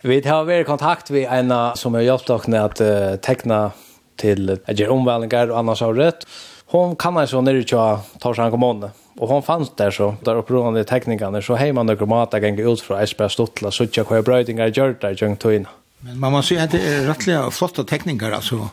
Vi 0.00 0.28
har 0.28 0.44
varit 0.44 0.60
i 0.60 0.64
kontakt 0.64 1.10
med 1.10 1.28
en 1.32 1.76
som 1.76 1.94
har 1.94 2.00
hjälpt 2.00 2.30
oss 2.30 2.48
att 2.48 2.80
uh, 2.80 3.16
teckna 3.16 3.70
till 4.16 4.58
att 4.66 4.78
göra 4.78 4.92
omvälningar 4.92 5.50
och 5.50 5.58
annars 5.58 5.80
har 5.80 5.94
rätt. 5.94 6.26
Hon 6.66 6.96
kan 6.96 7.16
alltså 7.16 7.40
nere 7.40 7.62
till 7.62 8.18
Torsan 8.20 8.50
kommun. 8.50 8.90
Och 9.18 9.28
hon 9.28 9.42
fanns 9.42 9.70
där 9.76 9.90
så, 9.90 10.14
där 10.20 10.34
upprånliga 10.34 10.84
teknikerna, 10.84 11.42
så 11.42 11.54
hej 11.54 11.72
man 11.72 11.86
några 11.86 12.22
att 12.22 12.56
gå 12.56 12.72
ut 12.72 12.80
från 12.80 13.00
Esbjerg 13.00 13.30
Stottla, 13.30 13.70
så 13.70 13.86
tjocka 13.86 14.14
hur 14.14 14.22
bröjtingar 14.22 14.66
gör 14.66 14.96
där 15.00 15.10
i 15.10 15.16
Tjöngtöjna. 15.16 15.68
Men 15.98 16.20
man 16.20 16.32
måste 16.32 16.48
säga 16.48 16.64
att 16.64 16.70
det 16.70 16.94
är 16.94 17.06
rättliga 17.06 17.50
flotta 17.50 17.84
tekniker 17.84 18.30
alltså. 18.30 18.68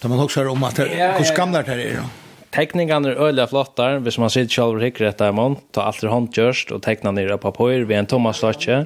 Där 0.00 0.08
man 0.08 0.20
också 0.20 0.40
har 0.40 0.46
om 0.46 0.62
att 0.64 0.76
det, 0.76 1.14
hur 1.18 1.24
skamlar 1.24 1.62
det 1.62 1.72
är 1.72 1.96
då. 1.96 2.23
Tekningarna 2.54 3.08
är 3.08 3.12
öliga 3.12 3.46
flottar, 3.46 3.98
hvis 3.98 4.18
man 4.18 4.30
sitter 4.30 4.54
själv 4.54 4.76
och 4.76 4.82
hickar 4.82 5.04
ett 5.04 5.18
därmon, 5.18 5.56
ta 5.70 5.82
allt 5.82 6.00
det 6.00 6.08
handkörst 6.08 6.70
och 6.70 6.82
teckna 6.82 7.10
ner 7.10 7.28
på 7.28 7.38
papper 7.52 7.80
vid 7.80 7.96
en 7.96 8.06
Thomas 8.06 8.38
slotje. 8.38 8.84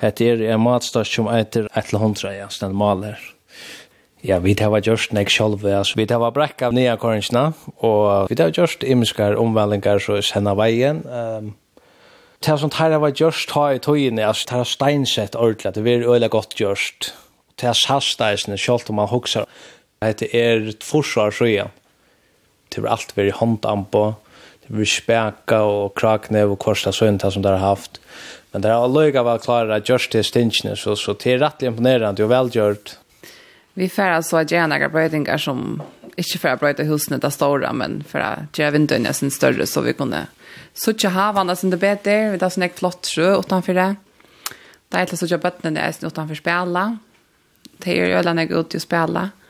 Det 0.00 0.20
är 0.20 0.40
en 0.42 0.60
matstörst 0.60 1.14
som 1.14 1.28
heter 1.28 1.68
ett 1.74 1.88
eller 1.88 1.98
hundra, 1.98 2.36
ja, 2.36 2.48
den 2.60 2.74
maler. 2.76 3.18
Ja, 4.20 4.38
vi 4.38 4.56
har 4.60 4.80
gjort 4.80 5.12
nek 5.12 5.30
sjálf, 5.30 5.64
altså 5.64 5.96
vi 5.96 6.06
har 6.12 6.62
av 6.62 6.74
nya 6.74 6.96
korringsna, 6.96 7.52
og 7.76 8.28
vi 8.28 8.42
har 8.42 8.52
just 8.52 8.82
imiskar 8.82 9.36
omvælingar 9.36 9.98
så 9.98 10.22
senna 10.22 10.54
veien. 10.54 11.06
Um, 11.06 11.54
det 12.40 12.58
som 12.58 12.70
tar 12.70 12.98
var 12.98 13.10
gjort 13.16 13.50
ha 13.50 13.72
i 13.72 13.78
tøyene, 13.78 14.26
altså 14.26 14.44
det 14.44 14.56
har 14.56 14.64
steinsett 14.64 15.36
ordentlig, 15.36 15.74
det 15.74 15.86
er 15.86 16.08
øyelig 16.08 16.30
godt 16.30 16.54
gjort. 16.56 17.14
Det 17.60 17.68
er 17.68 17.72
sasteisene, 17.72 18.58
selv 18.58 18.84
om 18.88 18.96
man 18.96 19.08
hoksar, 19.08 19.48
det 20.02 20.28
er 20.34 20.72
forsvar 20.82 21.30
sjøen 21.30 21.72
det 22.68 22.80
var 22.80 22.90
allt 22.90 23.18
väldigt 23.18 23.34
handampa, 23.34 24.14
det 24.66 24.76
var 24.76 24.84
späka 24.84 25.62
och 25.62 25.98
krakne 25.98 26.44
och 26.44 26.58
korsta 26.58 26.92
sønt 26.92 27.32
som 27.32 27.42
det 27.42 27.48
har 27.48 27.56
haft. 27.56 28.00
Men 28.52 28.62
det 28.62 28.68
har 28.68 28.88
löjga 28.88 29.22
var 29.22 29.38
klara 29.38 29.80
just 29.84 30.12
til 30.12 30.24
stinchen 30.24 30.76
så 30.76 30.96
så 30.96 31.12
det 31.12 31.32
er 31.32 31.40
rettelig 31.42 31.68
imponerende 31.68 32.22
og 32.22 32.30
velgjørt. 32.30 32.98
Vi 33.74 33.88
får 33.88 34.02
altså 34.02 34.36
att 34.36 34.50
göra 34.50 34.66
några 34.66 34.88
brödingar 34.88 35.38
som 35.38 35.82
inte 36.16 36.38
för 36.38 36.48
att 36.48 36.60
bröda 36.60 36.82
husen 36.82 37.20
där 37.20 37.30
stora 37.30 37.72
men 37.72 38.04
för 38.08 38.18
att 38.18 38.58
göra 38.58 38.70
vindöna 38.70 39.12
sin 39.12 39.30
större 39.30 39.66
så 39.66 39.80
vi 39.80 39.92
kunde 39.92 40.26
så 40.74 40.90
inte 40.90 41.08
ha 41.08 41.32
varandra 41.32 41.56
sin 41.56 41.70
det 41.70 42.04
där 42.04 42.30
vi 42.30 42.38
där 42.38 42.48
sånn 42.48 42.62
ett 42.62 42.78
flott 42.78 43.06
sjö 43.06 43.38
utenfor 43.38 43.74
det. 43.74 43.96
Det 44.88 44.96
är 44.96 45.00
alltså 45.00 45.16
så 45.16 45.26
jag 45.26 45.40
bötterna 45.40 45.80
är 45.80 46.06
utenfor 46.06 46.34
spela. 46.34 46.98
Det 47.78 48.00
är 48.00 48.06
jo 48.06 48.18
alla 48.18 48.32
när 48.32 48.42
jag 48.42 48.50
går 48.50 48.60
ut 48.60 48.74
och 48.74 48.82
spela. 48.82 49.20
Mm 49.20 49.43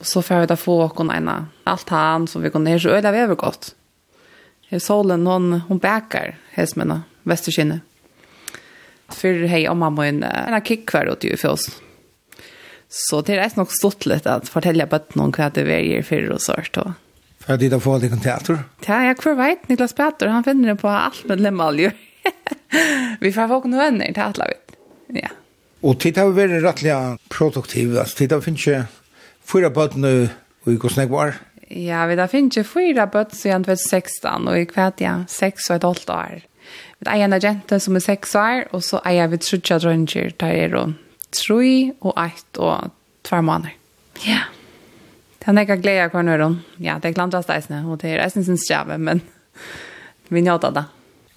så 0.00 0.22
får 0.22 0.36
jag 0.36 0.58
få 0.58 0.84
åkken 0.84 1.10
ena 1.10 1.46
allt 1.64 1.88
han 1.88 2.26
som 2.26 2.42
vi 2.42 2.50
kunne, 2.50 2.70
ner 2.70 2.78
så 2.78 2.88
öde 2.88 3.12
vi 3.12 3.26
godt. 3.26 3.38
gott. 3.38 3.74
Hej 4.68 4.80
solen 4.80 5.26
hon 5.26 5.60
hon 5.68 5.78
bæker, 5.78 6.36
hes 6.52 6.76
mena 6.76 7.02
Vesterkinne. 7.22 7.80
För 9.08 9.46
hej 9.46 9.68
om 9.68 9.78
mamma 9.78 10.06
en 10.06 10.22
en 10.22 10.60
kick 10.60 10.90
kvar 10.90 11.08
åt 11.08 11.24
ju 11.24 11.36
för 11.36 11.48
oss. 11.48 11.80
Så 12.88 13.20
det 13.20 13.34
är 13.34 13.50
nok 13.56 13.72
stått 13.72 14.06
lite 14.06 14.34
att 14.34 14.48
fortälja 14.48 14.86
på 14.86 14.98
någon 15.12 15.32
hva 15.32 15.50
det 15.50 15.62
är 15.62 16.02
för 16.02 16.30
och 16.30 16.42
sårt 16.42 16.74
då. 16.74 16.92
För 17.40 17.56
det 17.56 17.68
da 17.68 17.80
får 17.80 17.98
det 17.98 18.08
kontakter. 18.08 18.58
Ja, 18.86 19.04
jeg 19.04 19.16
kvar 19.18 19.34
vet 19.34 19.68
Niklas 19.68 19.92
Peter, 19.92 20.26
han 20.26 20.44
finner 20.44 20.68
det 20.68 20.76
på 20.76 20.88
allt 20.88 21.24
med 21.24 21.40
lemaljer. 21.40 21.92
vi 23.20 23.32
får 23.32 23.48
få 23.48 23.68
nu 23.68 23.76
venner 23.76 24.12
til 24.12 24.22
alle 24.22 24.44
vet. 24.44 24.76
Ja. 25.22 25.28
Och 25.80 26.00
titta 26.00 26.28
vi 26.28 26.42
är 26.42 26.48
rättliga 26.48 27.18
produktiva. 27.28 28.04
Titta 28.04 28.40
finns 28.40 28.66
ju 28.66 28.82
Fyra 29.48 29.70
bøttene 29.72 30.28
og 30.66 30.72
i 30.72 30.76
hvordan 30.76 31.06
jeg 31.06 31.12
var? 31.12 31.38
Ja, 31.68 32.02
vi 32.08 32.16
da 32.16 32.26
finner 32.28 32.52
ikke 32.52 32.68
fyra 32.68 33.06
bøtt 33.08 33.34
siden 33.36 33.64
2016, 33.64 34.48
og 34.48 34.56
i 34.58 34.66
kvart, 34.68 35.00
ja, 35.04 35.22
seks 35.28 35.66
og 35.70 35.78
et 35.78 35.88
halvt 35.88 36.12
år. 36.12 36.44
Vi 36.98 37.08
eier 37.08 37.28
en 37.28 37.36
agente 37.36 37.78
som 37.80 37.96
er 37.96 38.04
seks 38.04 38.34
år, 38.36 38.66
og 38.76 38.84
så 38.84 39.00
er 39.06 39.18
jeg 39.20 39.32
ved 39.32 39.44
trutja 39.46 39.78
drønger, 39.80 40.34
der 40.40 40.52
er 40.52 40.76
jo 40.76 40.84
tre 41.32 41.72
og 42.00 42.14
ett 42.24 42.60
og 42.60 42.90
2 43.28 43.40
måneder. 43.44 43.76
Ja. 44.26 44.44
Det 45.38 45.48
er 45.48 45.56
nekka 45.56 45.78
glede 45.80 46.08
hver 46.12 46.24
nøyron. 46.26 46.58
Ja, 46.82 46.98
det 47.00 47.12
er 47.12 47.16
klant 47.16 47.36
av 47.36 47.44
steisene, 47.46 47.84
og 47.88 48.02
det 48.02 48.14
er 48.14 48.24
eisen 48.24 48.44
sin 48.44 48.58
stjave, 48.60 48.98
men 48.98 49.22
vi 50.28 50.42
njøter 50.44 50.74
det. 50.76 50.84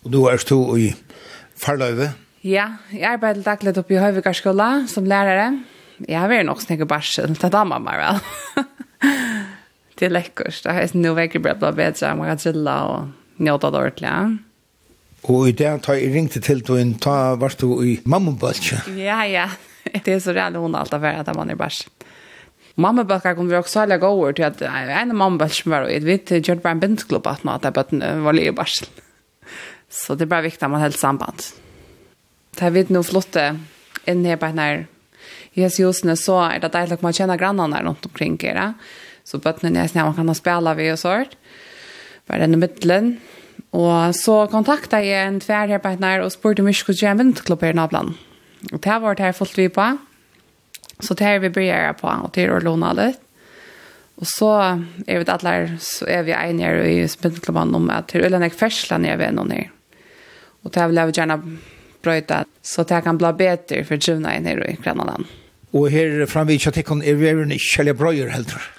Og 0.03 0.11
du 0.11 0.23
er 0.27 0.41
to 0.43 0.63
i 0.75 0.89
farløyve? 1.55 2.11
Ja, 2.43 2.81
jeg 2.91 3.05
arbeider 3.05 3.45
daglig 3.45 3.77
oppe 3.77 3.95
i 3.95 4.01
Høyvikarskola 4.01 4.87
som 4.89 5.05
lærere 5.05 5.51
jag 6.07 6.27
vill 6.27 6.45
nog 6.45 6.61
snägga 6.61 6.85
barsen 6.85 7.35
ta 7.35 7.49
damer 7.49 7.79
meg 7.79 7.97
vel. 7.99 8.19
det 9.99 10.07
er 10.07 10.13
lekkert, 10.13 10.63
Det 10.63 10.71
er 10.71 10.93
noe 10.93 11.01
nu 11.01 11.15
verkligen 11.17 11.59
bra 11.59 11.71
bedre. 11.71 12.15
Man 12.15 12.31
kan 12.31 12.41
trille 12.41 12.77
og 12.87 13.11
njøte 13.37 13.71
det 13.71 13.81
ordentlig. 13.81 14.09
Ja. 14.09 14.29
Og 15.29 15.49
i 15.49 15.53
det 15.53 15.71
tar 15.85 15.99
jeg 15.99 16.13
ringte 16.15 16.41
til 16.41 16.63
du 16.65 16.75
en 16.79 16.95
ta 16.97 17.35
vart 17.37 17.61
du 17.61 17.75
i 17.85 17.99
mammabølse. 18.05 18.81
Ja, 18.97 19.21
ja. 19.29 19.49
Det 20.05 20.13
er 20.13 20.19
så 20.21 20.33
reale 20.33 20.61
hun 20.61 20.75
alt 20.77 20.93
av 20.93 21.03
at 21.05 21.29
man 21.35 21.49
er 21.49 21.57
bærs. 21.57 21.83
Mammabølse 22.81 23.33
kom 23.35 23.49
vi 23.49 23.57
også 23.57 23.81
særlig 23.81 23.99
gå 23.99 24.07
over 24.07 24.31
til 24.31 24.45
at 24.47 24.61
en 24.61 25.11
av 25.11 25.17
mammobølse 25.17 25.63
som 25.63 25.73
var 25.75 25.89
i 25.89 25.99
vi 25.99 26.17
kjørte 26.17 26.61
bare 26.61 26.77
en 26.77 26.83
bindsklubb 26.83 27.27
at 27.27 27.43
nå, 27.45 27.57
at 27.57 27.73
bøtten 27.73 28.01
var 28.23 28.37
livet 28.37 28.55
bærs. 28.55 28.81
Så 29.89 30.15
det 30.15 30.25
er 30.25 30.33
bare 30.33 30.47
viktig 30.47 30.63
at 30.65 30.71
man 30.71 30.81
helt 30.81 30.99
samband. 30.99 31.51
Det 32.55 32.65
er 32.65 32.73
vidt 32.75 32.89
noe 32.93 33.05
flotte 33.05 33.51
inn 34.09 34.25
her 34.25 34.39
på 34.39 34.49
denne 34.51 34.87
hes 35.55 35.79
husene 35.81 36.15
så 36.19 36.37
er 36.45 36.61
det 36.63 36.71
deilig 36.73 36.99
at 36.99 37.03
man 37.03 37.13
känner 37.13 37.37
grannarna 37.37 37.83
rundt 37.83 38.05
omkring 38.05 38.37
her. 38.41 38.73
Så 39.23 39.37
bøttene 39.37 39.83
er 39.83 39.87
sånn 39.91 40.05
man 40.07 40.15
kan 40.15 40.31
ha 40.31 40.35
spela 40.35 40.73
vi 40.75 40.91
og 40.91 40.99
sånt. 40.99 41.35
Bare 42.27 42.45
denne 42.45 42.59
midtelen. 42.61 43.17
Og 43.71 44.15
så 44.15 44.47
kontakta 44.51 44.99
jeg 45.03 45.27
en 45.27 45.39
tverarbeidner 45.43 46.23
og 46.23 46.31
spurte 46.33 46.63
om 46.63 46.69
vi 46.69 46.75
skulle 46.75 46.99
gjøre 46.99 47.15
en 47.15 47.21
myndklubb 47.21 47.63
her 47.63 47.75
i 47.75 47.79
nabland. 47.79 48.15
Og 48.71 48.79
det 48.83 49.01
var 49.01 49.15
det 49.15 49.25
her 49.25 49.35
fullt 49.35 49.57
vi 49.57 49.67
på. 49.71 49.87
Så 51.01 51.15
det 51.17 51.25
her 51.25 51.39
vi 51.39 51.49
bryr 51.49 51.93
på, 51.97 52.07
og 52.07 52.31
det 52.35 52.45
er 52.45 52.55
å 52.55 52.63
låne 52.63 52.93
litt. 52.97 53.21
Og 54.21 54.27
så 54.29 54.51
er 55.09 55.23
vi 55.23 55.31
alle 55.33 55.53
så 55.81 56.05
er 56.05 56.25
vi 56.27 56.35
enige 56.35 56.71
i 56.85 56.97
myndklubben 57.23 57.73
om 57.75 57.89
at 57.89 58.11
til 58.11 58.25
Øland 58.27 58.45
er 58.45 58.53
fersla 58.53 58.99
nede 59.01 59.17
ved 59.17 59.33
noen 59.33 59.55
her. 59.55 59.71
Og 60.61 60.73
det 60.75 60.87
vil 60.89 60.99
jeg 61.01 61.15
gjerne 61.17 61.39
brøyta, 62.05 62.43
så 62.61 62.85
det 62.85 63.01
kan 63.05 63.17
bli 63.17 63.31
bedre 63.37 63.81
for 63.87 63.97
tjuvna 63.97 64.35
i 64.35 64.43
nere 64.43 64.69
i 64.69 64.77
Grønland. 64.77 65.25
Og 65.71 65.89
her 65.93 66.25
framvid 66.27 66.59
ikke 66.59 66.73
at 66.73 66.79
ikkje 66.81 67.01
er 67.07 67.19
veveren 67.19 67.53
ikke 67.55 67.77
kjellig 67.77 67.97
brøyer 67.99 68.31
heller. 68.33 68.69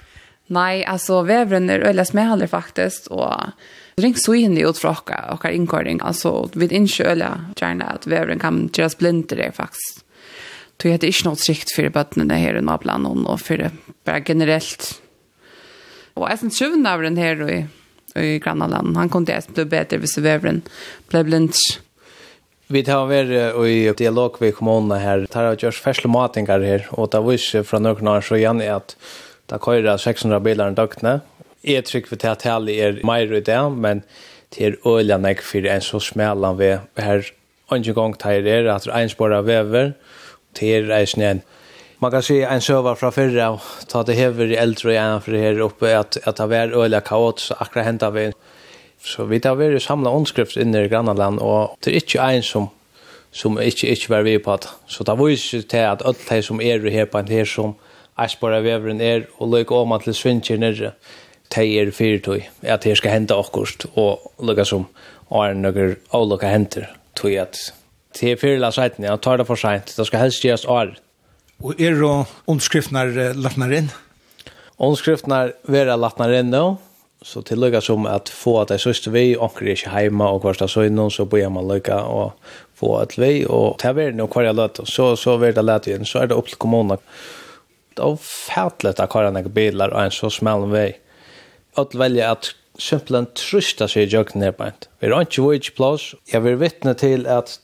Nei, 0.53 0.83
altså 0.85 1.21
veveren 1.25 1.71
er 1.71 1.85
øyla 1.87 2.03
smehaller 2.05 2.49
faktisk, 2.51 3.07
og 3.15 3.53
ring 4.01 4.17
så 4.19 4.35
inn 4.37 4.57
i 4.59 4.65
fra 4.77 4.91
og 4.93 5.37
okkar 5.37 5.55
innkåring. 5.55 6.01
Altså, 6.03 6.49
vi 6.53 6.67
ikke 6.67 7.07
øyelig 7.09 7.31
gjerne 7.57 7.87
at 7.89 8.05
veveren 8.05 8.41
kan 8.41 8.67
gjøres 8.69 8.99
blindere 8.99 9.51
faktisk. 9.55 10.03
Så 10.83 10.89
jeg 10.89 10.97
hadde 10.97 11.07
ikke 11.07 11.27
noe 11.29 11.39
trygt 11.39 11.69
for 11.71 11.93
bøttene 11.95 12.35
her 12.35 12.57
i 12.59 12.61
Nablanen, 12.65 13.23
og 13.23 13.39
for 13.39 13.61
det 13.61 13.69
bare 14.03 14.19
generelt. 14.27 14.99
Og 16.19 16.27
jeg 16.27 16.41
synes 16.41 16.57
tjuven 16.59 16.83
av 16.89 17.01
den 17.05 17.15
her 17.15 17.39
i, 17.47 17.61
i 18.19 18.39
Grannaland, 18.43 18.97
han 18.97 19.09
kunne 19.09 19.31
jeg 19.31 19.47
bli 19.55 19.63
bedre 19.71 20.01
hvis 20.03 20.17
veveren 20.19 20.59
ble 21.07 21.23
blindt. 21.23 21.61
Vi 22.67 22.83
tar 22.83 23.11
över 23.11 23.65
i 23.67 23.93
dialog 23.93 24.35
med 24.39 24.55
kommunene 24.55 24.95
här. 24.95 25.25
Tar 25.25 25.43
har 25.43 25.57
gjort 25.59 25.75
färsla 25.75 26.09
matingar 26.09 26.59
här. 26.59 26.87
og 26.91 27.11
det 27.11 27.21
viser 27.21 27.63
fra 27.63 27.79
några 27.79 28.11
år 28.11 28.21
så 28.21 28.35
igen 28.35 28.61
är 28.61 28.71
att 28.71 28.95
det 29.45 29.59
kører 29.59 29.97
600 29.97 30.39
bilar 30.39 30.67
en 30.67 30.75
dökna. 30.75 31.21
Jeg 31.63 31.85
tror 31.85 32.01
vi 32.09 32.17
tar 32.17 32.35
till 32.35 32.69
er 32.69 32.99
mer 33.03 33.33
i 33.33 33.41
det, 33.41 33.69
men 33.69 34.03
det 34.49 34.65
er 34.65 34.75
øyelig 34.85 35.27
jag 35.27 35.39
för 35.39 35.65
en 35.65 35.81
så 35.81 35.99
smällan 35.99 36.57
vi 36.57 36.77
här 36.97 37.25
en 37.71 37.83
gang 37.83 38.13
tar 38.13 38.47
er 38.47 38.65
att 38.65 38.87
en 38.87 39.09
spåra 39.09 39.41
väver 39.41 39.93
till 40.53 40.91
er 40.91 41.05
snön. 41.05 41.41
Man 41.99 42.11
kan 42.11 42.23
se 42.23 42.43
en 42.43 42.61
söva 42.61 42.95
från 42.95 43.11
förra 43.11 43.59
ta 43.87 44.03
det 44.03 44.13
hever 44.13 44.51
i 44.51 44.55
eldre 44.55 45.15
och 45.15 45.23
for 45.23 45.31
för 45.31 45.37
her 45.37 45.59
uppe 45.59 45.99
att, 45.99 46.17
att 46.27 46.35
det 46.35 46.47
var 46.47 46.83
øyelig 46.83 47.03
kaot 47.03 47.39
så 47.39 47.53
akkurat 47.53 47.85
händer 47.85 48.11
vi 48.11 48.33
Så 49.03 49.25
vi 49.27 49.39
tar 49.43 49.57
vært 49.59 49.83
samla 49.83 50.13
åndskrift 50.15 50.55
inne 50.59 50.85
i 50.85 50.91
grannaland, 50.91 51.41
og 51.43 51.75
det 51.83 51.91
er 51.91 51.99
ikke 51.99 52.27
en 52.37 52.45
som, 52.47 52.69
som 53.35 53.59
ikke, 53.59 53.89
ikke 53.91 54.13
var 54.13 54.23
vi 54.23 54.37
på 54.39 54.55
det. 54.63 54.71
Så 54.87 55.03
det 55.03 55.17
viser 55.19 55.65
til 55.67 55.83
at 55.89 56.05
alt 56.07 56.23
de 56.29 56.39
som 56.45 56.61
er 56.63 56.87
her 56.89 57.09
på 57.11 57.19
en 57.19 57.31
her 57.31 57.45
som 57.49 57.75
Asbara 58.17 58.61
Veveren 58.63 59.01
er, 59.01 59.27
og 59.39 59.51
løyke 59.51 59.75
om 59.75 59.91
at 59.91 60.05
det 60.07 60.15
svinner 60.15 60.59
nere, 60.61 60.93
de 61.53 61.65
er 61.79 61.91
fyrtøy, 61.91 62.45
at 62.61 62.83
det 62.83 62.95
skal 62.97 63.11
hente 63.11 63.35
akkurat, 63.35 63.85
og 63.99 64.23
løyke 64.39 64.65
som 64.65 64.87
er 65.33 65.57
noen 65.57 65.97
avløyke 66.13 66.49
henter, 66.49 66.87
tog 67.19 67.35
at 67.41 67.59
det 68.13 68.31
er 68.31 68.39
fyrla 68.39 68.69
seitene, 68.71 69.11
og 69.11 69.21
tar 69.25 69.41
det 69.41 69.49
for 69.49 69.59
sent, 69.59 69.95
det 69.97 70.07
skal 70.07 70.27
helst 70.27 70.45
gjøres 70.45 70.65
år. 70.69 70.95
Og 71.63 71.81
er 71.81 71.97
det 71.97 72.13
åndskriftene 72.49 73.33
lagt 73.35 73.59
inn? 73.73 73.91
Åndskriftene 74.79 75.43
vera 75.69 75.97
lagt 75.97 76.21
inn 76.23 76.53
nå, 76.53 76.65
så 77.23 77.41
til 77.45 77.61
lukka 77.63 77.81
som 77.81 78.07
at 78.09 78.29
få 78.29 78.57
at 78.61 78.73
jeg 78.73 78.83
søster 78.83 79.13
vi, 79.13 79.35
onker 79.39 79.69
ikke 79.71 79.93
heima 79.93 80.27
og 80.33 80.41
kvarsta 80.43 80.67
søgnen, 80.67 81.11
så 81.11 81.25
bor 81.29 81.49
man 81.49 81.69
lukka 81.69 82.01
og 82.09 82.33
få 82.79 82.97
at 82.99 83.15
vi, 83.17 83.45
og 83.45 83.77
til 83.81 83.95
verden 83.95 84.23
og 84.23 84.33
hver 84.33 84.49
jeg 84.49 84.57
løt, 84.59 84.81
så, 84.89 85.13
så 85.19 85.37
verda 85.41 85.61
jeg 85.61 85.69
løt 85.69 85.87
igjen, 85.87 86.09
så 86.09 86.23
er 86.23 86.31
det 86.31 86.37
opp 86.37 86.51
til 86.51 86.59
kommunen. 86.61 86.99
Det 87.93 88.03
er 88.03 88.19
fætlet 88.19 88.99
av 88.99 89.13
hver 89.13 89.29
jeg 89.29 89.53
bilar 89.55 89.95
og 89.95 90.03
en 90.03 90.13
så 90.13 90.31
smellen 90.33 90.73
vei. 90.73 90.89
Alt 91.79 91.95
velger 91.97 92.35
at 92.35 92.51
simpelthen 92.81 93.29
trusta 93.37 93.87
seg 93.89 94.07
i 94.07 94.17
jøkken 94.17 94.41
nedbeint. 94.41 94.89
Vi 94.99 95.09
er 95.09 95.15
ikke 95.21 95.45
vore 95.45 95.59
ikke 95.61 95.77
plass. 95.77 96.11
Jeg 96.31 96.43
vil 96.45 96.59
vittne 96.61 96.95
til 96.97 97.27
at 97.29 97.57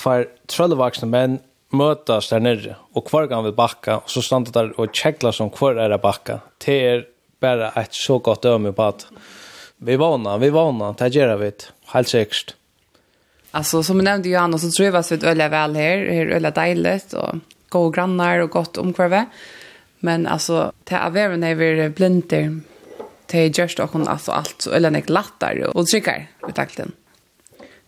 tvær 0.00 0.28
trøllevaksne 0.52 1.08
menn 1.08 1.38
møtas 1.76 2.30
der 2.30 2.44
nere, 2.44 2.76
og 2.94 3.08
hver 3.10 3.26
gang 3.30 3.44
vi 3.46 3.52
bakka, 3.56 4.00
og 4.04 4.12
så 4.12 4.22
standa 4.22 4.52
der 4.54 4.72
og 4.78 4.92
tjekla 4.94 5.32
som 5.34 5.50
hver 5.50 5.80
er 5.82 5.96
bakka. 6.00 6.40
Det 6.62 6.76
er 6.92 7.06
bara 7.40 7.70
ett 7.70 7.94
så 7.94 8.18
gott 8.18 8.44
öme 8.44 8.72
på 8.72 8.82
att 8.82 9.06
vi 9.76 9.96
vana, 9.96 10.38
vi 10.38 10.50
vana, 10.50 10.92
det 10.92 11.08
gör 11.08 11.36
vi 11.36 11.52
helt 11.86 12.08
säkert. 12.08 12.54
Alltså 13.50 13.82
som 13.82 13.96
jag 13.96 14.04
nämnde 14.04 14.28
Johanna 14.28 14.58
så 14.58 14.70
tror 14.70 14.86
jag 14.86 14.96
att 14.96 15.12
vi 15.12 15.26
öliga 15.26 15.48
väl 15.48 15.76
här, 15.76 15.98
här 15.98 16.26
väldigt 16.26 16.54
dejligt 16.54 17.12
och 17.12 17.34
goda 17.68 17.96
grannar 17.96 18.38
och 18.38 18.50
gott 18.50 18.78
omkvarve. 18.78 19.26
Men 19.98 20.26
alltså 20.26 20.72
det 20.84 20.94
är 20.94 21.10
väl 21.10 21.38
när 21.38 21.54
vi 21.54 21.88
blinter 21.88 22.60
det 23.26 23.38
är 23.38 23.60
just 23.60 23.80
och 23.80 23.94
alltså 23.94 24.32
allt 24.32 24.62
så 24.62 24.70
eller 24.70 24.90
nek 24.90 25.08
lattar 25.08 25.76
och 25.76 25.86
tryckar 25.86 26.26
i 26.48 26.52
takten. 26.52 26.92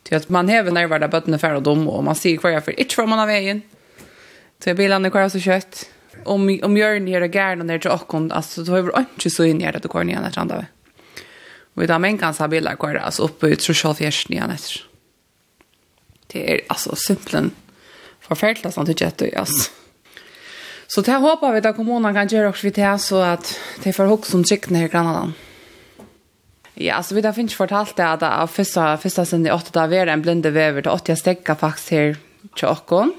Till 0.02 0.16
att 0.16 0.28
man 0.28 0.48
häver 0.48 0.70
när 0.70 0.80
det 0.80 0.86
var 0.86 0.98
där 0.98 1.08
bötterna 1.08 1.38
för 1.38 1.54
och 1.54 1.62
dom 1.62 1.88
och 1.88 2.04
man 2.04 2.14
ser 2.14 2.36
kvar 2.36 2.50
jag 2.50 2.64
för 2.64 2.80
inte 2.80 2.94
från 2.94 3.08
man 3.08 3.18
av 3.18 3.26
vägen. 3.26 3.62
Så 4.64 4.74
bilarna 4.74 5.10
kvar 5.10 5.28
så 5.28 5.40
kött 5.40 5.90
om 6.24 6.60
om 6.62 6.76
gör 6.76 7.00
ni 7.00 7.12
här 7.12 7.34
gärna 7.34 7.64
när 7.64 7.78
det 7.78 7.90
och 7.90 8.14
alltså 8.14 8.64
då 8.64 8.76
över 8.76 8.98
inte 8.98 9.30
så 9.30 9.44
in 9.44 9.60
i 9.60 9.72
det 9.72 9.88
kvar 9.88 10.04
ni 10.04 10.14
annars 10.14 10.38
andra. 10.38 10.66
Vi 11.74 11.86
där 11.86 11.98
men 11.98 12.18
kan 12.18 12.34
så 12.34 12.48
bilda 12.48 12.76
kvar 12.76 12.94
alltså 12.94 13.22
uppe 13.22 13.46
ut 13.46 13.62
så 13.62 13.74
själv 13.74 13.94
fjärst 13.94 14.28
ni 14.28 14.38
annars. 14.38 14.84
Det 16.26 16.52
är 16.52 16.60
alltså 16.66 16.96
simpelt 16.96 17.52
förfärligt 18.20 18.74
sånt 18.74 18.86
det 18.86 19.00
jätte 19.00 19.38
alltså. 19.38 19.70
Så 20.86 21.00
det 21.00 21.12
hoppas 21.12 21.54
vi 21.54 21.68
att 21.68 21.76
kommunen 21.76 22.14
kan 22.14 22.28
göra 22.28 22.48
också 22.48 22.66
vid 22.66 22.74
det 22.74 22.98
så 22.98 23.16
att 23.20 23.60
det 23.82 23.92
får 23.92 24.12
också 24.12 24.30
som 24.30 24.44
sikt 24.44 24.70
ner 24.70 24.84
i 24.84 24.88
grannarna. 24.88 25.32
Ja, 26.74 26.94
alltså 26.94 27.14
vi 27.14 27.20
har 27.20 27.32
finns 27.32 27.54
fortalt 27.54 27.96
det 27.96 28.08
att 28.08 28.22
av 28.22 28.46
första, 28.46 28.96
första 28.96 29.24
sen 29.24 29.46
i 29.46 29.50
åtta 29.50 29.80
dagar 29.80 30.06
är 30.06 30.06
en 30.06 30.22
blinde 30.22 30.50
väver 30.50 30.82
till 30.82 30.90
åtta 30.90 31.16
stäcka 31.16 31.54
faktiskt 31.54 31.90
här 31.90 32.16
till 32.56 32.68
åkon 32.68 33.12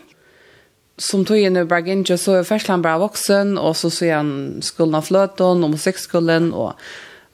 som 1.00 1.26
tog 1.26 1.38
in 1.38 1.58
i 1.58 1.66
Braginja 1.66 2.18
så 2.18 2.34
är 2.34 2.44
Färsland 2.44 2.84
bara 2.84 2.98
vuxen 2.98 3.58
och 3.58 3.78
så 3.78 3.90
ser 3.90 4.16
han 4.16 4.60
skolan 4.62 4.96
av 4.96 5.02
flöten 5.02 5.64
och 5.64 5.70
musikskolan 5.70 6.54
och 6.54 6.74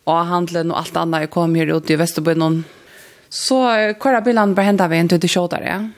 och 0.06 0.14
handeln 0.14 0.72
och 0.72 0.80
allt 0.80 0.96
annat. 0.96 1.22
Jag 1.22 1.30
kom 1.30 1.56
här 1.56 1.78
ute 1.78 1.94
i 1.94 1.96
Västerbyn 1.96 2.64
så 3.30 3.94
kvar 4.00 4.22
bilen 4.22 4.56
bara 4.56 4.62
hända 4.62 4.88
vi 4.88 4.98
inte 4.98 5.20
till 5.20 5.30
tjåtare. 5.30 5.92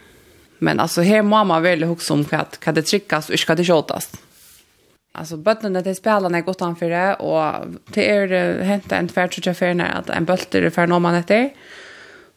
Men 0.60 0.80
alltså 0.80 1.02
här 1.02 1.22
må 1.22 1.44
man 1.44 1.64
väl 1.64 1.84
också 1.84 2.14
om 2.14 2.26
att 2.32 2.60
kan 2.60 2.74
det 2.74 2.82
tryckas 2.82 3.30
och 3.30 3.40
ska 3.40 3.56
det 3.56 3.64
tjåtas. 3.64 4.12
Alltså 5.12 5.38
bötterna 5.38 5.82
till 5.82 5.96
spelarna 5.96 6.38
är 6.38 6.42
gott 6.42 6.62
anför 6.62 6.90
det 6.90 7.14
och 7.14 7.66
till 7.92 8.04
er 8.04 8.62
hänt 8.62 8.92
en 8.92 9.08
tvärtsutjafär 9.08 9.74
när 9.74 10.00
att 10.00 10.10
en 10.10 10.26
bölter 10.26 10.62
är 10.62 10.70
färd 10.70 10.92
om 10.92 11.02
man 11.02 11.16
heter. 11.16 11.50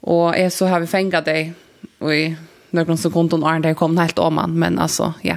Och 0.01 0.37
är 0.37 0.51
så 0.51 0.67
har 0.67 0.81
vi 0.81 0.87
fängat 0.87 1.25
dig 1.25 1.53
och 1.99 2.15
i 2.15 2.37
några 2.73 2.97
sekunder 2.97 3.37
när 3.37 3.61
det 3.61 3.75
kom 3.75 3.99
helt 3.99 4.19
om 4.19 4.35
man 4.35 4.59
men 4.59 4.79
alltså 4.79 5.15
ja. 5.23 5.37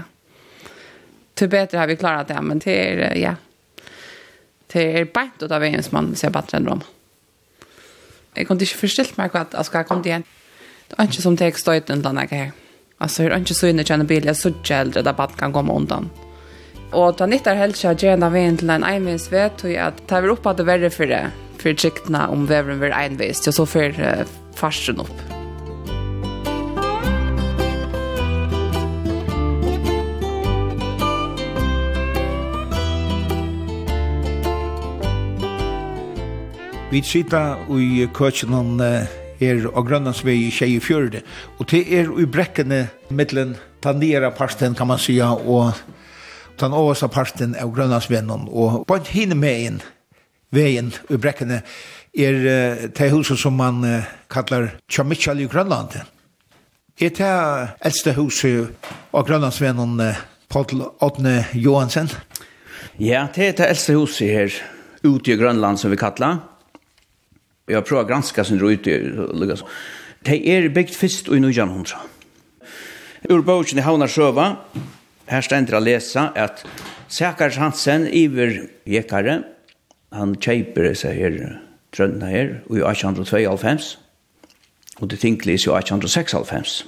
Till 1.34 1.50
bättre 1.50 1.78
har 1.78 1.88
vi 1.88 1.96
klarat 1.96 2.28
det 2.28 2.42
men 2.42 2.60
det 2.60 2.92
är 2.92 3.16
ja. 3.16 3.36
Det 4.68 5.00
är 5.00 5.06
bänt 5.06 5.34
då 5.40 5.56
av 5.56 5.64
ens 5.64 5.92
man 5.92 6.16
ser 6.16 6.30
bättre 6.30 6.58
än 6.58 6.64
dem. 6.64 6.82
Jag 8.34 8.48
kunde 8.48 8.64
inte 8.64 8.76
förställt 8.76 9.18
mig 9.18 9.30
att 9.34 9.56
alltså 9.56 9.78
jag 9.78 9.88
kom 9.88 10.02
det 10.02 10.10
igen. 10.10 10.24
Det 10.88 10.96
är 10.98 11.04
inte 11.04 11.22
som 11.22 11.36
det 11.36 11.46
är 11.46 11.52
stöjt 11.52 11.90
undan 11.90 12.16
det 12.16 12.28
här. 12.32 12.52
Alltså 12.98 13.24
det 13.24 13.30
är 13.30 13.38
inte 13.38 13.54
så 13.54 13.68
inne 13.68 13.84
känner 13.84 14.06
bil 14.06 14.26
jag 14.26 14.38
så 14.38 14.52
äldre 14.70 15.02
där 15.02 15.14
bara 15.14 15.28
kan 15.28 15.54
komma 15.54 15.76
undan. 15.76 16.10
Och 16.92 17.18
ta 17.18 17.26
nyttar 17.26 17.56
helst 17.56 17.86
att 17.86 18.04
gärna 18.04 18.30
vägen 18.30 18.58
till 18.58 18.70
en 18.70 18.84
envis 18.84 19.32
vet 19.32 19.64
och 19.64 19.76
att 19.76 20.08
ta 20.08 20.22
vi 20.22 20.28
upp 20.28 20.46
att 20.46 20.58
det 20.58 20.64
värre 20.64 20.90
för 20.90 21.08
det. 21.08 21.32
För 21.58 21.74
tryckna 21.74 22.28
om 22.28 22.46
vävren 22.46 22.80
var 22.80 22.90
envis. 22.90 23.42
Jag 23.46 23.54
så 23.54 23.66
för 23.66 24.26
farsen 24.56 25.00
upp. 25.00 25.43
Vi 36.94 37.00
sitter 37.02 37.56
i 37.74 38.04
køkenen 38.14 38.78
her 39.40 39.64
og 39.72 39.88
Grønlandsvei 39.88 40.36
i 40.46 40.52
Kjei 40.54 40.76
Fjørde, 40.78 41.24
og 41.58 41.66
det 41.72 41.88
er 41.90 42.12
i 42.22 42.26
brekkene 42.30 42.84
mittelen 43.10 43.56
den 43.82 44.04
parsten, 44.04 44.36
parten, 44.38 44.76
kan 44.76 44.88
man 44.88 45.00
sija, 45.00 45.32
og 45.34 45.74
den 46.60 46.72
overste 46.72 47.08
parten 47.08 47.56
av 47.56 47.74
Grønlandsvennen, 47.74 48.46
og 48.48 48.86
på 48.86 48.96
en 48.96 49.10
hinne 49.10 49.36
med 49.36 49.64
inn 49.66 49.82
veien 50.54 50.94
i 51.10 51.18
brekkene 51.18 51.64
er 52.14 52.38
uh, 52.46 52.86
det 52.94 53.10
huset 53.10 53.42
som 53.42 53.58
man 53.58 53.82
uh, 53.82 54.06
kallar 54.30 54.76
Tjamichal 54.88 55.42
i 55.42 55.50
Grønland. 55.50 55.98
Er 57.02 57.10
det 57.10 57.34
eldste 57.82 58.14
huset 58.14 58.70
av 59.12 59.26
Grønlandsvennen 59.26 59.98
uh, 59.98 60.24
Paul 60.48 60.86
Odne 61.02 61.48
Johansen? 61.54 62.14
Ja, 63.02 63.26
det 63.34 63.48
er 63.48 63.58
det 63.58 63.70
eldste 63.74 63.98
huset 63.98 64.30
her 64.30 64.64
ute 65.04 65.34
i 65.34 65.42
Grønland 65.42 65.82
som 65.82 65.90
vi 65.90 65.98
kallar. 65.98 66.53
Jeg 67.68 67.80
har 67.80 67.86
prøvd 67.88 68.02
å 68.02 68.08
granske 68.10 68.44
sin 68.44 68.60
rute, 68.60 68.98
lukkast. 69.32 69.68
Det 70.24 70.40
er 70.52 70.70
byggt 70.72 70.96
fyrst 70.96 71.30
i 71.32 71.40
1900. 71.40 71.96
Ur 73.32 73.44
bogen 73.48 73.80
i 73.80 73.86
Havnar 73.86 74.12
Sjøva, 74.12 74.48
her 75.32 75.46
stender 75.46 75.80
å 75.80 75.84
lese 75.84 76.26
at 76.36 76.66
Sækars 77.12 77.60
Hansen 77.62 78.08
iver 78.12 78.66
Jekare, 78.90 79.42
han 80.14 80.36
kjeiper 80.36 80.92
seg 80.98 81.20
her, 81.22 81.38
trøndene 81.96 82.32
her, 82.32 82.52
i 82.68 82.84
1892, 82.84 83.94
og 85.00 85.10
det 85.10 85.22
tinklis 85.24 85.68
i 85.68 85.72
1896. 85.72 86.84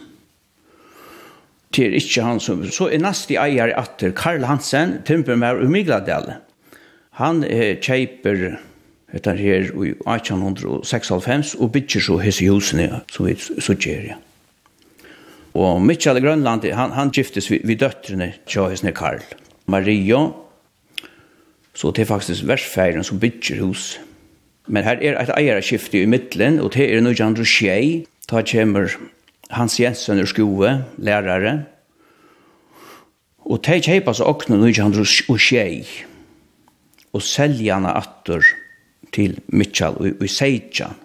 Det 1.76 1.88
er 1.88 1.98
ikke 2.00 2.24
han 2.24 2.40
som... 2.44 2.62
Så 2.68 2.90
er 2.92 3.04
neste 3.04 3.40
eier 3.40 3.74
atter 3.80 4.14
Karl 4.16 4.46
Hansen, 4.48 5.00
timper 5.08 5.40
med 5.40 5.64
Umigladel. 5.64 6.36
Han 7.20 7.44
eh, 7.48 7.80
kjeiper 7.80 8.60
Dette 9.16 9.32
her 9.40 9.70
i 9.72 9.94
1896 9.96 11.56
og 11.56 11.72
bytter 11.72 12.04
så 12.04 12.18
hese 12.20 12.48
husene 12.52 13.02
som 13.08 13.30
vi 13.30 13.36
sutjer 13.40 14.10
ja. 14.10 14.18
Og 15.56 15.80
Mitchell 15.80 16.20
Grønland, 16.20 16.66
han, 16.76 16.92
han 16.92 17.14
giftes 17.16 17.48
vid, 17.48 17.64
vid 17.64 17.80
døtrene 17.80 18.34
til 18.44 18.68
hesne 18.68 18.92
Karl. 18.92 19.22
Maria, 19.72 20.20
så 21.72 21.94
det 21.96 22.04
er 22.04 22.10
faktisk 22.10 22.44
versfeiren 22.48 23.08
som 23.08 23.22
bytter 23.22 23.62
hus. 23.64 23.94
Men 24.68 24.84
her 24.84 25.00
er 25.00 25.16
et 25.22 25.32
eierskifte 25.38 26.02
i 26.02 26.10
midtelen, 26.10 26.60
og 26.60 26.74
det 26.76 26.90
er 26.92 27.04
noe 27.06 27.16
andre 27.24 27.46
skjei. 27.48 28.04
Da 28.28 28.44
kommer 28.44 28.92
Hans 29.56 29.80
Jensen 29.80 30.20
ur 30.20 30.28
skoe, 30.28 30.74
lærere, 30.98 31.56
og 33.46 33.62
de 33.64 33.80
kjeipas 33.80 34.24
åkne 34.26 34.58
noe 34.58 34.74
andre 34.82 35.06
skjei, 35.08 35.86
og 37.14 37.24
seljana 37.24 37.94
atter 37.96 38.44
til 39.14 39.40
Mitchell 39.48 39.98
og, 40.00 40.24
i 40.24 40.28
Seidjan. 40.32 40.96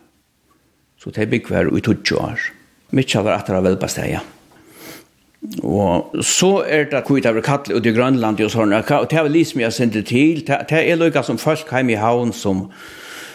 Så 1.00 1.12
det 1.16 1.30
bygg 1.30 1.48
var 1.50 1.70
i 1.72 1.80
20 1.80 2.20
år. 2.20 2.40
Mitchell 2.92 3.24
var 3.24 3.38
etter 3.38 3.56
av 3.56 3.66
ja. 4.08 4.20
Og 5.64 6.16
så 6.26 6.50
er 6.68 6.90
det 6.90 7.04
kvitt 7.06 7.26
av 7.26 7.38
kattel 7.40 7.78
ut 7.78 7.86
i 7.86 7.94
Grønland 7.96 8.40
og 8.44 8.50
sånn. 8.52 8.74
og 8.76 9.06
det 9.08 9.16
er 9.16 9.24
vel 9.24 9.32
liksom 9.32 9.62
jeg 9.62 9.72
sendte 9.72 10.02
til, 10.02 10.42
det 10.44 10.68
er 10.70 10.98
lykka 11.00 11.22
som 11.24 11.38
folk 11.38 11.70
heim 11.72 11.90
i 11.90 11.96
havn 12.00 12.32
som 12.32 12.68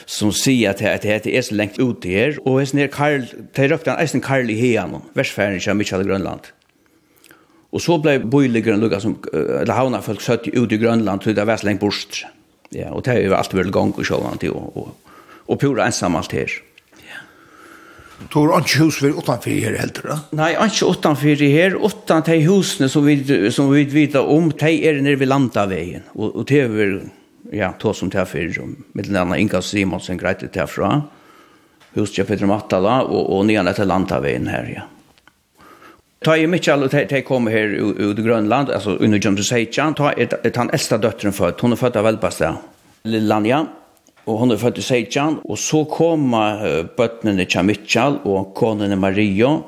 som 0.06 0.30
sier 0.30 0.70
at 0.70 0.84
det, 1.02 1.24
det 1.26 1.32
er 1.34 1.42
så 1.42 1.56
lengt 1.58 1.80
ut 1.82 2.04
her, 2.06 2.36
og 2.46 2.60
jeg 2.62 2.68
snir 2.70 2.92
Karl, 2.94 3.24
det 3.26 3.64
er 3.64 3.72
røpte 3.72 3.90
han 3.90 3.98
eisen 4.04 4.22
Karl 4.22 4.52
i 4.54 4.58
Heian, 4.60 5.00
versfæren 5.18 5.58
av 5.58 5.80
Mitchell 5.80 6.04
i 6.04 6.06
Grønland. 6.06 6.52
Og 7.74 7.82
så 7.82 7.98
ble 7.98 8.20
boiligeren 8.22 8.86
lukket 8.86 9.02
som, 9.02 9.18
eller 9.34 9.74
havna 9.74 10.04
folk 10.06 10.22
søtt 10.22 10.46
ut 10.46 10.72
i 10.72 10.78
Grønland, 10.78 11.26
til 11.26 11.34
det 11.34 11.48
var 11.50 11.58
så 11.58 11.66
lengt 11.66 11.82
bort. 11.82 12.22
Mm 12.22 12.45
Ja, 12.74 12.92
og 12.92 13.04
det 13.06 13.14
er 13.14 13.26
jo 13.28 13.36
alltid 13.36 13.60
varit 13.60 13.74
gång 13.74 13.94
og 13.98 14.06
så 14.06 14.22
til, 14.40 14.56
og, 14.56 14.78
og, 14.78 15.18
og 15.48 15.60
pura 15.60 15.86
ensam 15.86 16.16
alt 16.16 16.32
her. 16.32 16.56
Du 18.32 18.40
har 18.48 18.64
ikke 18.64 18.86
hus 18.86 18.98
for 19.02 19.12
utenfor 19.12 19.52
her 19.52 19.76
helt 19.78 20.00
da? 20.04 20.18
Nei, 20.40 20.54
ikke 20.56 20.88
utenfor 20.88 21.36
her, 21.36 21.52
här, 21.52 21.76
utan 21.86 22.24
till 22.24 22.48
husen 22.48 22.90
som 22.90 23.06
vi 23.06 23.52
som 23.52 23.72
vi 23.74 23.84
vet 23.84 24.16
om, 24.16 24.52
de 24.52 24.72
er 24.88 25.02
nere 25.02 25.20
ved 25.20 25.28
landaveien, 25.28 26.04
og, 26.16 26.36
og 26.36 26.48
det 26.48 26.62
er 26.64 27.02
ja, 27.52 27.74
to 27.80 27.94
som 27.94 28.10
tar 28.10 28.26
for, 28.26 28.40
med 28.94 29.06
den 29.06 29.16
andre 29.16 29.40
Inga 29.40 29.62
Simonsen 29.62 30.18
greit 30.18 30.40
det 30.40 30.54
därfra. 30.54 31.02
Hus 31.94 32.18
jag 32.18 32.28
Peter 32.28 32.46
Mattala 32.46 33.04
og, 33.04 33.30
og 33.30 33.46
ner 33.46 33.68
etter 33.68 33.86
landaveien 33.86 34.48
her, 34.48 34.72
ja 34.76 34.88
ta 36.26 36.38
i 36.38 36.48
Mitchell 36.48 36.84
och 36.84 36.90
de 36.90 37.22
kommer 37.22 37.52
här 37.52 37.68
ut 38.02 38.20
i 38.20 38.22
Grönland, 38.22 38.70
alltså 38.70 38.90
under 38.90 39.18
John 39.18 39.38
Seichan, 39.38 39.94
ta 39.94 40.12
ett 40.12 40.56
han 40.56 40.70
äldsta 40.70 40.98
dottern 40.98 41.32
född, 41.32 41.54
hon 41.62 41.72
är 41.72 41.76
född 41.76 41.98
av 41.98 42.08
Elbasta, 42.08 42.58
Lillanja, 43.04 43.68
och 44.24 44.40
hon 44.40 44.52
är 44.52 44.58
född 44.58 44.78
i 44.78 44.82
Seichan, 44.82 45.40
och 45.44 45.60
så 45.60 45.86
kommer 45.86 46.84
bötterna 46.98 47.46
till 47.46 47.64
Mitchell 47.64 48.18
och 48.24 48.54
konen 48.54 49.00
Maria, 49.00 49.62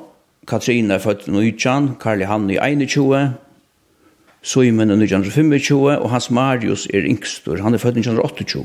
Katrine 0.46 0.94
är 0.94 0.98
född 0.98 1.20
i 1.26 1.30
Nujjan, 1.30 1.94
Karl 2.00 2.22
Hanni 2.22 2.54
i 2.54 2.86
21, 2.86 3.28
Suimen 4.42 4.90
er 4.90 4.94
1925, 4.94 5.98
og 6.02 6.10
hans 6.10 6.30
Marius 6.30 6.86
er 6.86 7.06
yngstur, 7.06 7.62
han 7.62 7.74
er 7.74 7.78
født 7.78 7.96
i 7.96 8.00
1928. 8.00 8.64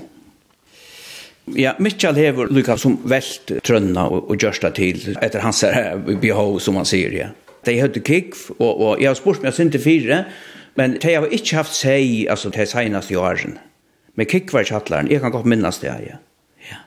Ja, 1.46 1.74
Mitchell 1.80 2.16
hever 2.16 2.48
lykka 2.48 2.78
som 2.78 2.98
velt 3.04 3.52
trønna 3.64 4.08
og, 4.08 4.30
og 4.30 4.38
gjørsta 4.38 4.72
til 4.74 5.18
etter 5.22 5.44
hans 5.44 5.64
behov, 6.22 6.60
som 6.60 6.80
han 6.80 6.88
sier, 6.88 7.14
ja. 7.14 7.32
De 7.66 7.78
hadde 7.80 8.03
kikv, 8.03 8.49
og, 8.59 8.72
og 8.72 9.01
jeg 9.01 9.09
har 9.11 9.20
spurt 9.20 9.43
meg 9.45 9.55
sinte 9.55 9.80
fire, 9.82 10.24
men 10.80 10.97
de 11.01 11.14
har 11.14 11.30
ikke 11.30 11.59
haft 11.59 11.76
seg, 11.78 12.26
altså 12.32 12.51
de 12.53 12.66
seneste 12.68 13.14
i 13.14 13.20
åren. 13.20 13.57
Men 14.18 14.30
kikk 14.30 14.53
var 14.53 14.68
kjattlaren, 14.68 15.09
jeg 15.09 15.22
kan 15.24 15.34
godt 15.34 15.49
minnes 15.49 15.80
det, 15.82 15.93
ja. 16.05 16.20
ja. 16.70 16.80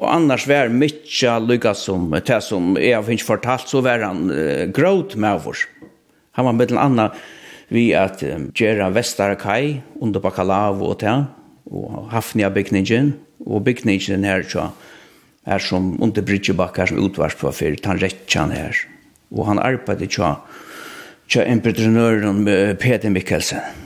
Og 0.00 0.08
annars 0.12 0.46
var 0.48 0.72
mykje 0.72 1.38
lykka 1.44 1.74
som, 1.76 2.08
det 2.12 2.40
som 2.44 2.74
jeg 2.80 2.96
har 2.96 3.16
ikke 3.16 3.30
fortalt, 3.32 3.68
så 3.68 3.82
var 3.84 4.04
han 4.04 4.28
uh, 4.32 4.64
gråt 4.72 5.16
med 5.20 5.48
oss. 5.48 5.66
Han 6.38 6.48
var 6.48 6.56
mittel 6.56 6.80
anna 6.80 7.10
vi 7.72 7.90
at 7.96 8.22
um, 8.28 8.50
gjøre 8.56 8.90
Vestarakai 8.94 9.80
under 10.04 10.22
bakalav 10.22 10.82
og 10.84 10.98
det, 11.00 11.14
og 11.72 12.10
Hafnia-bygningen, 12.12 13.14
og 13.44 13.64
bygningen 13.64 14.24
her, 14.24 14.44
så 14.48 14.70
er 15.44 15.60
som 15.60 15.94
under 16.02 16.24
Bridgeback 16.24 16.80
som 16.88 17.00
utvart 17.00 17.40
var 17.42 17.52
for, 17.56 17.76
tan 17.80 18.00
rettjan 18.00 18.52
her 18.54 18.76
og 19.34 19.48
han 19.50 19.60
arbeidde 19.62 20.08
tja, 20.10 20.36
tja 21.28 21.44
entreprenøren 21.50 22.44
Peter 22.80 23.10
Mikkelsen. 23.10 23.82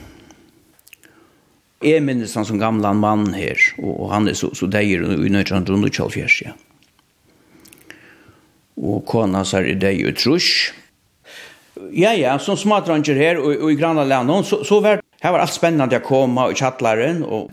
Jeg 1.79 2.03
minnes 2.03 2.33
han 2.35 2.47
som 2.47 2.59
gamla 2.59 2.91
mann 2.91 3.31
her, 3.33 3.59
og 3.79 4.09
han 4.11 4.27
er 4.27 4.35
så, 4.35 4.51
så 4.55 4.67
deir 4.67 5.05
i 5.15 5.31
nøytrand 5.31 5.69
rundt 5.71 5.99
og 6.03 6.17
ja. 6.17 6.51
Og 8.79 9.05
kona 9.07 9.45
sær 9.47 9.67
i 9.67 9.77
deg 9.79 10.01
i 10.03 10.11
trusk. 10.11 10.75
Ja, 11.95 12.11
ja, 12.11 12.37
som 12.39 12.57
smadranger 12.59 13.15
her 13.15 13.39
og, 13.39 13.55
og 13.55 13.71
i 13.71 13.79
granna 13.79 14.03
landet, 14.03 14.45
så, 14.45 14.63
så 14.67 14.81
var 14.83 14.99
her 15.21 15.31
var 15.31 15.43
alt 15.43 15.55
spennende 15.55 15.99
å 15.99 16.03
komme 16.03 16.49
og 16.49 16.59
kjattlaren, 16.59 17.23
og 17.23 17.49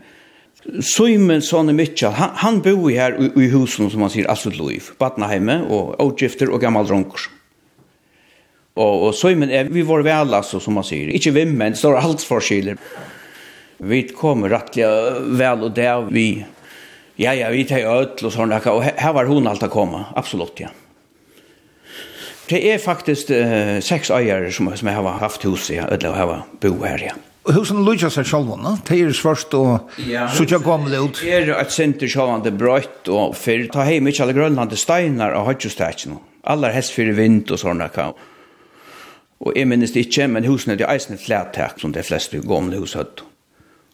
Simon 0.82 1.42
Sonne 1.42 1.74
Mitchell, 1.74 2.14
han, 2.14 2.34
han 2.42 2.60
bor 2.62 2.88
her 2.90 3.14
i, 3.22 3.30
i 3.30 3.48
husen 3.52 3.90
som 3.90 4.02
man 4.02 4.10
sier, 4.10 4.26
Asfalt 4.30 4.58
Loiv, 4.58 4.90
Batnaheime, 4.98 5.60
og 5.70 5.94
Outgifter 6.02 6.50
og 6.50 6.62
Gammal 6.62 6.88
Dronker. 6.90 7.28
Og, 8.76 9.06
og 9.08 9.14
så 9.16 9.32
men 9.36 9.52
er, 9.52 9.70
vi 9.72 9.84
var 9.88 10.04
vel, 10.04 10.34
altså, 10.36 10.60
som 10.60 10.76
man 10.76 10.84
sier. 10.84 11.08
Ikke 11.16 11.32
vi, 11.32 11.46
men 11.48 11.72
det 11.72 11.80
står 11.80 11.96
alt 12.00 12.24
forskjeller. 12.28 12.80
Vi 13.88 14.02
kommer 14.16 14.52
rettelig 14.52 14.88
vel, 15.36 15.64
og 15.68 15.72
det 15.76 15.86
er 15.88 16.10
vi. 16.12 16.28
Ja, 17.20 17.32
ja, 17.32 17.48
vi 17.52 17.64
tar 17.68 17.86
ødel 17.88 18.28
og 18.28 18.34
sånn, 18.34 18.52
og 18.52 18.82
her 18.84 19.14
var 19.16 19.28
hun 19.28 19.48
alt 19.48 19.64
å 19.64 19.72
komme, 19.72 20.02
absolutt, 20.20 20.60
ja. 20.60 20.72
Det 22.46 22.60
er 22.70 22.76
faktisk 22.78 23.32
uh, 23.34 23.78
seks 23.82 24.12
eiere 24.14 24.52
som, 24.54 24.68
som 24.76 24.90
jeg 24.90 24.98
har 25.00 25.16
haft 25.22 25.46
hus 25.48 25.70
i, 25.72 25.80
ja, 25.80 25.88
ødel 25.90 26.12
og 26.12 26.20
har 26.20 26.44
bo 26.62 26.76
her, 26.84 27.08
ja. 27.08 27.16
Husen 27.46 27.84
lukkar 27.86 28.10
seg 28.10 28.26
sjálvan, 28.26 28.62
no? 28.64 28.74
Det 28.84 28.98
er 28.98 29.12
svart 29.14 29.52
og 29.54 29.92
ja, 30.02 30.26
suttja 30.34 30.58
gamle 30.62 30.98
ut. 30.98 31.20
Det 31.22 31.30
er 31.30 31.52
et 31.54 31.72
senter 31.72 32.10
sjálvan, 32.10 32.42
det 32.42 32.52
er 32.52 32.58
brøyt 32.58 33.10
og 33.12 33.36
fyrir. 33.38 33.68
Ta 33.70 33.86
heim 33.86 34.10
ikke 34.10 34.24
alle 34.24 34.34
grønlande 34.34 34.78
steinar 34.78 35.36
og 35.38 35.46
hodjustekjen. 35.52 36.18
Aller 36.50 36.74
hest 36.74 36.94
fyrir 36.94 37.14
vind 37.14 37.52
og 37.54 37.62
sånne. 37.62 37.86
Og 39.40 39.52
jeg 39.56 39.68
minnes 39.68 39.92
det 39.92 40.06
ikke, 40.06 40.28
men 40.32 40.46
husene 40.48 40.74
er 40.74 40.80
det 40.80 40.88
eisende 40.88 41.20
flættak 41.20 41.80
som 41.80 41.92
de 41.92 42.04
fleste 42.06 42.40
gamle 42.40 42.78
hus 42.80 42.96
hadde. 42.96 43.26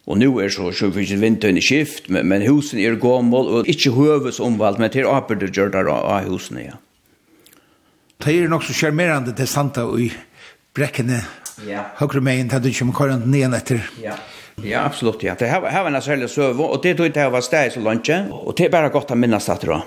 Og 0.07 0.17
nu 0.19 0.37
er 0.39 0.51
så 0.51 0.71
så 0.75 0.89
fyrir 0.91 1.19
vinteren 1.19 1.57
i 1.57 1.63
skift, 1.63 2.09
men, 2.09 2.27
men 2.27 2.43
husen 2.47 2.79
er 2.79 2.97
gammel 2.99 3.47
og 3.59 3.69
ikke 3.71 3.93
høves 3.95 4.39
omvalgt, 4.43 4.79
men 4.79 4.91
til 4.91 5.07
aper 5.07 5.39
det 5.39 5.53
gjør 5.55 5.71
der 5.71 5.91
av 5.91 6.27
husene, 6.27 6.67
ja. 6.67 6.79
Det 8.23 8.35
er 8.39 8.51
nok 8.51 8.63
så 8.63 8.73
charmerande 8.75 9.33
til 9.35 9.47
Santa 9.47 9.83
og 9.87 9.99
i 9.99 10.09
brekkene 10.75 11.19
ja. 11.67 11.89
høyre 11.99 12.21
megin 12.23 12.51
til 12.51 12.63
du 12.63 12.69
kommer 12.77 12.95
korrent 12.95 13.27
ned 13.27 13.55
etter. 13.55 13.83
Ja. 14.03 14.15
Ja, 14.61 14.83
absolutt, 14.85 15.23
ja. 15.25 15.33
Det 15.39 15.49
her, 15.49 15.63
her 15.65 15.83
var 15.83 15.89
en 15.89 16.01
særlig 16.01 16.29
søv, 16.29 16.59
og 16.61 16.83
det 16.83 16.93
tog 16.97 17.09
ikke 17.09 17.23
her 17.23 17.31
var 17.33 17.41
steg 17.41 17.71
så 17.73 17.81
langt, 17.81 18.09
og 18.31 18.53
det 18.57 18.67
er 18.67 18.75
bare 18.75 18.91
godt 18.93 19.11
å 19.11 19.17
minnes 19.17 19.49
etter 19.49 19.73
da. 19.73 19.79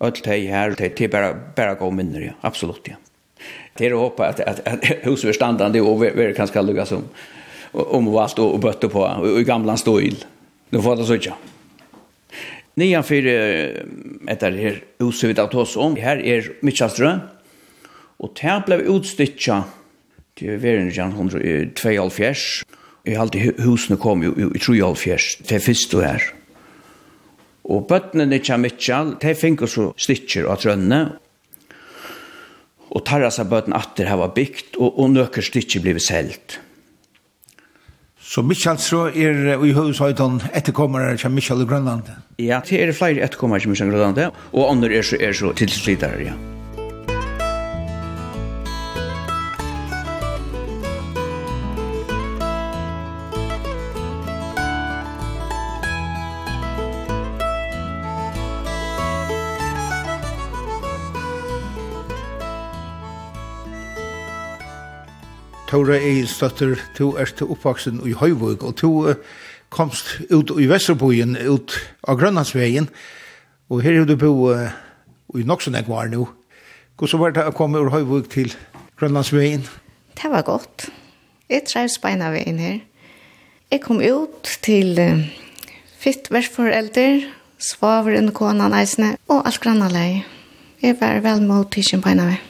Alt 0.00 0.22
det 0.24 0.38
her, 0.48 0.76
det 0.78 0.92
er 0.94 1.12
bare, 1.12 1.32
bare 1.56 1.76
gode 1.80 1.98
minner, 1.98 2.30
ja, 2.30 2.36
absolutt, 2.46 2.88
ja 2.88 3.00
till 3.74 3.92
att 3.92 3.98
hoppa 3.98 4.26
att 4.26 4.40
att, 4.40 4.68
att 4.68 4.84
husförståndande 4.84 5.80
och 5.80 6.04
vi 6.04 6.34
kan 6.36 6.46
ska 6.46 6.60
lugga 6.60 6.86
som 6.86 7.02
om 7.72 8.12
vad 8.12 8.30
stå 8.30 8.46
och 8.46 8.60
bötta 8.60 8.88
på 8.88 9.00
och 9.00 9.40
i 9.40 9.44
gamla 9.44 9.76
stil. 9.76 10.24
Nu 10.70 10.82
får 10.82 10.96
det 10.96 11.04
så 11.04 11.18
tjå. 11.18 11.32
Nian 12.74 13.04
för 13.04 13.26
ett 14.28 14.40
där 14.40 14.52
här 14.52 14.82
osvitt 14.98 15.38
att 15.38 15.54
oss 15.54 15.76
om. 15.76 15.96
Här 15.96 16.16
är 16.16 16.52
Mitchaströ. 16.60 17.18
Och 18.16 18.40
här 18.40 18.62
blev 18.66 18.80
utstycka 18.80 19.64
till 20.34 20.50
världen 20.50 20.90
jan 20.90 21.10
102 21.10 21.90
I 23.04 23.16
allt 23.16 23.34
husen 23.34 23.96
kom 23.96 24.22
ju 24.22 24.28
i 24.54 24.58
3 24.58 24.94
Det 25.48 25.60
första 25.60 26.00
här. 26.00 26.22
Och 27.62 27.86
bötnen 27.86 28.32
i 28.32 28.40
Chamichal, 28.40 29.16
de 29.20 29.34
finner 29.34 29.66
så 29.66 29.94
stitcher 29.96 30.44
av 30.44 30.56
trønne, 30.56 31.12
og 32.90 33.04
tarra 33.06 33.30
seg 33.34 33.50
bøten 33.50 33.76
atter 33.76 34.10
hava 34.10 34.30
bygd, 34.34 34.76
og, 34.78 34.98
og 34.98 35.14
nøkker 35.14 35.46
stikki 35.46 35.82
blivit 35.82 36.06
selt. 36.06 36.58
Så 38.30 38.44
Michael 38.46 38.78
så 38.78 39.06
er 39.10 39.56
i 39.66 39.72
høyshøyton 39.74 40.38
etterkommere 40.54 41.16
til 41.18 41.34
Michael 41.34 41.64
i 41.64 41.66
Grønland? 41.70 42.12
Ja, 42.38 42.60
det 42.62 42.78
er 42.78 42.94
flere 42.94 43.26
etterkommere 43.26 43.64
til 43.64 43.74
Michael 43.74 43.90
i 43.90 43.96
Grønland, 43.98 44.38
og 44.52 44.70
andre 44.70 44.94
er 44.94 45.06
så, 45.06 45.18
er 45.18 45.34
så 45.34 45.50
tilslitare, 45.58 46.22
ja. 46.30 46.38
Tora 65.70 66.00
Eilstøtter, 66.02 66.80
du 66.98 67.12
er 67.14 67.28
til 67.30 67.46
oppvaksen 67.54 68.00
i 68.02 68.10
Høyvåg, 68.18 68.64
og 68.66 68.72
to 68.80 68.90
komst 69.70 70.16
ut 70.26 70.50
i 70.58 70.64
Vesterbojen, 70.66 71.36
ut 71.46 71.76
av 72.10 72.16
Grønlandsveien, 72.18 72.88
og 73.70 73.84
her 73.84 74.00
er 74.00 74.08
du 74.08 74.16
bo 74.18 74.48
uh, 74.50 74.72
i 75.38 75.44
Noksen 75.46 75.78
var 75.86 76.10
nå. 76.10 76.24
Hvordan 76.98 77.22
var 77.22 77.36
det 77.36 77.44
å 77.46 77.54
komme 77.54 77.78
ur 77.78 77.92
Høyvåg 77.94 78.26
til 78.32 78.50
Grønlandsveien? 78.98 79.62
Det 80.18 80.32
var 80.32 80.42
godt. 80.48 80.88
Jeg 81.46 81.68
trev 81.70 81.86
speina 81.94 82.32
veien 82.34 82.58
her. 82.58 82.82
Jeg 83.70 83.84
kom 83.86 84.02
ut 84.02 84.50
til 84.66 84.98
uh, 84.98 85.22
fitt 86.02 86.32
versforelder, 86.34 87.28
svaver 87.62 88.18
under 88.18 88.34
konan 88.34 88.74
eisene, 88.74 89.12
og 89.30 89.46
alt 89.46 89.62
grannalei. 89.62 90.24
Jeg 90.82 90.98
var 90.98 91.22
vel 91.22 91.46
mot 91.46 91.70
tisjen 91.70 92.02
beina 92.02 92.26
veien. 92.26 92.46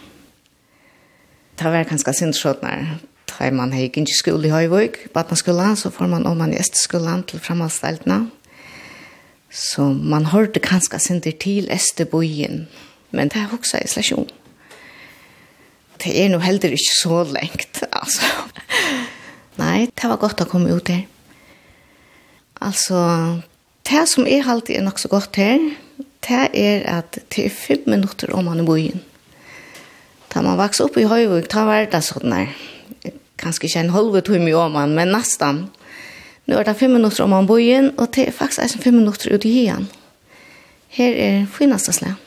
Det 1.60 1.68
var 1.68 1.84
ganske 1.84 2.16
sindsskjøtnere 2.16 3.09
Tveir 3.40 3.54
man 3.56 3.70
hei 3.72 3.86
gynns 3.88 4.18
skole 4.20 4.50
i 4.50 4.52
Høyvøk, 4.52 4.98
Badnaskolan, 5.14 5.72
så 5.72 5.88
får 5.88 6.10
man 6.12 6.26
om 6.28 6.36
man 6.36 6.50
i 6.52 6.58
Esteskolan 6.60 7.22
til 7.24 7.40
framhaldsdeltene. 7.40 8.26
Så 9.48 9.86
man 9.96 10.26
hørte 10.28 10.60
kanskje 10.60 10.98
sinter 11.00 11.32
til 11.40 11.70
Estebojen, 11.72 12.66
men 13.16 13.30
det 13.32 13.40
er 13.40 13.54
også 13.56 13.78
en 13.80 13.88
slasjon. 13.88 14.28
Det 16.04 16.12
er 16.12 16.28
nå 16.28 16.42
heller 16.44 16.76
ikke 16.76 16.98
så 16.98 17.22
lengt, 17.32 17.80
altså. 18.02 18.28
Nei, 19.56 19.88
det 19.88 20.10
var 20.12 20.20
godt 20.20 20.44
å 20.44 20.48
komme 20.50 20.76
ut 20.76 20.92
her. 20.92 21.06
Altså, 22.60 23.00
det 23.88 24.02
som 24.12 24.28
er 24.28 24.52
alltid 24.52 24.82
er 24.82 24.84
nok 24.84 25.00
så 25.00 25.08
godt 25.08 25.40
her, 25.40 25.64
det 26.28 26.42
er 26.52 26.84
at 26.98 27.22
det 27.32 27.46
er 27.46 27.56
fem 27.56 27.88
minutter 27.88 28.36
om 28.36 28.52
man 28.52 28.60
er 28.60 28.68
bøyen. 28.68 29.00
Da 30.28 30.44
man 30.44 30.60
vokste 30.60 30.84
opp 30.90 31.00
i 31.00 31.08
Høyvøk, 31.08 31.48
da 31.48 31.64
var 31.64 31.88
det 31.88 32.04
sånn 32.04 32.36
der 32.36 32.52
kanskje 33.40 33.68
ikke 33.68 33.84
en 33.84 33.94
halve 33.94 34.22
time 34.26 34.54
om 34.54 34.70
åman, 34.70 34.94
men 34.96 35.12
nesten. 35.14 35.64
Nå 36.46 36.58
er 36.58 36.66
det 36.66 36.78
fem 36.80 36.92
minutter 36.96 37.24
om 37.24 37.36
anbojen, 37.36 37.92
og 37.98 38.10
det 38.14 38.28
er 38.28 38.34
faktisk 38.36 38.64
eisen 38.64 38.82
fem 38.82 38.96
minutter 38.98 39.32
ut 39.34 39.44
i 39.46 39.52
hyen. 39.54 39.88
Her 40.90 41.14
er 41.14 41.46
fineste 41.50 41.94
slag. 41.94 42.18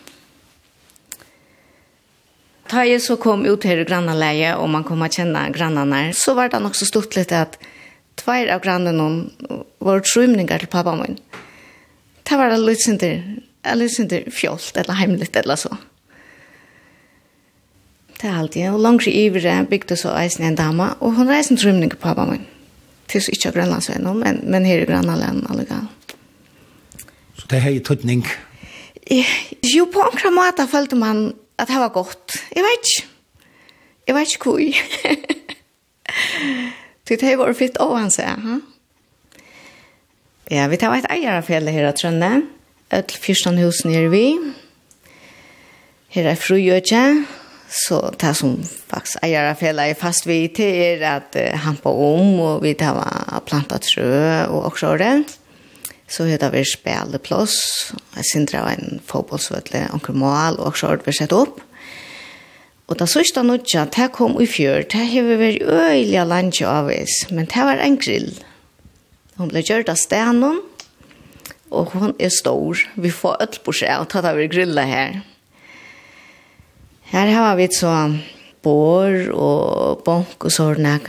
Da 2.71 2.85
jeg 2.87 3.01
så 3.03 3.17
kom 3.21 3.43
ut 3.45 3.65
her 3.67 3.81
i 3.81 3.85
grannaleie, 3.85 4.55
og 4.57 4.69
man 4.71 4.85
kom 4.87 5.03
å 5.03 5.09
kjenne 5.11 5.43
grannene, 5.53 6.07
så 6.15 6.33
var 6.37 6.49
det 6.49 6.61
nok 6.63 6.77
så 6.79 6.87
stort 6.87 7.17
litt 7.17 7.33
at 7.35 7.59
tvær 8.17 8.49
av 8.55 8.63
grannene 8.63 9.09
var 9.83 10.05
trymninger 10.07 10.63
til 10.63 10.71
pappa 10.71 10.95
min. 10.97 11.19
Det 12.23 12.39
var 12.39 12.55
litt 12.57 12.81
synder, 12.81 13.19
litt 13.75 13.93
synder 13.93 14.29
fjolt, 14.31 14.71
eller 14.79 14.97
heimligt, 15.01 15.35
eller 15.35 15.59
så. 15.59 15.75
Det 18.23 18.31
er 18.31 18.39
alltid. 18.39 18.69
Og 18.71 18.79
langt 18.79 19.07
i 19.07 19.25
ivre 19.25 19.65
bygde 19.67 19.97
så 19.99 20.13
eisen 20.15 20.45
en 20.47 20.55
dama, 20.55 20.93
og 21.03 21.17
hun 21.17 21.27
reisen 21.27 21.59
trymning 21.59 21.91
på 21.91 21.99
pappa 21.99 22.23
min. 22.29 22.45
Til 23.11 23.21
så 23.21 23.33
ikke 23.35 23.49
av 23.49 23.57
Grønlandsveien, 23.57 24.07
men, 24.15 24.39
men 24.47 24.65
her 24.65 24.79
i 24.79 24.85
Grønland 24.87 25.43
allega. 25.51 25.81
Så 27.35 27.49
det 27.51 27.57
er 27.57 27.65
hei 27.65 27.79
tøtning? 27.83 28.23
Jo, 29.75 29.89
på 29.91 30.05
omkra 30.07 30.31
måte 30.31 30.63
følte 30.71 30.95
man 30.95 31.33
at 31.59 31.67
det 31.67 31.81
var 31.83 31.91
godt. 31.91 32.37
Jeg 32.55 32.63
vet 32.63 32.87
ikke. 32.87 33.09
Jeg 34.07 34.15
vet 34.15 34.35
ikke 34.35 34.49
hvor. 34.49 34.63
Det 37.03 37.19
var 37.19 37.49
vært 37.49 37.59
fint 37.59 37.77
å 37.83 37.89
han 37.97 38.11
sier. 38.13 38.39
Ja, 40.47 40.69
vi 40.71 40.77
tar 40.79 40.95
et 40.95 41.07
eier 41.11 41.35
av 41.35 41.47
fjellet 41.47 41.75
her 41.75 41.89
av 41.89 41.97
Trønne. 41.99 42.45
Et 42.95 43.11
fyrstånd 43.11 43.59
husen 43.59 43.91
nere 43.91 44.07
vi. 44.13 44.23
Her 46.15 46.31
er 46.31 46.39
frujøkje. 46.39 47.03
Her 47.03 47.42
Så 47.73 47.97
det 48.21 48.35
som 48.37 48.59
faktisk 48.61 49.23
eier 49.25 49.49
av 49.49 49.57
fjellet 49.57 49.91
er 49.93 49.97
fast 49.97 50.27
vi 50.29 50.43
til 50.53 51.01
er 51.01 51.05
at 51.09 51.33
uh, 51.39 51.55
han 51.65 51.79
på 51.81 51.89
om, 51.89 52.35
og 52.43 52.61
vi 52.61 52.75
tar 52.77 53.01
planta 53.47 53.79
trø 53.81 54.11
og 54.45 54.69
også 54.69 54.93
det. 55.01 55.15
Så 56.05 56.27
heter 56.29 56.51
vi 56.53 56.61
speleplass, 56.67 57.55
jeg 58.19 58.27
synes 58.29 58.51
det 58.51 58.61
var 58.61 58.77
en 58.77 58.99
fotbollsvøtle, 59.07 59.87
onkel 59.95 60.19
mål, 60.21 60.59
og 60.59 60.73
også 60.73 60.91
det 60.99 61.07
vi 61.07 61.15
sett 61.17 61.33
opp. 61.33 61.63
Og 62.91 62.99
da 62.99 63.07
sørste 63.09 63.41
han 63.41 63.49
nødja, 63.49 63.87
det 63.95 64.11
kom 64.13 64.35
i 64.37 64.45
fjør, 64.45 64.83
det 64.93 65.07
har 65.09 65.25
vi 65.25 65.39
vært 65.39 65.63
øyelig 65.65 66.19
av 66.21 66.29
landet 66.29 66.67
av 66.69 66.91
oss, 66.93 67.17
men 67.31 67.49
det 67.49 67.65
var 67.65 67.81
en 67.81 67.97
grill. 67.97 68.33
Hun 69.39 69.49
ble 69.49 69.63
gjørt 69.65 69.89
av 69.89 69.97
stenen, 69.97 70.61
og 71.73 71.95
hun 71.97 72.13
er 72.21 72.29
stor. 72.29 72.83
Vi 72.93 73.09
får 73.09 73.39
ødelbord 73.47 73.79
seg, 73.79 73.95
og 73.97 74.11
tatt 74.13 74.27
av 74.29 74.37
grillet 74.37 74.53
grilla 74.53 74.85
her. 74.85 75.21
Her 77.11 77.33
har 77.33 77.55
vi 77.59 77.67
så 77.73 77.91
bor 78.63 79.11
og 79.33 80.03
bonk 80.05 80.45
og 80.47 80.51
sånne. 80.51 80.99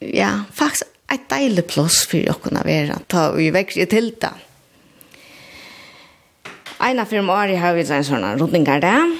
ja, 0.00 0.32
faktisk 0.52 0.86
et 1.08 1.24
deilig 1.30 1.64
plass 1.70 2.02
for 2.08 2.20
å 2.28 2.36
kunne 2.42 2.64
være, 2.66 3.00
ta 3.08 3.30
vi 3.36 3.48
vekk 3.54 3.76
i 3.80 3.86
tilta. 3.88 4.34
Eina 6.84 7.06
fyrir 7.08 7.24
om 7.24 7.32
året 7.34 7.58
har 7.58 7.74
vi 7.74 7.86
en 7.88 8.04
sånn 8.06 8.26
rodningar 8.38 8.82
der, 8.84 9.16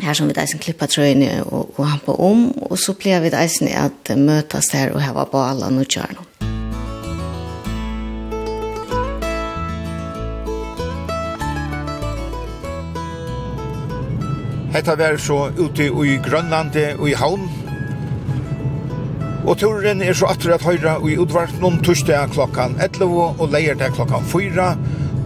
her 0.00 0.16
som 0.16 0.30
vi 0.30 0.34
da 0.34 0.46
sin 0.48 0.62
klippa 0.62 0.88
trøyne 0.90 1.42
og, 1.44 1.76
og 1.76 1.84
hampa 1.92 2.16
om, 2.16 2.48
og 2.70 2.78
så 2.80 2.96
pleier 2.98 3.22
vi 3.22 3.34
da 3.34 3.44
sin 3.48 3.70
at 3.76 4.14
møtes 4.16 4.72
her 4.74 4.94
og 4.94 5.04
heva 5.04 5.28
bala 5.30 5.70
og 5.70 5.86
kjørnum. 5.86 6.26
Hetta 14.70 14.94
vær 14.94 15.16
så 15.18 15.48
ute 15.58 15.88
i 15.90 16.12
Grønlandi 16.22 16.84
og 16.94 17.08
i 17.10 17.14
Havn. 17.18 17.48
Og 19.42 19.56
turen 19.58 20.02
er 20.04 20.14
så 20.14 20.28
atter 20.30 20.52
at 20.54 20.62
høyra 20.62 20.92
i 21.02 21.16
utvartnum 21.18 21.80
torsdag 21.82 22.30
klokkan 22.36 22.76
11 22.78 23.08
og 23.42 23.48
leierdag 23.50 23.96
klokkan 23.96 24.22
4. 24.30 24.66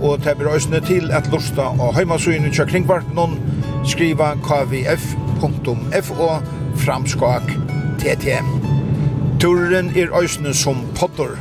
Og 0.00 0.22
det 0.24 0.36
blir 0.38 0.48
òsne 0.48 0.80
til 0.86 1.12
at 1.12 1.28
lusta 1.32 1.66
og 1.76 1.92
heimasøyne 1.98 2.52
kringvart 2.56 3.10
noen 3.12 3.36
skriva 3.84 4.30
kvf.fo 4.46 6.30
framskak 6.86 7.52
tt. 8.00 8.38
Turen 9.44 9.92
er 9.92 10.16
òsne 10.16 10.54
som 10.56 10.80
potter. 10.96 11.36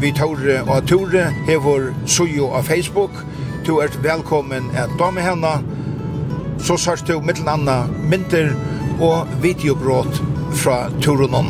Vi 0.00 0.14
tåre 0.14 0.62
og 0.62 0.86
tåre 0.86 1.26
hever 1.50 1.90
sujo 2.06 2.52
av 2.54 2.70
Facebook. 2.70 3.10
Du 3.66 3.80
er 3.82 3.90
velkommen 3.98 4.70
at 4.78 4.94
dame 4.98 5.26
henne 5.26 5.58
så 6.62 6.76
sørst 6.76 7.08
du 7.08 7.20
mittel 7.24 7.48
anna 7.48 7.84
mynter 8.10 8.52
og 9.00 9.28
videobrot 9.42 10.20
fra 10.60 10.82
turunon. 11.02 11.48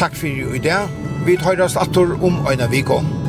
Takk 0.00 0.16
fyrir 0.16 0.56
i 0.56 0.62
dag. 0.64 0.90
Vi 1.26 1.36
høyrast 1.40 1.78
attor 1.80 2.16
om 2.24 2.42
øyna 2.48 2.68
vikon. 2.70 3.25